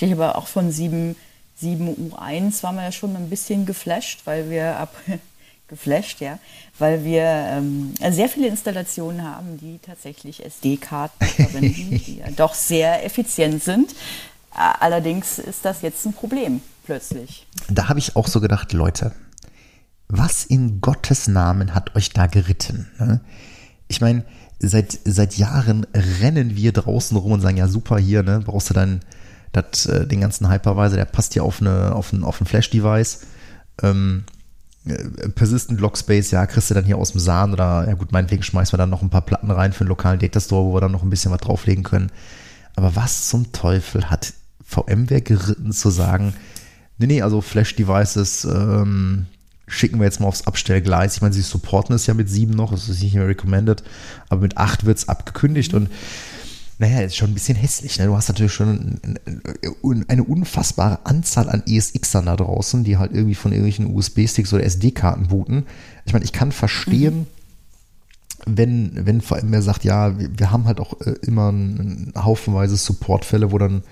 Ich 0.00 0.12
aber 0.12 0.36
auch 0.36 0.46
von 0.46 0.70
7, 0.70 1.16
7U1 1.60 2.62
waren 2.62 2.76
wir 2.76 2.84
ja 2.84 2.92
schon 2.92 3.16
ein 3.16 3.28
bisschen 3.28 3.66
geflasht, 3.66 4.20
weil 4.24 4.48
wir 4.50 4.78
ab 4.78 4.94
geflasht, 5.68 6.20
ja, 6.20 6.38
weil 6.78 7.04
wir 7.04 7.22
ähm, 7.22 7.94
sehr 8.10 8.28
viele 8.28 8.48
Installationen 8.48 9.22
haben, 9.22 9.58
die 9.58 9.78
tatsächlich 9.84 10.44
SD-Karten 10.44 11.24
verwenden, 11.26 12.00
die 12.06 12.18
ja 12.18 12.30
doch 12.30 12.54
sehr 12.54 13.04
effizient 13.04 13.62
sind. 13.62 13.94
Allerdings 14.50 15.38
ist 15.38 15.64
das 15.64 15.82
jetzt 15.82 16.04
ein 16.06 16.14
Problem 16.14 16.62
plötzlich. 16.84 17.46
Da 17.68 17.88
habe 17.88 17.98
ich 17.98 18.16
auch 18.16 18.26
so 18.26 18.40
gedacht, 18.40 18.72
Leute, 18.72 19.12
was 20.08 20.44
in 20.44 20.80
Gottes 20.80 21.28
Namen 21.28 21.74
hat 21.74 21.94
euch 21.94 22.10
da 22.10 22.26
geritten? 22.26 22.90
Ne? 22.98 23.20
Ich 23.88 24.00
meine, 24.00 24.24
seit, 24.58 24.98
seit 25.04 25.36
Jahren 25.36 25.86
rennen 25.94 26.56
wir 26.56 26.72
draußen 26.72 27.16
rum 27.16 27.32
und 27.32 27.40
sagen, 27.40 27.58
ja 27.58 27.68
super, 27.68 27.98
hier, 27.98 28.22
ne, 28.22 28.40
brauchst 28.44 28.70
du 28.70 28.74
dann 28.74 29.00
dat, 29.52 29.86
äh, 29.86 30.06
den 30.06 30.20
ganzen 30.20 30.50
Hypervisor, 30.50 30.96
der 30.96 31.04
passt 31.04 31.34
ja 31.34 31.42
auf, 31.42 31.60
eine, 31.60 31.94
auf 31.94 32.12
ein, 32.12 32.24
auf 32.24 32.40
ein 32.40 32.46
Flash-Device. 32.46 33.20
Ähm, 33.82 34.24
äh, 34.86 35.28
Persistent 35.30 35.80
Log 35.80 35.98
Space, 35.98 36.30
ja, 36.30 36.46
kriegst 36.46 36.70
du 36.70 36.74
dann 36.74 36.84
hier 36.84 36.98
aus 36.98 37.12
dem 37.12 37.20
Sahn 37.20 37.52
oder, 37.52 37.86
ja 37.86 37.94
gut, 37.94 38.12
meinetwegen 38.12 38.42
schmeißen 38.42 38.72
wir 38.72 38.78
dann 38.78 38.90
noch 38.90 39.02
ein 39.02 39.10
paar 39.10 39.22
Platten 39.22 39.50
rein 39.50 39.72
für 39.72 39.80
einen 39.80 39.88
lokalen 39.88 40.18
Datastore, 40.18 40.66
wo 40.66 40.74
wir 40.74 40.80
dann 40.80 40.92
noch 40.92 41.02
ein 41.02 41.10
bisschen 41.10 41.32
was 41.32 41.40
drauflegen 41.40 41.84
können. 41.84 42.10
Aber 42.76 42.94
was 42.94 43.28
zum 43.28 43.52
Teufel 43.52 44.10
hat 44.10 44.32
VMware 44.64 45.22
geritten 45.22 45.72
zu 45.72 45.90
sagen, 45.90 46.34
nee, 46.98 47.06
nee, 47.06 47.22
also 47.22 47.40
Flash-Devices 47.40 48.44
ähm, 48.44 49.26
schicken 49.66 49.98
wir 49.98 50.04
jetzt 50.04 50.20
mal 50.20 50.26
aufs 50.26 50.46
Abstellgleis. 50.46 51.16
Ich 51.16 51.22
meine, 51.22 51.34
sie 51.34 51.42
supporten 51.42 51.94
es 51.94 52.06
ja 52.06 52.14
mit 52.14 52.28
sieben 52.28 52.54
noch, 52.54 52.70
das 52.70 52.88
ist 52.88 53.02
nicht 53.02 53.14
mehr 53.14 53.26
recommended, 53.26 53.82
aber 54.28 54.42
mit 54.42 54.56
acht 54.56 54.84
wird 54.84 54.98
es 54.98 55.08
abgekündigt 55.08 55.74
und 55.74 55.90
naja, 56.78 57.00
ist 57.00 57.16
schon 57.16 57.30
ein 57.30 57.34
bisschen 57.34 57.56
hässlich. 57.56 57.98
Ne? 57.98 58.06
Du 58.06 58.14
hast 58.16 58.28
natürlich 58.28 58.52
schon 58.52 59.00
eine 60.08 60.24
unfassbare 60.24 61.04
Anzahl 61.06 61.50
an 61.50 61.64
ESXern 61.66 62.26
da 62.26 62.36
draußen, 62.36 62.84
die 62.84 62.96
halt 62.96 63.12
irgendwie 63.12 63.34
von 63.34 63.50
irgendwelchen 63.50 63.94
USB-Sticks 63.94 64.52
oder 64.52 64.62
SD-Karten 64.62 65.28
booten. 65.28 65.66
Ich 66.06 66.12
meine, 66.12 66.24
ich 66.24 66.32
kann 66.32 66.52
verstehen, 66.52 67.26
mhm. 68.46 68.56
wenn, 68.56 69.06
wenn 69.06 69.20
vor 69.20 69.38
allem 69.38 69.50
wer 69.50 69.62
sagt, 69.62 69.82
ja, 69.82 70.14
wir, 70.16 70.52
haben 70.52 70.66
halt 70.66 70.78
auch 70.78 71.00
äh, 71.00 71.14
immer 71.22 71.48
einen 71.48 72.12
haufenweise 72.16 72.76
Supportfälle, 72.76 73.50
wo 73.50 73.58
dann 73.58 73.82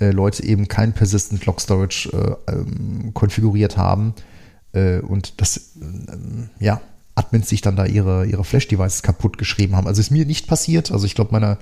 äh, 0.00 0.10
Leute 0.10 0.44
eben 0.44 0.68
kein 0.68 0.92
Persistent 0.92 1.44
Log 1.44 1.60
Storage 1.60 2.08
äh, 2.46 2.52
ähm, 2.52 3.10
konfiguriert 3.14 3.76
haben 3.76 4.14
äh, 4.72 5.00
und 5.00 5.40
das, 5.40 5.56
äh, 5.56 6.64
ja, 6.64 6.80
Admins 7.16 7.48
sich 7.48 7.62
dann 7.62 7.74
da 7.74 7.84
ihre, 7.84 8.26
ihre 8.26 8.44
Flash-Devices 8.44 9.02
kaputt 9.02 9.38
geschrieben 9.38 9.74
haben. 9.74 9.88
Also 9.88 10.00
ist 10.00 10.12
mir 10.12 10.24
nicht 10.24 10.46
passiert. 10.46 10.92
Also 10.92 11.04
ich 11.04 11.16
glaube, 11.16 11.32
meine, 11.32 11.58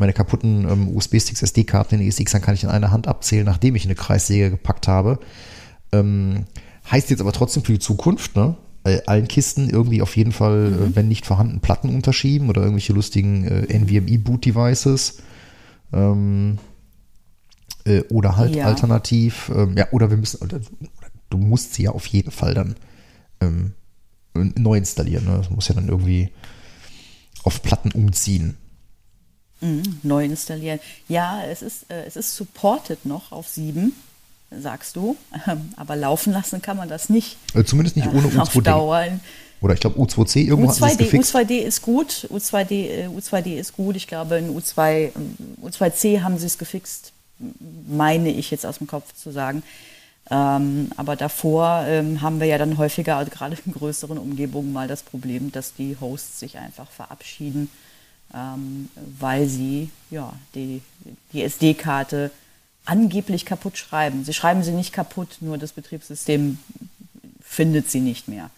meine 0.00 0.12
kaputten 0.12 0.68
ähm, 0.68 0.88
USB-Sticks, 0.96 1.42
SD-Karten 1.42 2.00
in 2.00 2.08
ESX 2.08 2.32
kann 2.40 2.54
ich 2.54 2.64
in 2.64 2.70
einer 2.70 2.90
Hand 2.90 3.06
abzählen, 3.06 3.44
nachdem 3.44 3.76
ich 3.76 3.84
eine 3.84 3.94
Kreissäge 3.94 4.50
gepackt 4.50 4.88
habe. 4.88 5.20
Ähm, 5.92 6.46
heißt 6.90 7.10
jetzt 7.10 7.20
aber 7.20 7.32
trotzdem 7.32 7.64
für 7.64 7.72
die 7.72 7.78
Zukunft, 7.78 8.34
ne? 8.36 8.56
Äh, 8.82 9.00
allen 9.06 9.28
Kisten 9.28 9.68
irgendwie 9.68 10.00
auf 10.00 10.16
jeden 10.16 10.32
Fall, 10.32 10.70
mhm. 10.70 10.96
wenn 10.96 11.08
nicht 11.08 11.26
vorhanden, 11.26 11.60
Platten 11.60 11.94
unterschieben 11.94 12.48
oder 12.48 12.62
irgendwelche 12.62 12.94
lustigen 12.94 13.44
äh, 13.44 13.78
NVMe-Boot-Devices. 13.78 15.18
Ähm, 15.92 16.58
äh, 17.84 18.02
oder 18.10 18.36
halt 18.36 18.56
ja. 18.56 18.66
alternativ, 18.66 19.50
ähm, 19.54 19.76
ja, 19.76 19.88
oder 19.90 20.10
wir 20.10 20.16
müssen, 20.16 20.38
oder, 20.42 20.60
du 21.28 21.38
musst 21.38 21.74
sie 21.74 21.84
ja 21.84 21.90
auf 21.90 22.06
jeden 22.06 22.30
Fall 22.30 22.54
dann 22.54 22.74
ähm, 23.40 23.72
neu 24.34 24.78
installieren. 24.78 25.24
Ne? 25.24 25.36
Das 25.36 25.50
muss 25.50 25.68
ja 25.68 25.74
dann 25.74 25.88
irgendwie 25.88 26.30
auf 27.42 27.62
Platten 27.62 27.92
umziehen. 27.92 28.56
Mhm, 29.60 30.00
neu 30.02 30.24
installieren. 30.24 30.80
Ja, 31.08 31.42
es 31.44 31.62
ist, 31.62 31.90
äh, 31.90 32.04
es 32.06 32.16
ist 32.16 32.34
supported 32.36 33.04
noch 33.04 33.32
auf 33.32 33.48
7, 33.48 33.94
sagst 34.50 34.96
du. 34.96 35.16
Ähm, 35.46 35.72
aber 35.76 35.96
laufen 35.96 36.32
lassen 36.32 36.62
kann 36.62 36.76
man 36.76 36.88
das 36.88 37.08
nicht. 37.08 37.36
Äh, 37.54 37.64
zumindest 37.64 37.96
nicht 37.96 38.08
ohne 38.08 38.28
U2D. 38.28 38.40
Auf 38.40 38.52
Dauer. 38.62 39.06
Oder 39.60 39.74
ich 39.74 39.80
glaube 39.80 40.00
U2C 40.00 40.46
irgendwo 40.46 40.72
U2D, 40.72 41.10
U2D 41.10 41.58
ist 41.58 41.82
gut. 41.82 42.28
U2D, 42.32 42.72
äh, 42.72 43.08
U2D 43.08 43.58
ist 43.58 43.76
gut. 43.76 43.96
Ich 43.96 44.06
glaube, 44.06 44.38
in 44.38 44.56
U2, 44.56 45.10
U2C 45.62 46.22
haben 46.22 46.38
sie 46.38 46.46
es 46.46 46.56
gefixt 46.56 47.12
meine 47.88 48.30
ich 48.30 48.50
jetzt 48.50 48.66
aus 48.66 48.78
dem 48.78 48.86
Kopf 48.86 49.14
zu 49.14 49.30
sagen. 49.30 49.62
Ähm, 50.30 50.90
aber 50.96 51.16
davor 51.16 51.84
ähm, 51.86 52.20
haben 52.20 52.38
wir 52.40 52.46
ja 52.46 52.58
dann 52.58 52.78
häufiger, 52.78 53.16
also 53.16 53.30
gerade 53.30 53.56
in 53.66 53.72
größeren 53.72 54.18
Umgebungen, 54.18 54.72
mal 54.72 54.86
das 54.86 55.02
Problem, 55.02 55.50
dass 55.50 55.74
die 55.74 55.96
Hosts 56.00 56.38
sich 56.38 56.58
einfach 56.58 56.88
verabschieden, 56.90 57.68
ähm, 58.34 58.88
weil 59.18 59.46
sie 59.48 59.90
ja, 60.10 60.32
die, 60.54 60.82
die 61.32 61.42
SD-Karte 61.42 62.30
angeblich 62.84 63.44
kaputt 63.44 63.76
schreiben. 63.76 64.24
Sie 64.24 64.32
schreiben 64.32 64.62
sie 64.62 64.72
nicht 64.72 64.92
kaputt, 64.92 65.38
nur 65.40 65.58
das 65.58 65.72
Betriebssystem 65.72 66.58
findet 67.42 67.90
sie 67.90 68.00
nicht 68.00 68.28
mehr. 68.28 68.50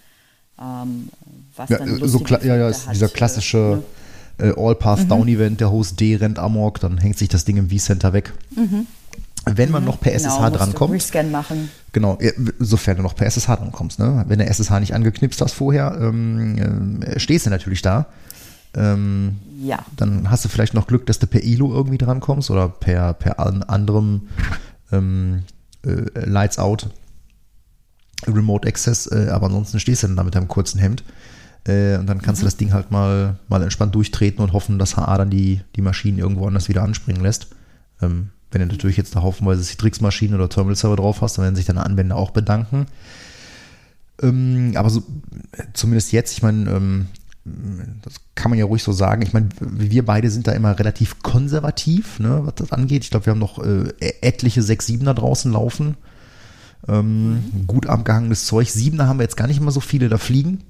Ähm, 0.60 1.08
was 1.56 1.70
ja, 1.70 1.78
dann 1.78 2.08
so 2.08 2.24
ja, 2.26 2.56
ja, 2.56 2.68
ist 2.68 2.88
dieser 2.90 3.08
klassische. 3.08 3.58
Äh, 3.58 3.76
ne? 3.76 3.82
äh, 4.38 4.52
All-Path-Down-Event, 4.56 5.52
mhm. 5.52 5.56
der 5.56 5.70
Host 5.70 6.00
D 6.00 6.16
rennt 6.16 6.38
amok, 6.38 6.80
dann 6.80 6.98
hängt 6.98 7.18
sich 7.18 7.28
das 7.28 7.44
Ding 7.44 7.56
im 7.56 7.70
vCenter 7.70 8.12
weg. 8.12 8.32
Mhm. 8.54 8.86
Wenn 9.44 9.70
man 9.70 9.82
mhm. 9.82 9.88
noch 9.88 10.00
per 10.00 10.12
SSH 10.12 10.36
genau, 10.36 10.50
drankommt. 10.50 10.94
Rescan 10.94 11.30
machen. 11.30 11.68
Genau, 11.92 12.18
sofern 12.58 12.96
du 12.96 13.02
noch 13.02 13.16
per 13.16 13.26
SSH 13.26 13.56
drankommst. 13.56 13.98
Ne? 13.98 14.24
Wenn 14.28 14.38
der 14.38 14.48
SSH 14.48 14.78
nicht 14.80 14.94
angeknipst 14.94 15.40
hast 15.40 15.54
vorher, 15.54 15.98
ähm, 16.00 17.02
äh, 17.02 17.18
stehst 17.18 17.46
du 17.46 17.50
natürlich 17.50 17.82
da. 17.82 18.06
Ähm, 18.74 19.36
ja. 19.62 19.84
Dann 19.96 20.30
hast 20.30 20.44
du 20.44 20.48
vielleicht 20.48 20.74
noch 20.74 20.86
Glück, 20.86 21.06
dass 21.06 21.18
du 21.18 21.26
per 21.26 21.42
ILO 21.42 21.72
irgendwie 21.72 21.98
drankommst 21.98 22.50
oder 22.50 22.68
per, 22.68 23.12
per 23.14 23.38
anderem 23.38 24.28
ähm, 24.90 25.42
äh, 25.84 26.24
Lights 26.24 26.58
Out 26.58 26.90
Remote 28.26 28.68
Access, 28.68 29.10
äh, 29.10 29.28
aber 29.30 29.46
ansonsten 29.46 29.80
stehst 29.80 30.02
du 30.02 30.06
dann 30.06 30.16
da 30.16 30.24
mit 30.24 30.34
deinem 30.34 30.48
kurzen 30.48 30.78
Hemd. 30.78 31.02
Äh, 31.66 31.96
und 31.96 32.06
dann 32.06 32.22
kannst 32.22 32.40
mhm. 32.40 32.44
du 32.44 32.46
das 32.46 32.56
Ding 32.56 32.72
halt 32.72 32.90
mal, 32.90 33.38
mal 33.48 33.62
entspannt 33.62 33.94
durchtreten 33.94 34.42
und 34.42 34.52
hoffen, 34.52 34.78
dass 34.78 34.96
HA 34.96 35.18
dann 35.18 35.30
die, 35.30 35.60
die 35.76 35.82
Maschinen 35.82 36.18
irgendwo 36.18 36.46
anders 36.46 36.68
wieder 36.68 36.82
anspringen 36.82 37.22
lässt. 37.22 37.48
Ähm, 38.00 38.30
wenn 38.50 38.60
du 38.60 38.66
natürlich 38.66 38.96
jetzt 38.96 39.16
da 39.16 39.22
haufenweise 39.22 39.62
Citrix-Maschinen 39.62 40.34
oder 40.34 40.48
Terminal-Server 40.48 40.96
drauf 40.96 41.20
hast, 41.22 41.38
dann 41.38 41.44
werden 41.44 41.56
sich 41.56 41.64
deine 41.64 41.84
Anwender 41.84 42.16
auch 42.16 42.30
bedanken. 42.30 42.86
Ähm, 44.20 44.72
aber 44.76 44.90
so, 44.90 45.02
zumindest 45.72 46.12
jetzt, 46.12 46.32
ich 46.32 46.42
meine, 46.42 46.70
ähm, 46.70 47.06
das 47.44 48.14
kann 48.36 48.50
man 48.50 48.58
ja 48.58 48.64
ruhig 48.64 48.82
so 48.82 48.92
sagen. 48.92 49.22
Ich 49.22 49.32
meine, 49.32 49.48
wir 49.60 50.04
beide 50.04 50.30
sind 50.30 50.46
da 50.46 50.52
immer 50.52 50.78
relativ 50.78 51.22
konservativ, 51.22 52.20
ne, 52.20 52.40
was 52.44 52.54
das 52.54 52.72
angeht. 52.72 53.04
Ich 53.04 53.10
glaube, 53.10 53.26
wir 53.26 53.32
haben 53.32 53.40
noch 53.40 53.58
äh, 53.58 53.92
etliche 54.20 54.60
6-7er 54.60 55.14
draußen 55.14 55.50
laufen. 55.52 55.96
Ähm, 56.86 57.32
mhm. 57.32 57.66
Gut 57.66 57.86
abgehangenes 57.86 58.46
Zeug. 58.46 58.68
7er 58.68 59.06
haben 59.06 59.18
wir 59.18 59.24
jetzt 59.24 59.36
gar 59.36 59.48
nicht 59.48 59.58
immer 59.58 59.72
so 59.72 59.80
viele 59.80 60.08
da 60.08 60.18
fliegen. 60.18 60.60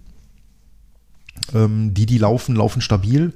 Ähm, 1.55 1.93
die, 1.93 2.07
die 2.07 2.19
laufen, 2.19 2.57
laufen 2.57 2.81
stabil. 2.81 3.33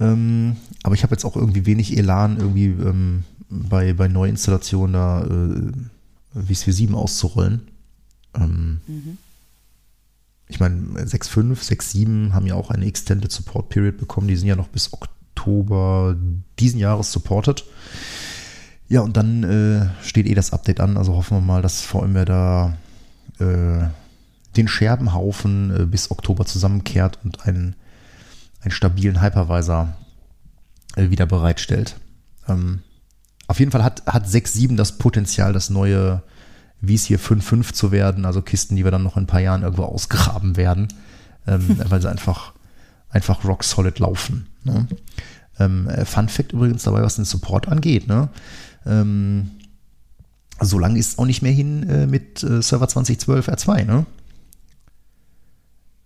Ähm, 0.00 0.56
aber 0.82 0.94
ich 0.94 1.02
habe 1.02 1.14
jetzt 1.14 1.24
auch 1.24 1.36
irgendwie 1.36 1.66
wenig 1.66 1.96
Elan, 1.96 2.38
irgendwie 2.38 2.66
ähm, 2.66 3.24
bei, 3.48 3.92
bei 3.92 4.08
Neuinstallationen 4.08 4.92
da 4.92 5.24
äh, 5.24 6.42
VSphere 6.46 6.72
7 6.72 6.94
auszurollen. 6.94 7.62
Ähm, 8.34 8.80
mhm. 8.86 9.18
Ich 10.48 10.60
meine, 10.60 10.76
6.5, 10.76 11.56
6.7 11.56 12.32
haben 12.32 12.46
ja 12.46 12.54
auch 12.54 12.70
eine 12.70 12.86
Extended 12.86 13.32
Support 13.32 13.70
Period 13.70 13.96
bekommen. 13.96 14.28
Die 14.28 14.36
sind 14.36 14.48
ja 14.48 14.56
noch 14.56 14.68
bis 14.68 14.92
Oktober 14.92 16.16
diesen 16.58 16.78
Jahres 16.78 17.10
supported. 17.12 17.64
Ja, 18.88 19.00
und 19.00 19.16
dann 19.16 19.42
äh, 19.42 20.04
steht 20.04 20.26
eh 20.26 20.34
das 20.34 20.52
Update 20.52 20.80
an. 20.80 20.96
Also 20.96 21.14
hoffen 21.14 21.38
wir 21.38 21.40
mal, 21.40 21.62
dass 21.62 21.80
VMware 21.80 22.24
da 22.26 22.76
äh, 23.38 23.88
den 24.56 24.68
Scherbenhaufen 24.68 25.74
äh, 25.74 25.86
bis 25.86 26.10
Oktober 26.10 26.44
zusammenkehrt 26.44 27.18
und 27.24 27.46
einen, 27.46 27.74
einen 28.60 28.70
stabilen 28.70 29.22
Hypervisor 29.22 29.94
äh, 30.96 31.10
wieder 31.10 31.26
bereitstellt. 31.26 31.96
Ähm, 32.48 32.82
auf 33.46 33.58
jeden 33.58 33.70
Fall 33.72 33.84
hat, 33.84 34.06
hat 34.06 34.26
6.7 34.26 34.76
das 34.76 34.98
Potenzial, 34.98 35.52
das 35.52 35.70
neue 35.70 36.22
vSphere 36.82 37.18
5.5 37.18 37.72
zu 37.72 37.92
werden, 37.92 38.24
also 38.24 38.42
Kisten, 38.42 38.76
die 38.76 38.84
wir 38.84 38.90
dann 38.90 39.02
noch 39.02 39.16
in 39.16 39.24
ein 39.24 39.26
paar 39.26 39.40
Jahren 39.40 39.62
irgendwo 39.62 39.84
ausgraben 39.84 40.56
werden, 40.56 40.88
ähm, 41.46 41.80
weil 41.88 42.00
sie 42.00 42.10
einfach, 42.10 42.52
einfach 43.08 43.44
rock 43.44 43.64
solid 43.64 43.98
laufen. 43.98 44.48
Ne? 44.64 44.86
Ähm, 45.58 45.88
äh, 45.88 46.04
Fun 46.04 46.28
Fact 46.28 46.52
übrigens 46.52 46.82
dabei, 46.82 47.02
was 47.02 47.16
den 47.16 47.24
Support 47.24 47.68
angeht. 47.68 48.08
Ne? 48.08 48.28
Ähm, 48.86 49.50
so 50.60 50.78
lange 50.78 50.98
ist 50.98 51.12
es 51.12 51.18
auch 51.18 51.26
nicht 51.26 51.42
mehr 51.42 51.52
hin 51.52 51.88
äh, 51.88 52.06
mit 52.06 52.42
äh, 52.42 52.62
Server 52.62 52.88
2012 52.88 53.48
R2. 53.48 53.84
Ne? 53.84 54.06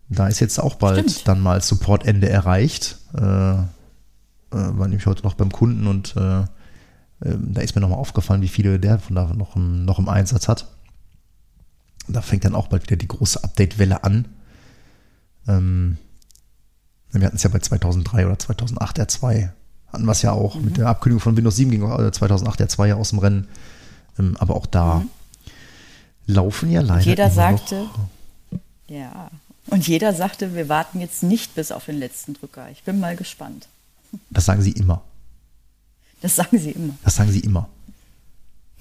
Da 0.09 0.29
ist 0.29 0.41
jetzt 0.41 0.59
auch 0.59 0.77
bald 0.77 1.11
Stimmt. 1.11 1.29
dann 1.29 1.41
mal 1.41 1.63
Supportende 1.63 2.29
erreicht. 2.29 2.99
Äh, 3.15 3.21
äh, 3.61 3.67
war 4.51 4.89
nämlich 4.89 5.07
heute 5.07 5.23
noch 5.23 5.35
beim 5.35 5.53
Kunden 5.53 5.87
und 5.87 6.17
äh, 6.17 6.45
äh, 7.21 7.35
da 7.39 7.61
ist 7.61 7.75
mir 7.75 7.81
nochmal 7.81 7.99
aufgefallen, 7.99 8.43
wie 8.43 8.49
viele 8.49 8.79
der 8.79 8.99
von 8.99 9.17
da 9.17 9.33
noch 9.35 9.57
im, 9.57 9.85
noch 9.85 9.99
im 9.99 10.09
Einsatz 10.09 10.49
hat. 10.49 10.69
Da 12.09 12.23
fängt 12.23 12.45
dann 12.45 12.55
auch 12.55 12.69
bald 12.69 12.85
wieder 12.85 12.97
die 12.97 13.09
große 13.09 13.43
Update-Welle 13.45 14.03
an. 14.03 14.27
Ähm, 15.47 15.99
wir 17.13 17.27
hatten 17.27 17.37
es 17.37 17.43
ja 17.43 17.51
bei 17.51 17.59
2003 17.59 18.27
oder 18.27 18.39
2008 18.39 19.01
R2. 19.01 19.51
Hatten 19.93 20.05
wir 20.05 20.13
es 20.13 20.23
ja 20.23 20.33
auch. 20.33 20.55
Mhm. 20.55 20.65
Mit 20.65 20.77
der 20.77 20.89
Abkündigung 20.89 21.21
von 21.21 21.37
Windows 21.37 21.57
7 21.57 21.71
ging 21.71 21.81
2008 22.13 22.61
R2 22.61 22.87
ja 22.87 22.95
aus 22.97 23.11
dem 23.11 23.19
Rennen. 23.19 23.49
Ähm, 24.19 24.37
aber 24.39 24.57
auch 24.57 24.67
da 24.67 24.97
mhm. 24.97 25.11
laufen 26.27 26.71
ja 26.71 26.81
leider. 26.81 27.05
Jeder 27.05 27.31
sagte, 27.31 27.83
noch, 27.83 28.09
ja, 28.89 29.31
und 29.67 29.87
jeder 29.87 30.15
sagte, 30.15 30.55
wir 30.55 30.69
warten 30.69 31.01
jetzt 31.01 31.23
nicht 31.23 31.55
bis 31.55 31.73
auf 31.73 31.85
den 31.87 31.99
letzten 31.99 32.35
Drücker. 32.35 32.71
Ich 32.71 32.85
bin 32.85 33.01
mal 33.01 33.17
gespannt. 33.17 33.69
Das 34.31 34.47
sagen 34.47 34.63
sie 34.63 34.73
immer. 34.73 35.03
Das 36.21 36.37
sagen 36.37 36.59
sie 36.59 36.71
immer. 36.71 36.95
Das 37.05 37.17
sagen 37.17 37.31
sie 37.31 37.41
immer. 37.41 37.69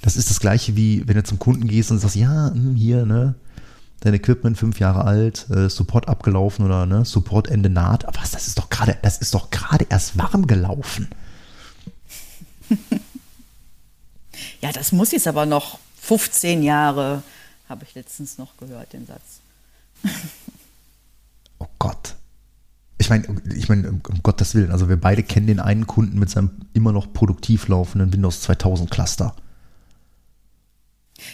Das 0.01 0.15
ist 0.15 0.29
das 0.29 0.39
gleiche 0.39 0.75
wie, 0.75 1.07
wenn 1.07 1.15
du 1.15 1.23
zum 1.23 1.39
Kunden 1.39 1.67
gehst 1.67 1.91
und 1.91 1.99
sagst, 1.99 2.15
ja, 2.15 2.51
hm, 2.51 2.75
hier, 2.75 3.05
ne, 3.05 3.35
dein 4.01 4.13
Equipment 4.13 4.57
fünf 4.57 4.79
Jahre 4.79 5.05
alt, 5.05 5.49
äh, 5.49 5.69
Support 5.69 6.07
abgelaufen 6.07 6.65
oder 6.65 6.85
ne, 6.85 7.03
Support 7.05 7.47
Ende 7.47 7.69
naht. 7.69 8.05
Aber 8.05 8.21
was, 8.21 8.31
das 8.31 8.47
ist 8.47 8.57
doch 8.57 8.69
gerade, 8.69 8.97
das 9.01 9.17
ist 9.17 9.33
doch 9.33 9.49
gerade 9.49 9.87
erst 9.89 10.17
warm 10.17 10.47
gelaufen. 10.47 11.09
ja, 14.61 14.71
das 14.71 14.91
muss 14.91 15.11
jetzt 15.11 15.27
aber 15.27 15.45
noch 15.45 15.79
15 16.01 16.63
Jahre 16.63 17.23
habe 17.69 17.83
ich 17.83 17.95
letztens 17.95 18.37
noch 18.37 18.55
gehört, 18.57 18.93
den 18.93 19.05
Satz. 19.05 19.41
oh 21.59 21.67
Gott. 21.79 22.15
Ich 23.07 23.09
meine, 23.09 23.25
ich 23.55 23.69
meine, 23.69 23.89
um 23.89 24.21
Gottes 24.21 24.53
Willen, 24.53 24.69
also 24.69 24.89
wir 24.89 24.97
beide 24.97 25.23
kennen 25.23 25.47
den 25.47 25.61
einen 25.61 25.87
Kunden 25.87 26.19
mit 26.19 26.29
seinem 26.29 26.49
immer 26.73 26.91
noch 26.91 27.13
produktiv 27.13 27.69
laufenden 27.69 28.11
Windows 28.11 28.41
2000 28.41 28.91
Cluster. 28.91 29.33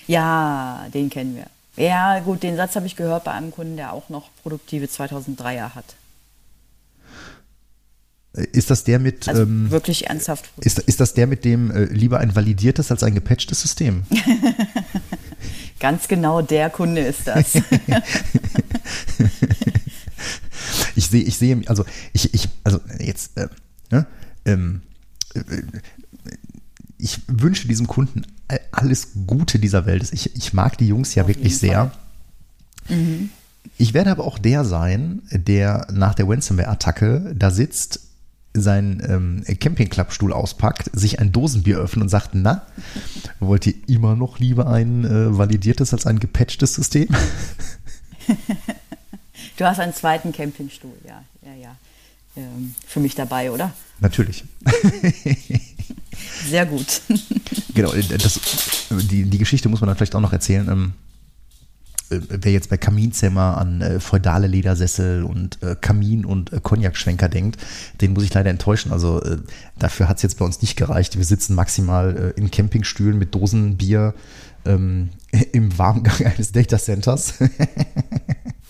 Ja, 0.05 0.85
den 0.93 1.09
kennen 1.09 1.35
wir. 1.35 1.47
Ja, 1.83 2.19
gut, 2.19 2.43
den 2.43 2.57
Satz 2.57 2.75
habe 2.75 2.85
ich 2.85 2.95
gehört 2.95 3.23
bei 3.23 3.31
einem 3.31 3.49
Kunden, 3.49 3.75
der 3.75 3.91
auch 3.91 4.09
noch 4.09 4.29
produktive 4.43 4.85
2003er 4.85 5.73
hat. 5.73 5.95
Ist 8.33 8.69
das 8.69 8.83
der 8.83 8.99
mit. 8.99 9.27
Also 9.27 9.41
ähm, 9.41 9.71
wirklich 9.71 10.07
ernsthaft. 10.07 10.51
Ist, 10.59 10.77
ist 10.77 10.99
das 10.99 11.15
der 11.15 11.25
mit 11.25 11.43
dem 11.43 11.71
äh, 11.71 11.85
lieber 11.85 12.19
ein 12.19 12.35
validiertes 12.35 12.91
als 12.91 13.01
ein 13.01 13.15
gepatchtes 13.15 13.61
System? 13.61 14.03
Ganz 15.79 16.07
genau 16.07 16.43
der 16.43 16.69
Kunde 16.69 17.01
ist 17.01 17.25
das. 17.25 17.53
ich 20.95 21.07
sehe, 21.07 21.23
ich 21.23 21.37
sehe, 21.37 21.61
also 21.67 21.85
ich, 22.13 22.33
ich, 22.33 22.49
also 22.63 22.79
jetzt, 22.99 23.37
äh, 23.37 23.47
ne, 23.91 24.05
ähm, 24.45 24.81
äh, 25.33 25.41
ich 26.97 27.21
wünsche 27.27 27.67
diesem 27.67 27.87
Kunden 27.87 28.23
alles 28.71 29.09
Gute 29.27 29.59
dieser 29.59 29.85
Welt. 29.85 30.07
Ich, 30.11 30.35
ich 30.35 30.53
mag 30.53 30.77
die 30.77 30.87
Jungs 30.87 31.15
ja 31.15 31.23
Auf 31.23 31.29
wirklich 31.29 31.57
sehr. 31.57 31.91
Mhm. 32.87 33.29
Ich 33.77 33.93
werde 33.93 34.11
aber 34.11 34.25
auch 34.25 34.37
der 34.37 34.65
sein, 34.65 35.21
der 35.31 35.87
nach 35.91 36.13
der 36.13 36.27
Ransomware-Attacke 36.27 37.33
da 37.35 37.49
sitzt, 37.51 38.01
seinen 38.53 39.01
ähm, 39.07 39.59
Campingklappstuhl 39.59 40.31
auspackt, 40.31 40.91
sich 40.93 41.19
ein 41.19 41.31
Dosenbier 41.31 41.77
öffnet 41.79 42.03
und 42.03 42.09
sagt, 42.09 42.31
na, 42.33 42.61
wollt 43.39 43.65
ihr 43.65 43.73
immer 43.87 44.15
noch 44.15 44.39
lieber 44.39 44.67
ein 44.67 45.05
äh, 45.05 45.37
validiertes 45.37 45.93
als 45.93 46.05
ein 46.05 46.19
gepatchtes 46.19 46.75
System? 46.75 47.07
du 49.57 49.65
hast 49.65 49.79
einen 49.79 49.93
zweiten 49.93 50.31
Campingstuhl, 50.31 50.97
ja, 51.07 51.23
ja, 51.41 51.53
ja. 51.55 51.75
Ähm, 52.35 52.73
für 52.87 52.99
mich 52.99 53.13
dabei, 53.13 53.51
oder? 53.51 53.73
Natürlich. 53.99 54.43
Sehr 56.49 56.65
gut. 56.65 57.01
genau, 57.73 57.93
das, 57.93 58.39
die, 58.89 59.25
die 59.25 59.37
Geschichte 59.37 59.69
muss 59.69 59.81
man 59.81 59.87
dann 59.87 59.97
vielleicht 59.97 60.15
auch 60.15 60.21
noch 60.21 60.33
erzählen. 60.33 60.67
Ähm, 60.67 60.93
äh, 62.09 62.19
wer 62.29 62.51
jetzt 62.51 62.69
bei 62.69 62.77
Kaminzimmer 62.77 63.57
an 63.57 63.81
äh, 63.81 63.99
feudale 63.99 64.47
Ledersessel 64.47 65.23
und 65.23 65.61
äh, 65.61 65.75
Kamin 65.79 66.25
und 66.25 66.53
äh, 66.53 66.59
Cognac-Schwenker 66.61 67.29
denkt, 67.29 67.57
den 68.01 68.13
muss 68.13 68.23
ich 68.23 68.33
leider 68.33 68.49
enttäuschen. 68.49 68.91
Also 68.91 69.21
äh, 69.21 69.37
dafür 69.79 70.09
hat 70.09 70.17
es 70.17 70.23
jetzt 70.23 70.39
bei 70.39 70.45
uns 70.45 70.61
nicht 70.61 70.75
gereicht. 70.75 71.17
Wir 71.17 71.25
sitzen 71.25 71.55
maximal 71.55 72.33
äh, 72.35 72.39
in 72.39 72.51
Campingstühlen 72.51 73.17
mit 73.17 73.33
Dosenbier 73.35 74.13
ähm, 74.65 75.09
im 75.51 75.77
Warmgang 75.77 76.25
eines 76.25 76.51
Datacenters. 76.51 77.35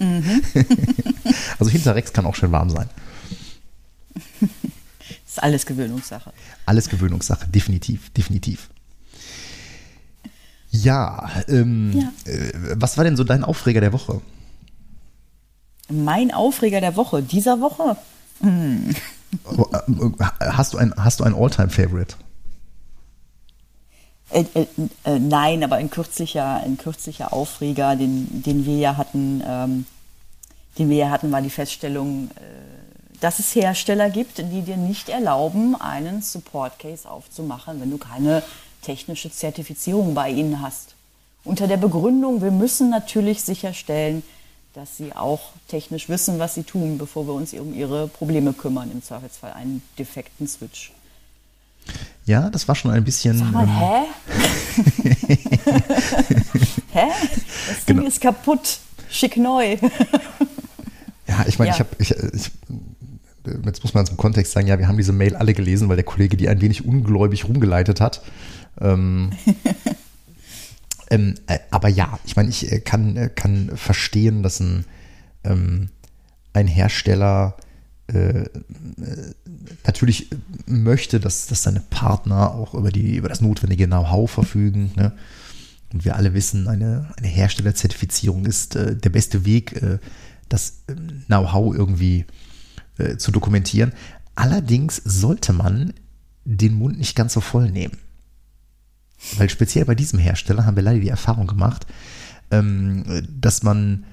Mhm. 0.04 0.42
also 1.60 1.72
hinter 1.72 1.96
Rex 1.96 2.14
kann 2.14 2.26
auch 2.26 2.36
schön 2.36 2.52
warm 2.52 2.70
sein. 2.70 2.90
Das 4.14 4.50
ist 5.28 5.44
alles 5.44 5.66
Gewöhnungssache. 5.66 6.32
Alles 6.66 6.90
Gewöhnungssache, 6.90 7.48
definitiv, 7.48 8.10
definitiv. 8.12 8.70
Ja, 10.72 11.30
ähm, 11.48 11.92
ja. 11.94 12.32
Äh, 12.32 12.52
was 12.76 12.98
war 12.98 13.04
denn 13.04 13.16
so 13.16 13.24
dein 13.24 13.44
Aufreger 13.44 13.80
der 13.80 13.94
Woche? 13.94 14.22
Mein 15.90 16.34
Aufreger 16.34 16.82
der 16.82 16.96
Woche, 16.96 17.22
dieser 17.22 17.62
Woche? 17.62 17.98
Hm. 18.42 18.96
Oh, 19.46 19.68
äh, 19.74 20.26
hast 20.40 20.74
du 20.74 20.78
ein, 20.78 20.94
hast 20.98 21.20
du 21.20 21.24
ein 21.24 21.36
All-Time-Favorite? 21.36 22.16
Äh, 24.34 24.46
äh, 24.56 24.66
äh, 25.04 25.20
nein, 25.20 25.64
aber 25.64 25.76
ein 25.76 25.92
kürzlicher, 25.92 26.62
ein 26.64 26.78
kürzlicher 26.78 27.34
Aufreger, 27.34 27.96
den, 27.96 28.42
den 28.42 28.66
wir 28.66 28.78
ja 28.78 28.98
hatten, 28.98 29.44
ähm, 29.48 29.86
den 30.80 30.90
wir 30.90 30.98
ja 30.98 31.10
hatten, 31.12 31.32
war 31.32 31.42
die 31.42 31.52
Feststellung, 31.52 32.32
dass 33.22 33.38
es 33.38 33.54
Hersteller 33.54 34.10
gibt, 34.10 34.40
die 34.40 34.64
dir 34.64 34.76
nicht 34.76 35.08
erlauben, 35.08 35.80
einen 35.80 36.24
Support 36.24 36.80
Case 36.80 37.08
aufzumachen, 37.08 37.80
wenn 37.80 37.92
du 37.92 38.00
keine 38.00 38.42
technische 38.82 39.32
Zertifizierung 39.32 40.16
bei 40.16 40.32
ihnen 40.32 40.62
hast. 40.62 40.96
Unter 41.44 41.68
der 41.68 41.78
Begründung, 41.78 42.42
wir 42.42 42.50
müssen 42.50 42.90
natürlich 42.90 43.44
sicherstellen, 43.44 44.24
dass 44.74 44.98
sie 44.98 45.16
auch 45.16 45.52
technisch 45.68 46.10
wissen, 46.10 46.40
was 46.40 46.56
sie 46.56 46.64
tun, 46.64 46.98
bevor 46.98 47.28
wir 47.28 47.34
uns 47.34 47.54
um 47.54 47.76
ihre 47.76 48.08
Probleme 48.08 48.52
kümmern, 48.52 48.90
im 48.92 49.04
Zweifelsfall 49.04 49.54
einen 49.54 49.84
defekten 50.00 50.48
Switch. 50.48 50.92
Ja, 52.26 52.50
das 52.50 52.68
war 52.68 52.76
schon 52.76 52.92
ein 52.92 53.04
bisschen. 53.04 53.38
Sag 53.38 53.52
mal, 53.52 53.64
ähm, 53.64 53.70
hä? 53.70 54.06
hä? 56.94 57.08
Das 57.68 57.86
Ding 57.86 57.98
genau. 57.98 58.08
ist 58.08 58.22
kaputt. 58.22 58.80
Schick 59.10 59.38
neu. 59.38 59.78
ja, 61.28 61.46
ich 61.46 61.60
meine, 61.60 61.72
ja. 61.72 61.76
ich 61.76 61.80
habe. 61.80 61.90
Ich, 62.00 62.12
ich, 62.12 62.52
jetzt 63.66 63.84
muss 63.84 63.94
man 63.94 64.06
zum 64.06 64.18
Kontext 64.18 64.54
sagen, 64.54 64.68
ja, 64.68 64.80
wir 64.80 64.88
haben 64.88 64.98
diese 64.98 65.12
Mail 65.12 65.36
alle 65.36 65.54
gelesen, 65.54 65.90
weil 65.90 65.98
der 65.98 66.06
Kollege 66.06 66.38
die 66.38 66.48
ein 66.48 66.62
wenig 66.62 66.86
ungläubig 66.86 67.46
rumgeleitet 67.46 68.00
hat. 68.00 68.22
Ähm, 68.80 69.32
ähm, 71.10 71.36
äh, 71.48 71.60
aber 71.70 71.90
ja, 71.90 72.20
ich 72.26 72.36
meine, 72.36 72.50
ich 72.50 72.72
äh, 72.72 72.80
kann, 72.80 73.18
äh, 73.18 73.30
kann 73.34 73.72
verstehen, 73.76 74.44
dass 74.44 74.60
ein, 74.60 74.86
ähm, 75.44 75.90
ein 76.54 76.68
Hersteller 76.68 77.58
äh, 78.14 78.50
natürlich 79.86 80.30
möchte, 80.66 81.20
dass, 81.20 81.48
dass 81.48 81.64
seine 81.64 81.80
Partner 81.80 82.54
auch 82.54 82.74
über, 82.74 82.92
die, 82.92 83.16
über 83.18 83.30
das 83.30 83.42
notwendige 83.42 83.88
Know-how 83.88 84.30
verfügen. 84.30 84.92
Ne? 84.96 85.14
Und 85.92 86.06
wir 86.06 86.16
alle 86.16 86.34
wissen, 86.34 86.68
eine, 86.68 87.12
eine 87.18 87.28
Herstellerzertifizierung 87.28 88.46
ist 88.46 88.76
äh, 88.76 88.96
der 88.96 89.10
beste 89.10 89.46
Weg, 89.46 89.82
äh, 89.82 90.00
das 90.50 90.84
ähm, 90.88 91.24
Know-how 91.28 91.76
irgendwie 91.76 92.26
zu 93.18 93.32
dokumentieren. 93.32 93.92
Allerdings 94.36 95.02
sollte 95.04 95.52
man 95.52 95.94
den 96.46 96.76
Mund 96.76 97.00
nicht 97.00 97.16
ganz 97.16 97.34
so 97.34 97.42
voll 97.42 97.72
nehmen. 97.72 97.98
Weil 99.38 99.50
speziell 99.50 99.86
bei 99.86 99.96
diesem 99.96 100.20
Hersteller 100.20 100.68
haben 100.68 100.76
wir 100.76 100.84
leider 100.84 101.00
die 101.00 101.10
Erfahrung 101.10 101.48
gemacht, 101.48 101.88
ähm, 102.52 103.04
dass 103.30 103.64
man 103.64 104.06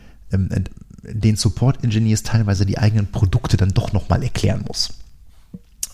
den 1.02 1.36
Support-Engineers 1.36 2.22
teilweise 2.22 2.66
die 2.66 2.78
eigenen 2.78 3.10
Produkte 3.10 3.56
dann 3.56 3.70
doch 3.70 3.92
nochmal 3.92 4.22
erklären 4.22 4.64
muss. 4.66 4.90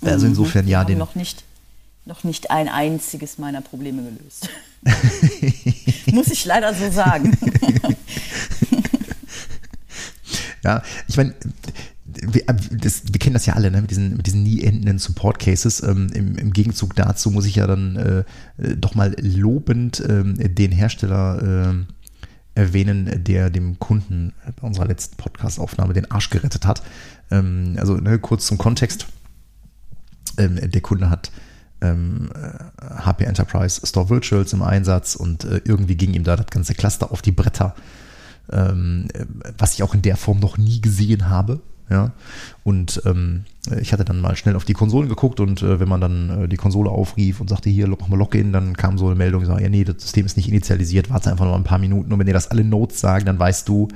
Also 0.03 0.27
mhm. 0.27 0.33
insofern 0.33 0.69
ja, 0.69 0.85
den. 0.85 0.99
Noch 0.99 1.15
nicht, 1.15 1.45
noch 2.05 2.25
nicht 2.25 2.51
ein 2.51 2.69
einziges 2.69 3.39
meiner 3.39 3.61
Probleme 3.61 4.03
gelöst. 4.03 4.49
muss 6.13 6.29
ich 6.29 6.45
leider 6.45 6.75
so 6.75 6.91
sagen. 6.91 7.37
ja, 10.65 10.83
ich 11.09 11.17
meine, 11.17 11.35
wir, 12.05 12.49
äh, 12.49 12.55
das, 12.71 13.03
wir 13.07 13.19
kennen 13.19 13.35
das 13.35 13.47
ja 13.47 13.55
alle, 13.55 13.71
ne, 13.71 13.81
mit 13.81 13.91
diesen, 13.91 14.17
mit 14.17 14.27
diesen 14.27 14.43
nie 14.43 14.63
endenden 14.63 14.99
Support 14.99 15.39
Cases. 15.39 15.83
Ähm, 15.83 16.11
im, 16.15 16.37
im, 16.37 16.53
Gegenzug 16.53 16.95
dazu 16.97 17.31
muss 17.31 17.47
ich 17.47 17.57
ja 17.57 17.67
dann 17.67 17.97
äh, 17.97 18.19
äh 18.63 18.77
doch 18.77 18.95
mal 18.95 19.15
lobend 19.21 20.01
äh, 20.01 20.49
den 20.49 20.73
Hersteller 20.73 21.75
äh, 21.75 21.75
erwähnen, 22.57 23.23
der 23.23 23.51
dem 23.51 23.79
Kunden 23.79 24.33
bei 24.61 24.67
unserer 24.67 24.87
letzten 24.87 25.17
Podcast-Aufnahme 25.17 25.93
den 25.93 26.11
Arsch 26.11 26.31
gerettet 26.31 26.67
hat. 26.67 26.83
Ähm, 27.31 27.77
also 27.79 27.97
ne, 27.97 28.19
kurz 28.19 28.47
zum 28.47 28.59
Kontext. 28.59 29.07
Ähm, 30.39 30.59
der 30.71 30.81
Kunde 30.81 31.11
hat 31.11 31.31
ähm, 31.81 32.31
HP 32.81 33.25
äh, 33.25 33.29
Enterprise 33.29 33.87
Store 33.87 34.09
Virtuals 34.09 34.53
im 34.53 34.63
Einsatz 34.63 35.15
und 35.15 35.45
äh, 35.45 35.61
irgendwie 35.65 35.97
ging 35.97 36.15
ihm 36.15 36.25
da 36.25 36.37
das 36.37 36.47
ganze 36.47 36.75
Cluster 36.75 37.13
auf 37.13 37.23
die 37.23 37.33
Bretter, 37.33 37.75
ähm, 38.51 39.09
was 39.59 39.75
ich 39.75 39.83
auch 39.83 39.95
in 39.95 40.03
der 40.03 40.17
Form 40.17 40.41
noch 40.41 40.57
nie 40.59 40.81
gesehen 40.81 41.29
habe. 41.29 41.61
Ja, 41.89 42.11
und 42.64 43.01
ähm, 43.05 43.45
ich 43.80 43.93
hatte 43.93 44.05
dann 44.05 44.20
mal 44.20 44.34
schnell 44.34 44.57
auf 44.57 44.64
die 44.64 44.72
Konsolen 44.72 45.09
geguckt 45.09 45.39
und 45.39 45.62
äh, 45.62 45.78
wenn 45.78 45.89
man 45.89 46.01
dann 46.01 46.45
äh, 46.45 46.49
die 46.49 46.57
Konsole 46.57 46.91
aufrief 46.91 47.41
und 47.41 47.49
sagte, 47.49 47.70
hier, 47.70 47.87
mach 47.87 48.09
mal 48.09 48.16
Login, 48.16 48.53
dann 48.53 48.76
kam 48.76 48.99
so 48.99 49.07
eine 49.07 49.14
Meldung, 49.14 49.43
die 49.43 49.47
sagt, 49.47 49.61
ja, 49.61 49.68
nee, 49.68 49.84
das 49.84 50.03
System 50.03 50.26
ist 50.26 50.37
nicht 50.37 50.49
initialisiert, 50.49 51.11
warte 51.11 51.30
einfach 51.30 51.45
noch 51.45 51.55
ein 51.55 51.62
paar 51.62 51.78
Minuten 51.78 52.12
und 52.12 52.18
wenn 52.18 52.26
dir 52.26 52.32
das 52.32 52.51
alle 52.51 52.64
Notes 52.64 53.01
sagen, 53.01 53.24
dann 53.24 53.39
weißt 53.39 53.68
du, 53.68 53.87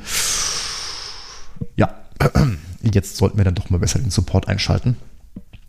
ja, 1.75 1.93
jetzt 2.83 3.17
sollten 3.17 3.39
wir 3.39 3.45
dann 3.45 3.57
doch 3.57 3.71
mal 3.71 3.79
besser 3.79 3.99
den 3.99 4.11
Support 4.11 4.47
einschalten. 4.47 4.97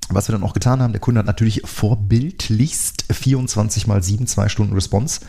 Was 0.10 0.28
wir 0.28 0.34
dann 0.34 0.44
auch 0.44 0.54
getan 0.54 0.82
haben, 0.82 0.92
der 0.92 1.02
Kunde 1.02 1.20
hat 1.20 1.26
natürlich 1.26 1.62
vorbildlichst 1.66 3.06
24 3.12 3.88
mal 3.88 4.04
7 4.04 4.28
2 4.28 4.50
Stunden 4.50 4.74
Response 4.74 5.22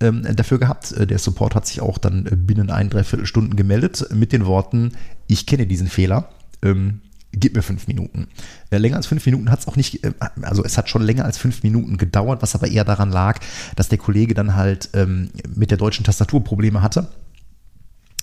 ähm, 0.00 0.24
dafür 0.34 0.58
gehabt. 0.58 0.92
Äh, 0.92 1.06
der 1.06 1.18
Support 1.18 1.54
hat 1.54 1.66
sich 1.66 1.80
auch 1.80 1.98
dann 1.98 2.26
äh, 2.26 2.36
binnen 2.36 2.70
ein, 2.70 2.90
dreiviertel 2.90 3.26
Stunden 3.26 3.56
gemeldet 3.56 4.06
mit 4.14 4.32
den 4.32 4.46
Worten, 4.46 4.92
ich 5.26 5.46
kenne 5.46 5.66
diesen 5.66 5.88
Fehler. 5.88 6.28
Ähm, 6.62 7.00
gib 7.32 7.54
mir 7.54 7.62
fünf 7.62 7.86
Minuten. 7.86 8.26
Äh, 8.70 8.78
länger 8.78 8.96
als 8.96 9.06
fünf 9.06 9.24
Minuten 9.24 9.50
hat 9.50 9.60
es 9.60 9.68
auch 9.68 9.76
nicht, 9.76 10.00
also 10.42 10.64
es 10.64 10.76
hat 10.76 10.88
schon 10.88 11.02
länger 11.02 11.24
als 11.24 11.38
fünf 11.38 11.62
Minuten 11.62 11.96
gedauert, 11.96 12.42
was 12.42 12.54
aber 12.54 12.68
eher 12.68 12.84
daran 12.84 13.10
lag, 13.10 13.38
dass 13.76 13.88
der 13.88 13.98
Kollege 13.98 14.34
dann 14.34 14.56
halt 14.56 14.90
ähm, 14.94 15.30
mit 15.54 15.70
der 15.70 15.78
deutschen 15.78 16.04
Tastatur 16.04 16.42
Probleme 16.42 16.82
hatte. 16.82 17.08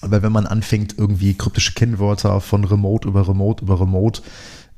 Weil 0.02 0.22
wenn 0.22 0.32
man 0.32 0.46
anfängt, 0.46 0.96
irgendwie 0.98 1.34
kryptische 1.34 1.74
Kennwörter 1.74 2.42
von 2.42 2.64
Remote 2.66 3.08
über 3.08 3.28
Remote 3.28 3.64
über 3.64 3.80
Remote 3.80 4.22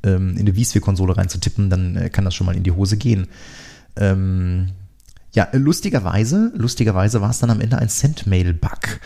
ähm, 0.03 0.37
in 0.37 0.47
eine 0.47 0.53
vSphere-Konsole 0.53 1.17
reinzutippen, 1.17 1.69
dann 1.69 2.09
kann 2.13 2.23
das 2.23 2.35
schon 2.35 2.45
mal 2.45 2.55
in 2.55 2.63
die 2.63 2.71
Hose 2.71 2.95
gehen. 2.95 3.27
Ähm, 3.97 4.69
ja, 5.39 5.47
lustigerweise, 5.53 6.51
lustigerweise 6.53 7.21
war 7.21 7.29
es 7.29 7.39
dann 7.39 7.49
am 7.49 7.61
Ende 7.61 7.77
ein 7.77 7.87
Sendmail-Bug. 7.87 8.99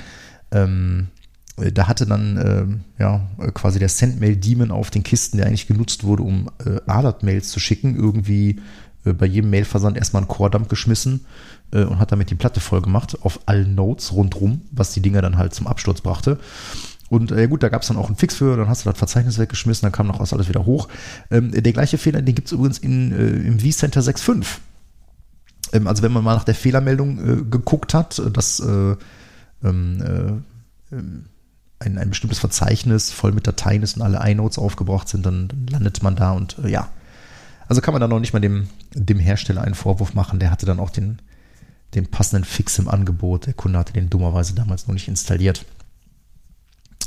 Ähm, 0.51 1.09
da 1.57 1.87
hatte 1.87 2.07
dann 2.07 2.37
äh, 2.37 2.65
ja 3.03 3.29
quasi 3.53 3.77
der 3.77 3.87
Sendmail-Demon 3.89 4.71
auf 4.71 4.89
den 4.89 5.03
Kisten, 5.03 5.37
der 5.37 5.45
eigentlich 5.45 5.67
genutzt 5.67 6.03
wurde, 6.03 6.23
um 6.23 6.49
äh, 6.65 6.79
Alert-Mails 6.87 7.49
zu 7.49 7.59
schicken, 7.59 7.95
irgendwie 7.95 8.59
äh, 9.05 9.13
bei 9.13 9.27
jedem 9.27 9.51
Mailversand 9.51 9.95
erstmal 9.95 10.23
einen 10.23 10.27
Core-Dump 10.27 10.69
geschmissen 10.69 11.23
äh, 11.71 11.83
und 11.83 11.99
hat 11.99 12.11
damit 12.11 12.31
die 12.31 12.35
Platte 12.35 12.61
voll 12.61 12.81
gemacht 12.81 13.15
auf 13.21 13.41
allen 13.45 13.75
Nodes 13.75 14.11
rundrum, 14.13 14.61
was 14.71 14.91
die 14.91 15.01
Dinger 15.01 15.21
dann 15.21 15.37
halt 15.37 15.53
zum 15.53 15.67
Absturz 15.67 16.01
brachte. 16.01 16.39
Und 17.09 17.31
äh, 17.31 17.47
gut, 17.47 17.61
da 17.61 17.69
gab 17.69 17.83
es 17.83 17.89
dann 17.89 17.97
auch 17.97 18.07
einen 18.07 18.15
Fix 18.15 18.33
für, 18.33 18.57
dann 18.57 18.69
hast 18.69 18.85
du 18.85 18.89
das 18.89 18.97
Verzeichnis 18.97 19.37
weggeschmissen, 19.37 19.85
dann 19.85 19.91
kam 19.91 20.07
noch 20.07 20.19
alles 20.19 20.49
wieder 20.49 20.65
hoch. 20.65 20.87
Ähm, 21.29 21.51
der 21.51 21.73
gleiche 21.73 21.99
Fehler, 21.99 22.23
den 22.23 22.33
gibt 22.33 22.47
es 22.47 22.53
übrigens 22.53 22.79
in, 22.79 23.11
äh, 23.11 23.47
im 23.47 23.59
vCenter 23.59 24.01
6.5. 24.01 24.45
Ähm, 25.73 25.87
also 25.87 26.03
wenn 26.03 26.13
man 26.13 26.23
mal 26.23 26.35
nach 26.35 26.45
der 26.45 26.55
Fehlermeldung 26.55 27.19
äh, 27.19 27.43
geguckt 27.43 27.93
hat, 27.93 28.21
dass 28.31 28.59
äh, 28.61 28.95
ähm, 29.63 30.41
äh, 30.91 30.95
ein, 31.79 31.97
ein 31.97 32.09
bestimmtes 32.09 32.39
Verzeichnis 32.39 33.11
voll 33.11 33.33
mit 33.33 33.47
Dateien 33.47 33.83
ist 33.83 33.97
und 33.97 34.03
alle 34.03 34.25
iNodes 34.29 34.57
aufgebraucht 34.57 35.09
sind, 35.09 35.25
dann, 35.25 35.49
dann 35.49 35.67
landet 35.67 36.01
man 36.01 36.15
da 36.15 36.31
und 36.31 36.57
äh, 36.63 36.69
ja. 36.69 36.89
Also 37.67 37.81
kann 37.81 37.93
man 37.93 38.01
da 38.01 38.07
noch 38.07 38.19
nicht 38.19 38.33
mal 38.33 38.39
dem, 38.39 38.67
dem 38.93 39.19
Hersteller 39.19 39.61
einen 39.61 39.75
Vorwurf 39.75 40.13
machen, 40.13 40.39
der 40.39 40.51
hatte 40.51 40.65
dann 40.65 40.79
auch 40.79 40.89
den, 40.89 41.19
den 41.95 42.09
passenden 42.09 42.45
Fix 42.45 42.77
im 42.77 42.87
Angebot. 42.87 43.47
Der 43.47 43.53
Kunde 43.53 43.79
hatte 43.79 43.93
den 43.93 44.09
dummerweise 44.09 44.53
damals 44.53 44.87
noch 44.87 44.93
nicht 44.93 45.07
installiert. 45.07 45.65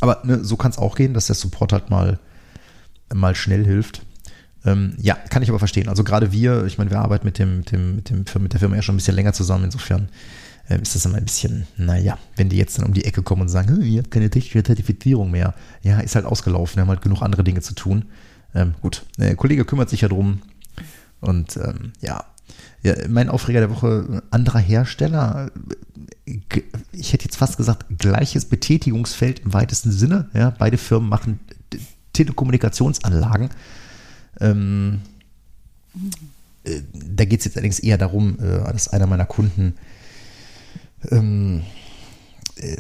Aber 0.01 0.21
ne, 0.25 0.45
so 0.45 0.57
kann 0.57 0.71
es 0.71 0.79
auch 0.79 0.95
gehen, 0.95 1.15
dass 1.15 1.27
der 1.27 1.37
Support 1.37 1.73
halt 1.73 1.91
mal, 1.91 2.19
mal 3.13 3.35
schnell 3.35 3.65
hilft. 3.65 4.03
Ähm, 4.67 4.95
ja, 5.01 5.15
kann 5.15 5.43
ich 5.43 5.49
aber 5.49 5.59
verstehen. 5.59 5.89
Also 5.89 6.05
gerade 6.05 6.33
wir, 6.33 6.65
ich 6.65 6.77
meine, 6.77 6.91
wir 6.91 6.99
arbeiten 6.99 7.25
mit 7.25 7.39
dem, 7.39 7.59
mit 7.59 7.71
dem, 7.71 7.97
mit 7.97 8.11
dem 8.11 8.25
mit 8.43 8.53
der 8.53 8.61
Firma 8.61 8.77
ja 8.77 8.83
schon 8.83 8.97
ein 8.97 8.99
bisschen 8.99 9.15
länger 9.15 9.33
zusammen. 9.33 9.65
Insofern 9.65 10.09
äh, 10.69 10.81
ist 10.83 10.95
das 10.95 11.05
immer 11.05 11.17
ein 11.17 11.25
bisschen, 11.25 11.67
naja, 11.77 12.19
wenn 12.35 12.49
die 12.49 12.57
jetzt 12.57 12.79
dann 12.79 12.85
um 12.85 12.93
die 12.93 13.05
Ecke 13.05 13.23
kommen 13.23 13.43
und 13.43 13.49
sagen, 13.49 13.81
ihr 13.83 14.03
habt 14.03 14.11
keine 14.11 14.29
technische 14.29 14.65
Zertifizierung 14.65 15.31
mehr. 15.31 15.55
Ja, 15.83 16.01
ist 16.01 16.17
halt 16.17 16.27
ausgelaufen. 16.27 16.77
Wir 16.77 16.83
haben 16.83 16.89
halt 16.89 17.03
genug 17.03 17.23
andere 17.23 17.45
Dinge 17.45 17.61
zu 17.61 17.75
tun. 17.75 18.07
Ähm, 18.55 18.75
gut, 18.81 19.07
der 19.19 19.37
Kollege 19.37 19.65
kümmert 19.65 19.89
sich 19.89 20.01
ja 20.01 20.09
drum. 20.09 20.43
Und 21.21 21.57
ähm, 21.57 21.93
ja, 22.01 22.25
ja, 22.83 22.95
mein 23.09 23.29
Aufreger 23.29 23.61
der 23.61 23.71
Woche, 23.71 24.23
anderer 24.31 24.59
Hersteller. 24.59 25.51
Ich 26.93 27.13
hätte 27.13 27.25
jetzt 27.25 27.37
fast 27.37 27.57
gesagt, 27.57 27.87
gleiches 27.99 28.47
Betätigungsfeld 28.47 29.41
im 29.41 29.53
weitesten 29.53 29.93
Sinne. 29.93 30.29
Ja, 30.35 30.51
beide 30.51 30.77
Firmen 30.77 31.09
machen 31.09 31.41
Telekommunikationsanlagen. 32.13 33.51
Ähm, 34.41 35.01
äh, 36.65 36.81
da 36.93 37.25
geht 37.25 37.41
es 37.41 37.47
jetzt 37.47 37.57
allerdings 37.57 37.79
eher 37.79 37.99
darum, 37.99 38.39
äh, 38.41 38.73
dass 38.73 38.89
einer 38.89 39.07
meiner 39.07 39.27
Kunden 39.27 39.75
ähm, 41.11 41.63
äh, 42.57 42.77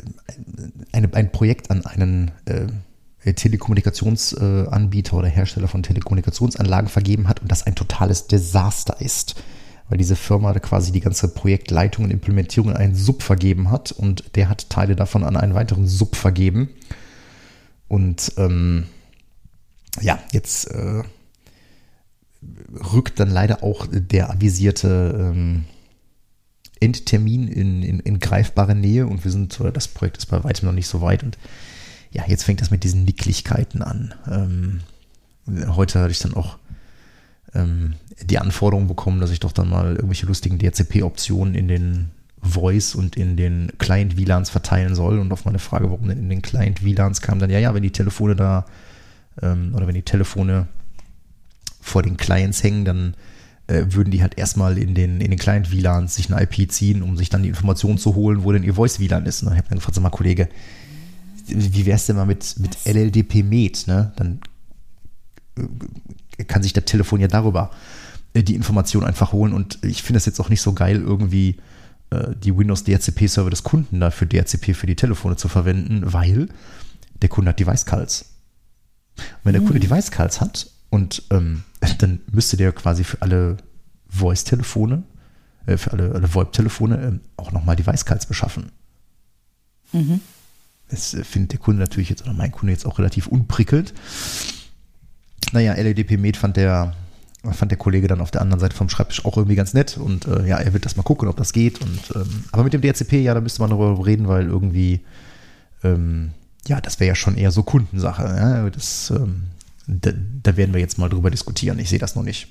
eine, 0.92 1.12
ein 1.14 1.32
Projekt 1.32 1.70
an 1.70 1.84
einen 1.86 2.30
äh, 2.44 3.32
Telekommunikationsanbieter 3.32 5.16
oder 5.16 5.28
Hersteller 5.28 5.68
von 5.68 5.82
Telekommunikationsanlagen 5.82 6.88
vergeben 6.88 7.28
hat 7.28 7.42
und 7.42 7.50
das 7.50 7.64
ein 7.64 7.74
totales 7.74 8.28
Desaster 8.28 9.00
ist 9.00 9.36
weil 9.88 9.98
diese 9.98 10.16
Firma 10.16 10.52
quasi 10.54 10.92
die 10.92 11.00
ganze 11.00 11.28
Projektleitung 11.28 12.04
und 12.04 12.11
Implementierung 12.11 12.70
an 12.70 12.76
einen 12.76 12.94
Sub 12.94 13.22
vergeben 13.22 13.70
hat 13.70 13.92
und 13.92 14.36
der 14.36 14.48
hat 14.48 14.68
Teile 14.70 14.96
davon 14.96 15.22
an 15.22 15.36
einen 15.36 15.54
weiteren 15.54 15.86
Sub 15.86 16.16
vergeben. 16.16 16.70
Und 17.88 18.32
ähm, 18.36 18.86
ja, 20.00 20.18
jetzt 20.32 20.70
äh, 20.72 21.02
rückt 22.94 23.20
dann 23.20 23.30
leider 23.30 23.62
auch 23.62 23.86
der 23.90 24.30
avisierte 24.30 25.32
ähm, 25.34 25.64
Endtermin 26.80 27.49
in, 27.49 27.82
in, 27.82 28.01
in, 28.01 28.18
greifbare 28.18 28.74
Nähe 28.74 29.07
und 29.07 29.24
wir 29.24 29.30
sind, 29.30 29.59
oder 29.61 29.72
das 29.72 29.88
Projekt 29.88 30.18
ist 30.18 30.26
bei 30.26 30.44
weitem 30.44 30.66
noch 30.66 30.74
nicht 30.74 30.88
so 30.88 31.01
weit 31.01 31.22
und 31.22 31.38
ja, 32.11 32.24
jetzt 32.26 32.44
fängt 32.44 32.61
das 32.61 32.70
mit 32.70 32.84
diesen 32.84 33.05
Nicklichkeiten 33.05 33.82
an. 33.82 34.14
Ähm, 34.30 34.80
heute 35.68 36.01
hatte 36.01 36.11
ich 36.11 36.18
dann 36.18 36.34
auch 36.34 36.59
ähm, 37.55 37.94
die 38.22 38.38
Anforderung 38.38 38.88
bekommen, 38.88 39.20
dass 39.20 39.30
ich 39.30 39.40
doch 39.40 39.53
dann 39.53 39.68
mal 39.68 39.97
irgendwelche 39.97 40.26
lustigen 40.26 40.59
DHCP-Optionen 40.59 41.55
in 41.55 41.68
den 41.68 42.11
Voice 42.42 42.94
und 42.94 43.16
in 43.16 43.36
den 43.36 43.72
Client-WLANs 43.78 44.51
verteilen 44.51 44.94
soll. 44.94 45.18
Und 45.18 45.32
auf 45.32 45.44
meine 45.44 45.59
Frage, 45.59 45.90
warum 45.90 46.09
denn 46.09 46.18
in 46.18 46.28
den 46.28 46.42
Client-WLANs 46.42 47.20
kam 47.20 47.38
dann, 47.38 47.51
ja, 47.51 47.59
ja, 47.59 47.74
wenn 47.74 47.82
die 47.82 47.92
Telefone 47.92 48.36
da 48.36 48.66
ähm, 49.42 49.72
oder 49.74 49.86
wenn 49.86 49.94
die 49.94 50.03
Telefone 50.03 50.68
vor 51.87 52.03
den 52.03 52.16
Clients 52.16 52.62
hängen, 52.62 52.84
dann 52.84 53.14
äh, 53.68 53.84
würden 53.89 54.11
die 54.11 54.22
halt 54.22 54.37
erstmal 54.39 54.76
in 54.76 54.95
den, 54.95 55.20
in 55.20 55.30
den 55.30 55.39
Client-WLANs 55.39 56.16
sich 56.16 56.32
eine 56.32 56.43
IP 56.43 56.70
ziehen, 56.70 57.03
um 57.03 57.16
sich 57.16 57.30
dann 57.30 57.43
die 57.43 57.49
Information 57.49 57.97
zu 57.97 58.14
holen, 58.14 58.45
wo 58.45 58.53
denn 58.53 58.62
ihr 58.62 58.74
Voice-WLAN 58.74 59.26
ist. 59.26 59.43
Und 59.43 59.47
dann 59.47 59.57
habe 59.57 59.64
ich 59.64 59.68
dann 59.68 59.78
gefragt, 59.78 59.95
sag 59.95 60.03
mal, 60.03 60.11
Kollege, 60.11 60.49
wie 61.47 61.87
wär's 61.87 62.07
denn 62.07 62.16
mal 62.16 62.26
mit, 62.26 62.57
mit 62.59 62.76
LLDP-Med, 62.84 63.87
ne? 63.87 64.12
Dann 64.16 64.41
äh, 65.57 66.45
kann 66.45 66.62
sich 66.62 66.72
der 66.72 66.84
Telefon 66.84 67.20
ja 67.20 67.28
darüber 67.28 67.70
äh, 68.34 68.43
die 68.43 68.57
Information 68.57 69.05
einfach 69.05 69.32
holen. 69.32 69.53
Und 69.53 69.78
ich 69.84 70.03
finde 70.03 70.18
es 70.18 70.26
jetzt 70.26 70.41
auch 70.41 70.49
nicht 70.49 70.62
so 70.62 70.72
geil, 70.72 71.01
irgendwie 71.01 71.57
äh, 72.11 72.34
die 72.43 72.57
Windows 72.57 72.82
DHCP-Server 72.82 73.51
des 73.51 73.62
Kunden 73.62 74.01
da 74.01 74.11
für 74.11 74.26
DHCP 74.26 74.74
für 74.74 74.87
die 74.87 74.97
Telefone 74.97 75.37
zu 75.37 75.49
verwenden, 75.49 76.12
weil 76.12 76.49
der 77.22 77.28
Kunde 77.28 77.51
hat 77.51 77.61
Device 77.61 77.87
Calls. 77.87 78.26
wenn 79.45 79.53
der 79.53 79.62
mhm. 79.62 79.66
Kunde 79.66 79.80
Device 79.80 80.11
Calls 80.11 80.41
hat 80.41 80.68
und 80.91 81.22
ähm, 81.30 81.62
dann 81.95 82.20
müsste 82.30 82.57
der 82.57 82.72
quasi 82.72 83.05
für 83.05 83.22
alle 83.22 83.57
Voice-Telefone, 84.09 85.03
äh, 85.66 85.76
für 85.76 85.93
alle, 85.93 86.12
alle 86.12 86.34
VoIP-Telefone 86.34 86.97
äh, 86.97 87.18
auch 87.37 87.53
nochmal 87.53 87.76
Device 87.76 88.05
Calls 88.05 88.26
beschaffen. 88.26 88.72
Mhm. 89.93 90.20
Das 90.89 91.14
äh, 91.14 91.24
findet 91.24 91.53
der 91.53 91.59
Kunde 91.59 91.80
natürlich 91.80 92.11
jetzt, 92.11 92.22
oder 92.22 92.32
mein 92.32 92.53
Kunde 92.53 92.72
jetzt 92.72 92.87
auch 92.87 92.99
relativ 92.99 93.26
unprickelnd. 93.26 93.95
Naja, 95.53 95.74
LEDP 95.74 96.16
Med 96.16 96.37
fand 96.37 96.57
der, 96.57 96.95
fand 97.53 97.70
der 97.70 97.78
Kollege 97.78 98.09
dann 98.09 98.20
auf 98.20 98.30
der 98.30 98.41
anderen 98.41 98.61
Seite 98.61 98.76
vom 98.76 98.89
Schreibtisch 98.89 99.24
auch 99.24 99.37
irgendwie 99.37 99.57
ganz 99.57 99.74
nett 99.74 99.97
und 99.97 100.26
äh, 100.26 100.47
ja, 100.47 100.59
er 100.59 100.72
wird 100.72 100.84
das 100.84 100.97
mal 100.97 101.03
gucken, 101.03 101.28
ob 101.28 101.37
das 101.37 101.53
geht. 101.53 101.80
Und, 101.80 102.01
ähm, 102.14 102.45
aber 102.53 102.64
mit 102.64 102.72
dem 102.72 102.80
DHCP, 102.80 103.22
ja, 103.22 103.34
da 103.34 103.41
müsste 103.41 103.61
man 103.61 103.70
darüber 103.70 104.05
reden, 104.05 104.28
weil 104.28 104.47
irgendwie, 104.47 105.05
ähm, 105.84 106.32
ja, 106.66 106.80
das 106.80 106.99
wäre 106.99 107.09
ja 107.09 107.14
schon 107.14 107.37
eher 107.37 107.53
so 107.53 107.62
Kundensache. 107.62 108.24
Ja? 108.24 108.68
Das, 108.70 109.11
ähm, 109.11 109.45
da, 109.87 110.12
da, 110.43 110.57
werden 110.57 110.74
wir 110.74 110.80
jetzt 110.80 110.99
mal 110.99 111.09
drüber 111.09 111.30
diskutieren. 111.30 111.78
Ich 111.78 111.89
sehe 111.89 111.99
das 111.99 112.14
noch 112.14 112.22
nicht. 112.22 112.49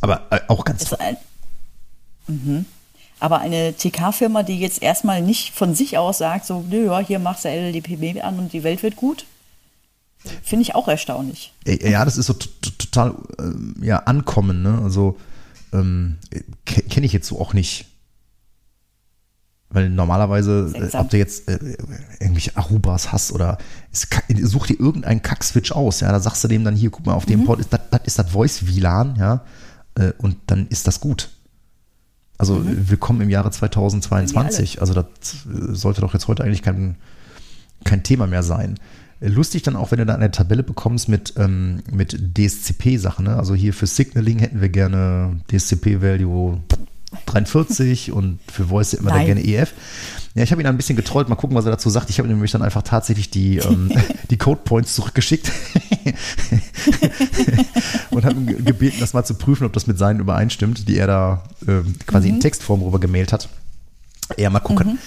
Aber 0.00 0.26
äh, 0.30 0.40
auch 0.48 0.64
ganz. 0.64 0.92
Ein, 0.92 1.16
mhm. 2.26 2.66
Aber 3.20 3.40
eine 3.40 3.74
TK-Firma, 3.74 4.42
die 4.44 4.60
jetzt 4.60 4.82
erstmal 4.82 5.22
nicht 5.22 5.52
von 5.52 5.74
sich 5.74 5.98
aus 5.98 6.18
sagt, 6.18 6.46
so, 6.46 6.64
nö, 6.68 6.96
hier 7.04 7.18
machst 7.18 7.44
du 7.44 7.48
LDPB 7.48 8.22
an 8.22 8.38
und 8.38 8.52
die 8.52 8.62
Welt 8.62 8.82
wird 8.82 8.96
gut, 8.96 9.26
Finde 10.42 10.62
ich 10.62 10.74
auch 10.74 10.88
erstaunlich. 10.88 11.52
Ja, 11.64 12.04
das 12.04 12.18
ist 12.18 12.26
so 12.26 12.34
total 12.34 13.14
äh, 13.38 13.86
ja, 13.86 13.98
ankommen, 13.98 14.62
ne? 14.62 14.80
Also 14.82 15.18
ähm, 15.72 16.16
kenne 16.64 17.06
ich 17.06 17.12
jetzt 17.12 17.28
so 17.28 17.40
auch 17.40 17.54
nicht. 17.54 17.86
Weil 19.70 19.90
normalerweise, 19.90 20.72
äh, 20.74 20.96
ob 20.96 21.10
du 21.10 21.18
jetzt 21.18 21.48
äh, 21.48 21.76
irgendwelche 22.20 22.56
Arubas 22.56 23.12
hast 23.12 23.32
oder 23.32 23.58
such 24.42 24.66
dir 24.66 24.78
irgendeinen 24.78 25.22
Kack-Switch 25.22 25.72
aus, 25.72 26.00
ja, 26.00 26.10
da 26.12 26.20
sagst 26.20 26.44
du 26.44 26.48
dem 26.48 26.64
dann 26.64 26.76
hier, 26.76 26.90
guck 26.90 27.06
mal, 27.06 27.14
auf 27.14 27.26
dem 27.26 27.40
mhm. 27.40 27.44
Port 27.44 27.60
ist 27.60 27.72
das, 27.72 27.80
das 27.90 28.00
ist 28.04 28.18
das 28.18 28.30
Voice-WLAN, 28.30 29.16
ja, 29.16 29.44
äh, 29.94 30.12
und 30.18 30.36
dann 30.46 30.66
ist 30.68 30.86
das 30.86 31.00
gut. 31.00 31.30
Also 32.38 32.54
mhm. 32.54 32.88
willkommen 32.88 33.20
im 33.20 33.30
Jahre 33.30 33.50
2022. 33.50 34.80
Also 34.80 34.94
das 34.94 35.06
äh, 35.46 35.74
sollte 35.74 36.00
doch 36.00 36.14
jetzt 36.14 36.28
heute 36.28 36.44
eigentlich 36.44 36.62
kein, 36.62 36.96
kein 37.84 38.02
Thema 38.02 38.26
mehr 38.26 38.44
sein. 38.44 38.78
Lustig 39.20 39.64
dann 39.64 39.74
auch, 39.74 39.90
wenn 39.90 39.98
du 39.98 40.06
da 40.06 40.14
eine 40.14 40.30
Tabelle 40.30 40.62
bekommst 40.62 41.08
mit, 41.08 41.34
ähm, 41.36 41.82
mit 41.90 42.36
DSCP-Sachen. 42.38 43.24
Ne? 43.24 43.36
Also 43.36 43.56
hier 43.56 43.74
für 43.74 43.88
Signaling 43.88 44.38
hätten 44.38 44.60
wir 44.60 44.68
gerne 44.68 45.40
DSCP-Value 45.50 46.60
43 47.26 48.12
und 48.12 48.38
für 48.50 48.66
Voice 48.66 48.92
hätten 48.92 49.04
wir 49.04 49.10
Nein. 49.10 49.26
da 49.26 49.34
gerne 49.34 49.44
EF. 49.44 49.72
Ja, 50.38 50.44
ich 50.44 50.52
habe 50.52 50.62
ihn 50.62 50.68
ein 50.68 50.76
bisschen 50.76 50.94
getrollt. 50.94 51.28
Mal 51.28 51.34
gucken, 51.34 51.56
was 51.56 51.64
er 51.64 51.72
dazu 51.72 51.90
sagt. 51.90 52.10
Ich 52.10 52.20
habe 52.20 52.28
nämlich 52.28 52.52
dann 52.52 52.62
einfach 52.62 52.82
tatsächlich 52.82 53.28
die, 53.28 53.56
ähm, 53.56 53.90
die 54.30 54.38
Code 54.38 54.60
Points 54.64 54.94
zurückgeschickt 54.94 55.50
und 58.10 58.24
habe 58.24 58.36
ihn 58.36 58.64
gebeten, 58.64 58.98
das 59.00 59.14
mal 59.14 59.24
zu 59.24 59.34
prüfen, 59.34 59.66
ob 59.66 59.72
das 59.72 59.88
mit 59.88 59.98
seinen 59.98 60.20
übereinstimmt, 60.20 60.88
die 60.88 60.96
er 60.96 61.08
da 61.08 61.42
ähm, 61.66 61.96
quasi 62.06 62.28
mhm. 62.28 62.34
in 62.34 62.40
Textform 62.40 62.82
rüber 62.82 63.00
gemailt 63.00 63.32
hat. 63.32 63.48
Ja, 64.36 64.48
mal 64.48 64.60
gucken. 64.60 64.92
Mhm. 64.92 64.98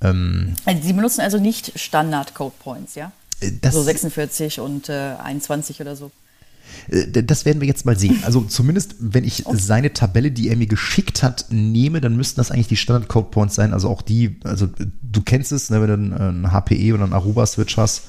Ähm, 0.00 0.54
also 0.64 0.82
Sie 0.82 0.94
benutzen 0.94 1.20
also 1.20 1.38
nicht 1.38 1.78
Standard 1.78 2.32
Code 2.32 2.54
Points, 2.58 2.94
ja? 2.94 3.12
Das, 3.60 3.74
so 3.74 3.82
46 3.82 4.60
und 4.60 4.88
äh, 4.88 5.16
21 5.22 5.82
oder 5.82 5.94
so. 5.94 6.10
Äh, 6.88 7.22
das 7.22 7.44
werden 7.44 7.60
wir 7.60 7.68
jetzt 7.68 7.86
mal 7.86 7.98
sehen. 7.98 8.18
Also 8.24 8.42
zumindest, 8.42 8.96
wenn 8.98 9.24
ich 9.24 9.46
okay. 9.46 9.56
seine 9.58 9.92
Tabelle, 9.92 10.30
die 10.30 10.48
er 10.48 10.56
mir 10.56 10.66
geschickt 10.66 11.22
hat, 11.22 11.46
nehme, 11.50 12.00
dann 12.00 12.16
müssten 12.16 12.36
das 12.36 12.50
eigentlich 12.50 12.68
die 12.68 12.76
Standard 12.76 13.08
Code 13.08 13.28
Points 13.30 13.54
sein. 13.54 13.72
Also 13.72 13.88
auch 13.88 14.02
die, 14.02 14.36
also 14.44 14.68
du 15.02 15.22
kennst 15.22 15.52
es, 15.52 15.70
ne, 15.70 15.80
wenn 15.80 16.10
du 16.10 16.16
einen 16.18 16.52
HPE 16.52 16.94
oder 16.94 17.04
einen 17.04 17.12
Aruba 17.12 17.46
Switch 17.46 17.76
hast, 17.76 18.02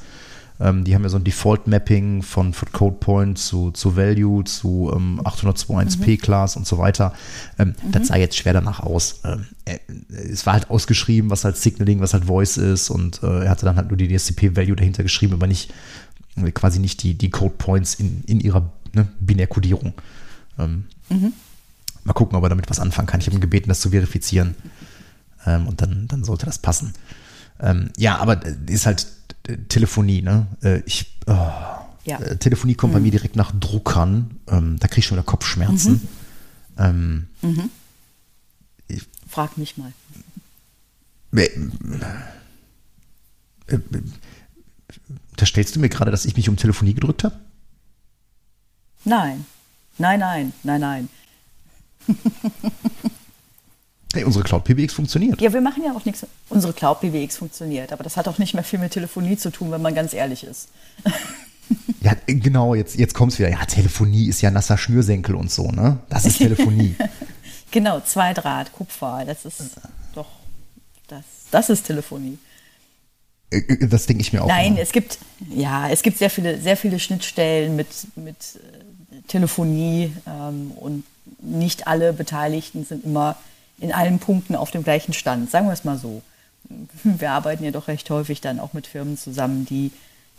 Ähm, 0.60 0.86
die 0.86 0.96
haben 0.96 1.04
ja 1.04 1.10
so 1.10 1.18
ein 1.18 1.24
Default-Mapping 1.24 2.22
von, 2.22 2.54
von 2.54 2.72
Code 2.72 2.96
Point 3.00 3.38
zu, 3.38 3.72
zu 3.72 3.98
Value, 3.98 4.44
zu 4.46 4.90
ähm, 4.96 5.20
802.1p-Class 5.22 6.56
mhm. 6.56 6.62
und 6.62 6.66
so 6.66 6.78
weiter. 6.78 7.14
Ähm, 7.60 7.76
mhm. 7.84 7.92
Das 7.92 8.08
sah 8.08 8.16
jetzt 8.16 8.38
schwer 8.38 8.54
danach 8.54 8.80
aus. 8.80 9.20
Ähm, 9.26 9.46
äh, 9.66 9.80
es 10.32 10.46
war 10.46 10.54
halt 10.54 10.70
ausgeschrieben, 10.70 11.30
was 11.30 11.44
halt 11.44 11.58
Signaling, 11.58 12.00
was 12.00 12.14
halt 12.14 12.26
Voice 12.26 12.58
ist 12.58 12.90
und 12.90 13.22
äh, 13.22 13.44
er 13.44 13.50
hatte 13.50 13.66
dann 13.66 13.76
halt 13.76 13.90
nur 13.90 13.98
die 13.98 14.08
DSCP-Value 14.08 14.78
dahinter 14.78 15.04
geschrieben, 15.04 15.34
aber 15.34 15.48
nicht 15.48 15.72
äh, 15.72 15.74
quasi 16.54 16.80
nicht 16.80 17.04
die, 17.04 17.14
die 17.14 17.30
Code 17.30 17.56
Points 17.58 17.96
in, 17.96 18.24
in 18.26 18.40
ihrer 18.40 18.72
ne, 18.94 19.08
Binärkodierung. 19.20 19.94
Ähm, 20.58 20.86
mhm. 21.10 21.34
Mal 22.04 22.14
gucken, 22.14 22.38
ob 22.38 22.44
er 22.44 22.50
damit 22.50 22.70
was 22.70 22.80
anfangen 22.80 23.08
kann. 23.08 23.20
Ich 23.20 23.28
habe 23.28 23.36
ihn 23.36 23.42
gebeten, 23.42 23.70
das 23.70 23.82
zu 23.82 23.90
verifizieren. 23.90 24.56
Ähm, 25.46 25.68
und 25.68 25.82
dann, 25.82 26.08
dann 26.08 26.24
sollte 26.24 26.46
das 26.46 26.60
passen. 26.60 26.94
Ähm, 27.60 27.92
ja, 27.98 28.18
aber 28.18 28.46
ist 28.68 28.86
halt 28.86 29.08
Telefonie, 29.70 30.22
ne? 30.22 30.48
Äh, 30.62 30.82
ich, 30.86 31.18
oh, 31.28 31.34
ja. 32.04 32.20
äh, 32.20 32.38
Telefonie 32.38 32.76
kommt 32.76 32.94
mhm. 32.94 32.98
bei 32.98 33.02
mir 33.02 33.12
direkt 33.12 33.36
nach 33.36 33.52
Druckern. 33.58 34.40
Ähm, 34.48 34.78
da 34.80 34.88
kriege 34.88 35.00
ich 35.00 35.06
schon 35.06 35.18
wieder 35.18 35.26
Kopfschmerzen. 35.26 35.94
Mhm. 35.94 36.08
Ähm, 36.78 37.28
mhm. 37.42 37.70
Ich, 38.88 39.08
Frag 39.28 39.58
mich 39.58 39.78
mal. 39.78 39.92
Äh, 41.36 41.46
äh, 43.68 43.80
da 45.36 45.46
stellst 45.46 45.76
du 45.76 45.80
mir 45.80 45.90
gerade, 45.90 46.12
dass 46.12 46.26
ich 46.26 46.36
mich 46.36 46.50
um 46.50 46.58
Telefonie 46.58 46.94
gedrückt 46.94 47.24
habe? 47.24 47.40
Nein. 49.04 49.46
Nein, 49.98 50.20
nein, 50.20 50.54
nein, 50.64 50.82
nein. 50.82 51.10
Hey, 54.16 54.24
unsere 54.24 54.46
Cloud 54.46 54.64
PBX 54.64 54.94
funktioniert. 54.94 55.42
Ja, 55.42 55.52
wir 55.52 55.60
machen 55.60 55.84
ja 55.84 55.92
auch 55.92 56.06
nichts. 56.06 56.26
Unsere 56.48 56.72
Cloud 56.72 57.02
PBX 57.02 57.36
funktioniert, 57.36 57.92
aber 57.92 58.02
das 58.02 58.16
hat 58.16 58.30
auch 58.30 58.38
nicht 58.38 58.54
mehr 58.54 58.64
viel 58.64 58.80
mit 58.80 58.94
Telefonie 58.94 59.36
zu 59.36 59.52
tun, 59.52 59.72
wenn 59.72 59.82
man 59.82 59.94
ganz 59.94 60.14
ehrlich 60.14 60.46
ist. 60.46 60.70
ja, 62.00 62.14
genau, 62.26 62.76
jetzt, 62.76 62.96
jetzt 62.96 63.14
kommt 63.14 63.34
es 63.34 63.40
wieder. 63.40 63.50
Ja, 63.50 63.66
Telefonie 63.66 64.30
ist 64.30 64.42
ja 64.42 64.52
nasser 64.52 64.78
Schnürsenkel 64.78 65.36
und 65.36 65.52
so, 65.52 65.70
ne? 65.70 66.00
Das 66.08 66.24
ist 66.24 66.38
Telefonie. 66.38 66.96
genau, 67.72 68.00
Zweidraht, 68.00 68.72
Kupfer, 68.72 69.24
das 69.26 69.44
ist 69.44 69.62
doch, 70.14 70.30
das, 71.08 71.26
das 71.52 71.70
ist 71.70 71.84
Telefonie. 71.84 72.38
Äh, 73.56 73.88
das 73.88 74.06
denke 74.06 74.22
ich 74.22 74.34
mir 74.34 74.44
auch. 74.44 74.48
Nein, 74.48 74.74
immer. 74.74 74.82
es 74.82 74.92
gibt, 74.92 75.18
ja, 75.50 75.90
es 75.90 76.02
gibt 76.02 76.18
sehr 76.18 76.30
viele, 76.30 76.60
sehr 76.60 76.78
viele 76.78 77.00
Schnittstellen 77.00 77.76
mit, 77.76 77.88
mit 78.16 78.36
äh, 78.56 79.22
Telefonie 79.28 80.12
ähm, 80.28 80.72
und 80.76 81.04
nicht 81.40 81.88
alle 81.88 82.14
Beteiligten 82.14 82.86
sind 82.86 83.06
immer 83.06 83.38
in 83.80 83.92
allen 83.92 84.20
Punkten 84.20 84.56
auf 84.56 84.72
dem 84.72 84.84
gleichen 84.84 85.14
Stand. 85.14 85.52
Sagen 85.52 85.68
wir 85.68 85.74
es 85.74 85.84
mal 85.84 85.98
so. 85.98 86.22
Wir 87.04 87.32
arbeiten 87.32 87.64
ja 87.64 87.72
doch 87.72 87.88
recht 87.88 88.10
häufig 88.10 88.42
dann 88.42 88.60
auch 88.60 88.74
mit 88.74 88.88
Firmen 88.88 89.18
zusammen, 89.18 89.66
die 89.66 89.92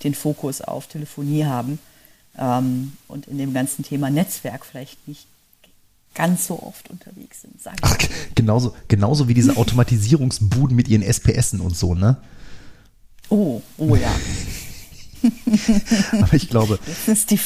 den 0.02 0.14
Fokus 0.14 0.60
auf 0.60 0.86
Telefonie 0.86 1.44
haben 1.44 1.78
ähm, 2.38 2.92
und 3.08 3.28
in 3.28 3.38
dem 3.38 3.54
ganzen 3.54 3.84
Thema 3.84 4.10
Netzwerk 4.10 4.66
vielleicht 4.66 5.06
nicht 5.06 5.26
ganz 6.14 6.46
so 6.46 6.62
oft 6.62 6.90
unterwegs 6.90 7.42
sind. 7.42 7.54
Ach, 7.82 7.96
genauso, 8.34 8.74
genauso 8.88 9.28
wie 9.28 9.34
diese 9.34 9.56
Automatisierungsbuden 9.56 10.74
mit 10.74 10.88
ihren 10.88 11.02
SPSen 11.02 11.60
und 11.60 11.76
so, 11.76 11.94
ne? 11.94 12.16
Oh, 13.28 13.60
oh 13.78 13.96
ja. 13.96 14.14
Aber 16.20 16.34
ich 16.34 16.48
glaube. 16.48 16.78
Das 16.86 17.08
ist 17.08 17.30
die, 17.30 17.40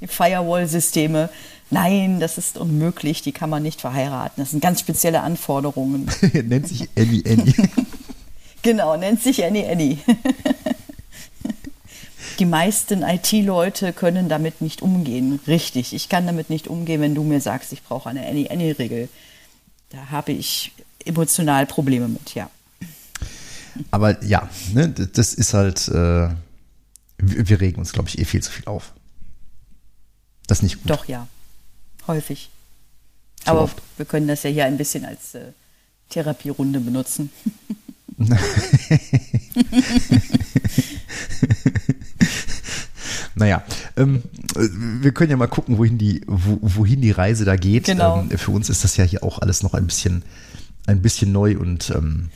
die 0.00 0.06
Firewall-Systeme 0.06 1.30
Nein, 1.70 2.18
das 2.18 2.36
ist 2.36 2.58
unmöglich, 2.58 3.22
die 3.22 3.30
kann 3.30 3.48
man 3.48 3.62
nicht 3.62 3.80
verheiraten. 3.80 4.42
Das 4.42 4.50
sind 4.50 4.60
ganz 4.60 4.80
spezielle 4.80 5.20
Anforderungen. 5.20 6.10
nennt 6.32 6.66
sich 6.66 6.88
Annie 6.96 7.22
Annie. 7.24 7.54
genau, 8.62 8.96
nennt 8.96 9.22
sich 9.22 9.44
Annie 9.44 9.70
Annie. 9.70 9.98
die 12.40 12.44
meisten 12.44 13.02
IT-Leute 13.02 13.92
können 13.92 14.28
damit 14.28 14.60
nicht 14.60 14.82
umgehen. 14.82 15.38
Richtig, 15.46 15.94
ich 15.94 16.08
kann 16.08 16.26
damit 16.26 16.50
nicht 16.50 16.66
umgehen, 16.66 17.00
wenn 17.00 17.14
du 17.14 17.22
mir 17.22 17.40
sagst, 17.40 17.72
ich 17.72 17.84
brauche 17.84 18.08
eine 18.08 18.26
Annie 18.26 18.50
Annie-Regel. 18.50 19.08
Da 19.90 20.10
habe 20.10 20.32
ich 20.32 20.72
emotional 21.04 21.66
Probleme 21.66 22.08
mit, 22.08 22.34
ja. 22.34 22.50
Aber 23.90 24.22
ja, 24.24 24.48
ne, 24.72 24.88
das 24.88 25.34
ist 25.34 25.54
halt, 25.54 25.88
äh, 25.88 26.28
wir 27.18 27.60
regen 27.60 27.78
uns, 27.78 27.92
glaube 27.92 28.08
ich, 28.08 28.18
eh 28.18 28.24
viel 28.24 28.42
zu 28.42 28.50
viel 28.50 28.66
auf. 28.66 28.92
Das 30.46 30.58
ist 30.58 30.62
nicht 30.62 30.82
gut. 30.82 30.90
Doch, 30.90 31.06
ja 31.06 31.26
häufig. 32.10 32.50
Zu 33.42 33.50
Aber 33.50 33.62
oft. 33.62 33.80
wir 33.96 34.04
können 34.06 34.28
das 34.28 34.42
ja 34.42 34.50
hier 34.50 34.66
ein 34.66 34.76
bisschen 34.76 35.06
als 35.06 35.34
äh, 35.34 35.52
Therapierunde 36.10 36.80
benutzen. 36.80 37.30
naja, 43.34 43.64
ähm, 43.96 44.22
wir 45.00 45.12
können 45.12 45.30
ja 45.30 45.38
mal 45.38 45.46
gucken, 45.46 45.78
wohin 45.78 45.96
die, 45.96 46.20
wo, 46.26 46.58
wohin 46.60 47.00
die 47.00 47.12
Reise 47.12 47.46
da 47.46 47.56
geht. 47.56 47.84
Genau. 47.84 48.20
Ähm, 48.20 48.36
für 48.36 48.50
uns 48.50 48.68
ist 48.68 48.84
das 48.84 48.98
ja 48.98 49.04
hier 49.04 49.24
auch 49.24 49.38
alles 49.38 49.62
noch 49.62 49.72
ein 49.72 49.86
bisschen, 49.86 50.22
ein 50.86 51.00
bisschen 51.00 51.32
neu 51.32 51.56
und 51.56 51.88
ähm, 51.90 52.28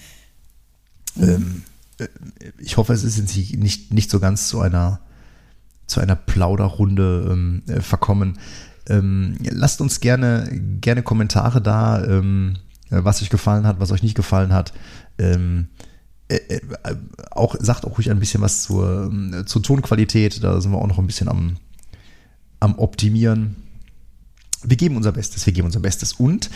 mhm. 1.14 1.62
äh, 1.98 2.08
ich 2.58 2.76
hoffe, 2.76 2.92
es 2.92 3.04
ist 3.04 3.36
nicht, 3.56 3.92
nicht 3.92 4.10
so 4.10 4.20
ganz 4.20 4.48
zu 4.48 4.60
einer, 4.60 5.00
zu 5.86 6.00
einer 6.00 6.16
Plauderrunde 6.16 7.28
ähm, 7.30 7.62
äh, 7.66 7.80
verkommen. 7.80 8.38
Ähm, 8.88 9.36
lasst 9.40 9.80
uns 9.80 10.00
gerne, 10.00 10.48
gerne 10.80 11.02
Kommentare 11.02 11.62
da, 11.62 12.04
ähm, 12.04 12.56
was 12.90 13.22
euch 13.22 13.30
gefallen 13.30 13.66
hat, 13.66 13.80
was 13.80 13.92
euch 13.92 14.02
nicht 14.02 14.14
gefallen 14.14 14.52
hat. 14.52 14.74
Ähm, 15.18 15.68
äh, 16.28 16.36
äh, 16.36 16.60
auch, 17.30 17.54
sagt 17.58 17.84
auch 17.84 17.98
ruhig 17.98 18.10
ein 18.10 18.18
bisschen 18.18 18.40
was 18.40 18.62
zur, 18.62 19.12
äh, 19.12 19.44
zur 19.44 19.62
Tonqualität. 19.62 20.42
Da 20.42 20.60
sind 20.60 20.72
wir 20.72 20.78
auch 20.78 20.86
noch 20.86 20.98
ein 20.98 21.06
bisschen 21.06 21.28
am, 21.28 21.56
am 22.60 22.78
Optimieren. 22.78 23.56
Wir 24.66 24.76
geben 24.76 24.96
unser 24.96 25.12
Bestes, 25.12 25.46
wir 25.46 25.52
geben 25.52 25.66
unser 25.66 25.80
Bestes. 25.80 26.12
Und 26.12 26.50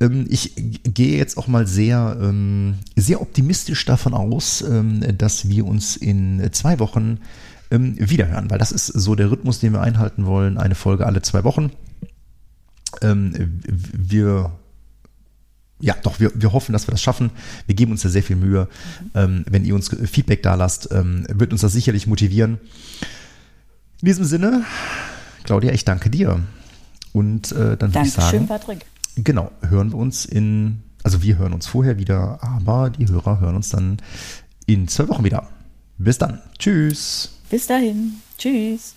ähm, 0.00 0.26
ich 0.28 0.52
gehe 0.84 1.18
jetzt 1.18 1.36
auch 1.36 1.46
mal 1.46 1.66
sehr, 1.66 2.18
ähm, 2.20 2.76
sehr 2.96 3.20
optimistisch 3.20 3.84
davon 3.84 4.14
aus, 4.14 4.62
ähm, 4.62 5.02
dass 5.18 5.48
wir 5.48 5.66
uns 5.66 5.96
in 5.96 6.48
zwei 6.52 6.78
Wochen 6.78 7.18
ähm, 7.70 7.96
wiederhören, 7.98 8.50
weil 8.50 8.58
das 8.58 8.72
ist 8.72 8.86
so 8.86 9.14
der 9.14 9.30
Rhythmus, 9.30 9.60
den 9.60 9.72
wir 9.72 9.80
einhalten 9.80 10.26
wollen. 10.26 10.58
Eine 10.58 10.74
Folge 10.74 11.06
alle 11.06 11.22
zwei 11.22 11.44
Wochen. 11.44 11.70
Ähm, 13.00 13.60
wir 13.66 14.52
ja, 15.80 15.96
doch, 16.04 16.20
wir, 16.20 16.30
wir 16.34 16.52
hoffen, 16.52 16.72
dass 16.72 16.86
wir 16.86 16.92
das 16.92 17.02
schaffen. 17.02 17.30
Wir 17.66 17.74
geben 17.74 17.90
uns 17.90 18.02
da 18.02 18.08
sehr 18.08 18.22
viel 18.22 18.36
Mühe. 18.36 18.68
Mhm. 19.14 19.44
Wenn 19.48 19.64
ihr 19.64 19.74
uns 19.74 19.88
Feedback 19.88 20.40
da 20.44 20.54
lasst, 20.54 20.88
ähm, 20.92 21.26
wird 21.28 21.50
uns 21.50 21.62
das 21.62 21.72
sicherlich 21.72 22.06
motivieren. 22.06 22.60
In 24.00 24.06
diesem 24.06 24.24
Sinne, 24.24 24.64
Claudia, 25.42 25.72
ich 25.72 25.84
danke 25.84 26.08
dir. 26.08 26.40
Und 27.12 27.52
äh, 27.52 27.76
dann 27.76 27.94
würde 27.94 28.06
ich 28.06 28.12
sagen. 28.12 28.46
Patrick. 28.46 28.86
Genau, 29.16 29.50
hören 29.60 29.90
wir 29.92 29.98
uns 29.98 30.24
in, 30.24 30.82
also 31.02 31.22
wir 31.22 31.36
hören 31.36 31.52
uns 31.52 31.66
vorher 31.66 31.98
wieder, 31.98 32.42
aber 32.42 32.90
die 32.90 33.08
Hörer 33.08 33.40
hören 33.40 33.56
uns 33.56 33.68
dann 33.68 33.98
in 34.66 34.88
zwei 34.88 35.08
Wochen 35.08 35.24
wieder. 35.24 35.48
Bis 35.98 36.18
dann. 36.18 36.40
Tschüss. 36.58 37.38
Bis 37.50 37.66
dahin. 37.66 38.14
Tschüss. 38.38 38.94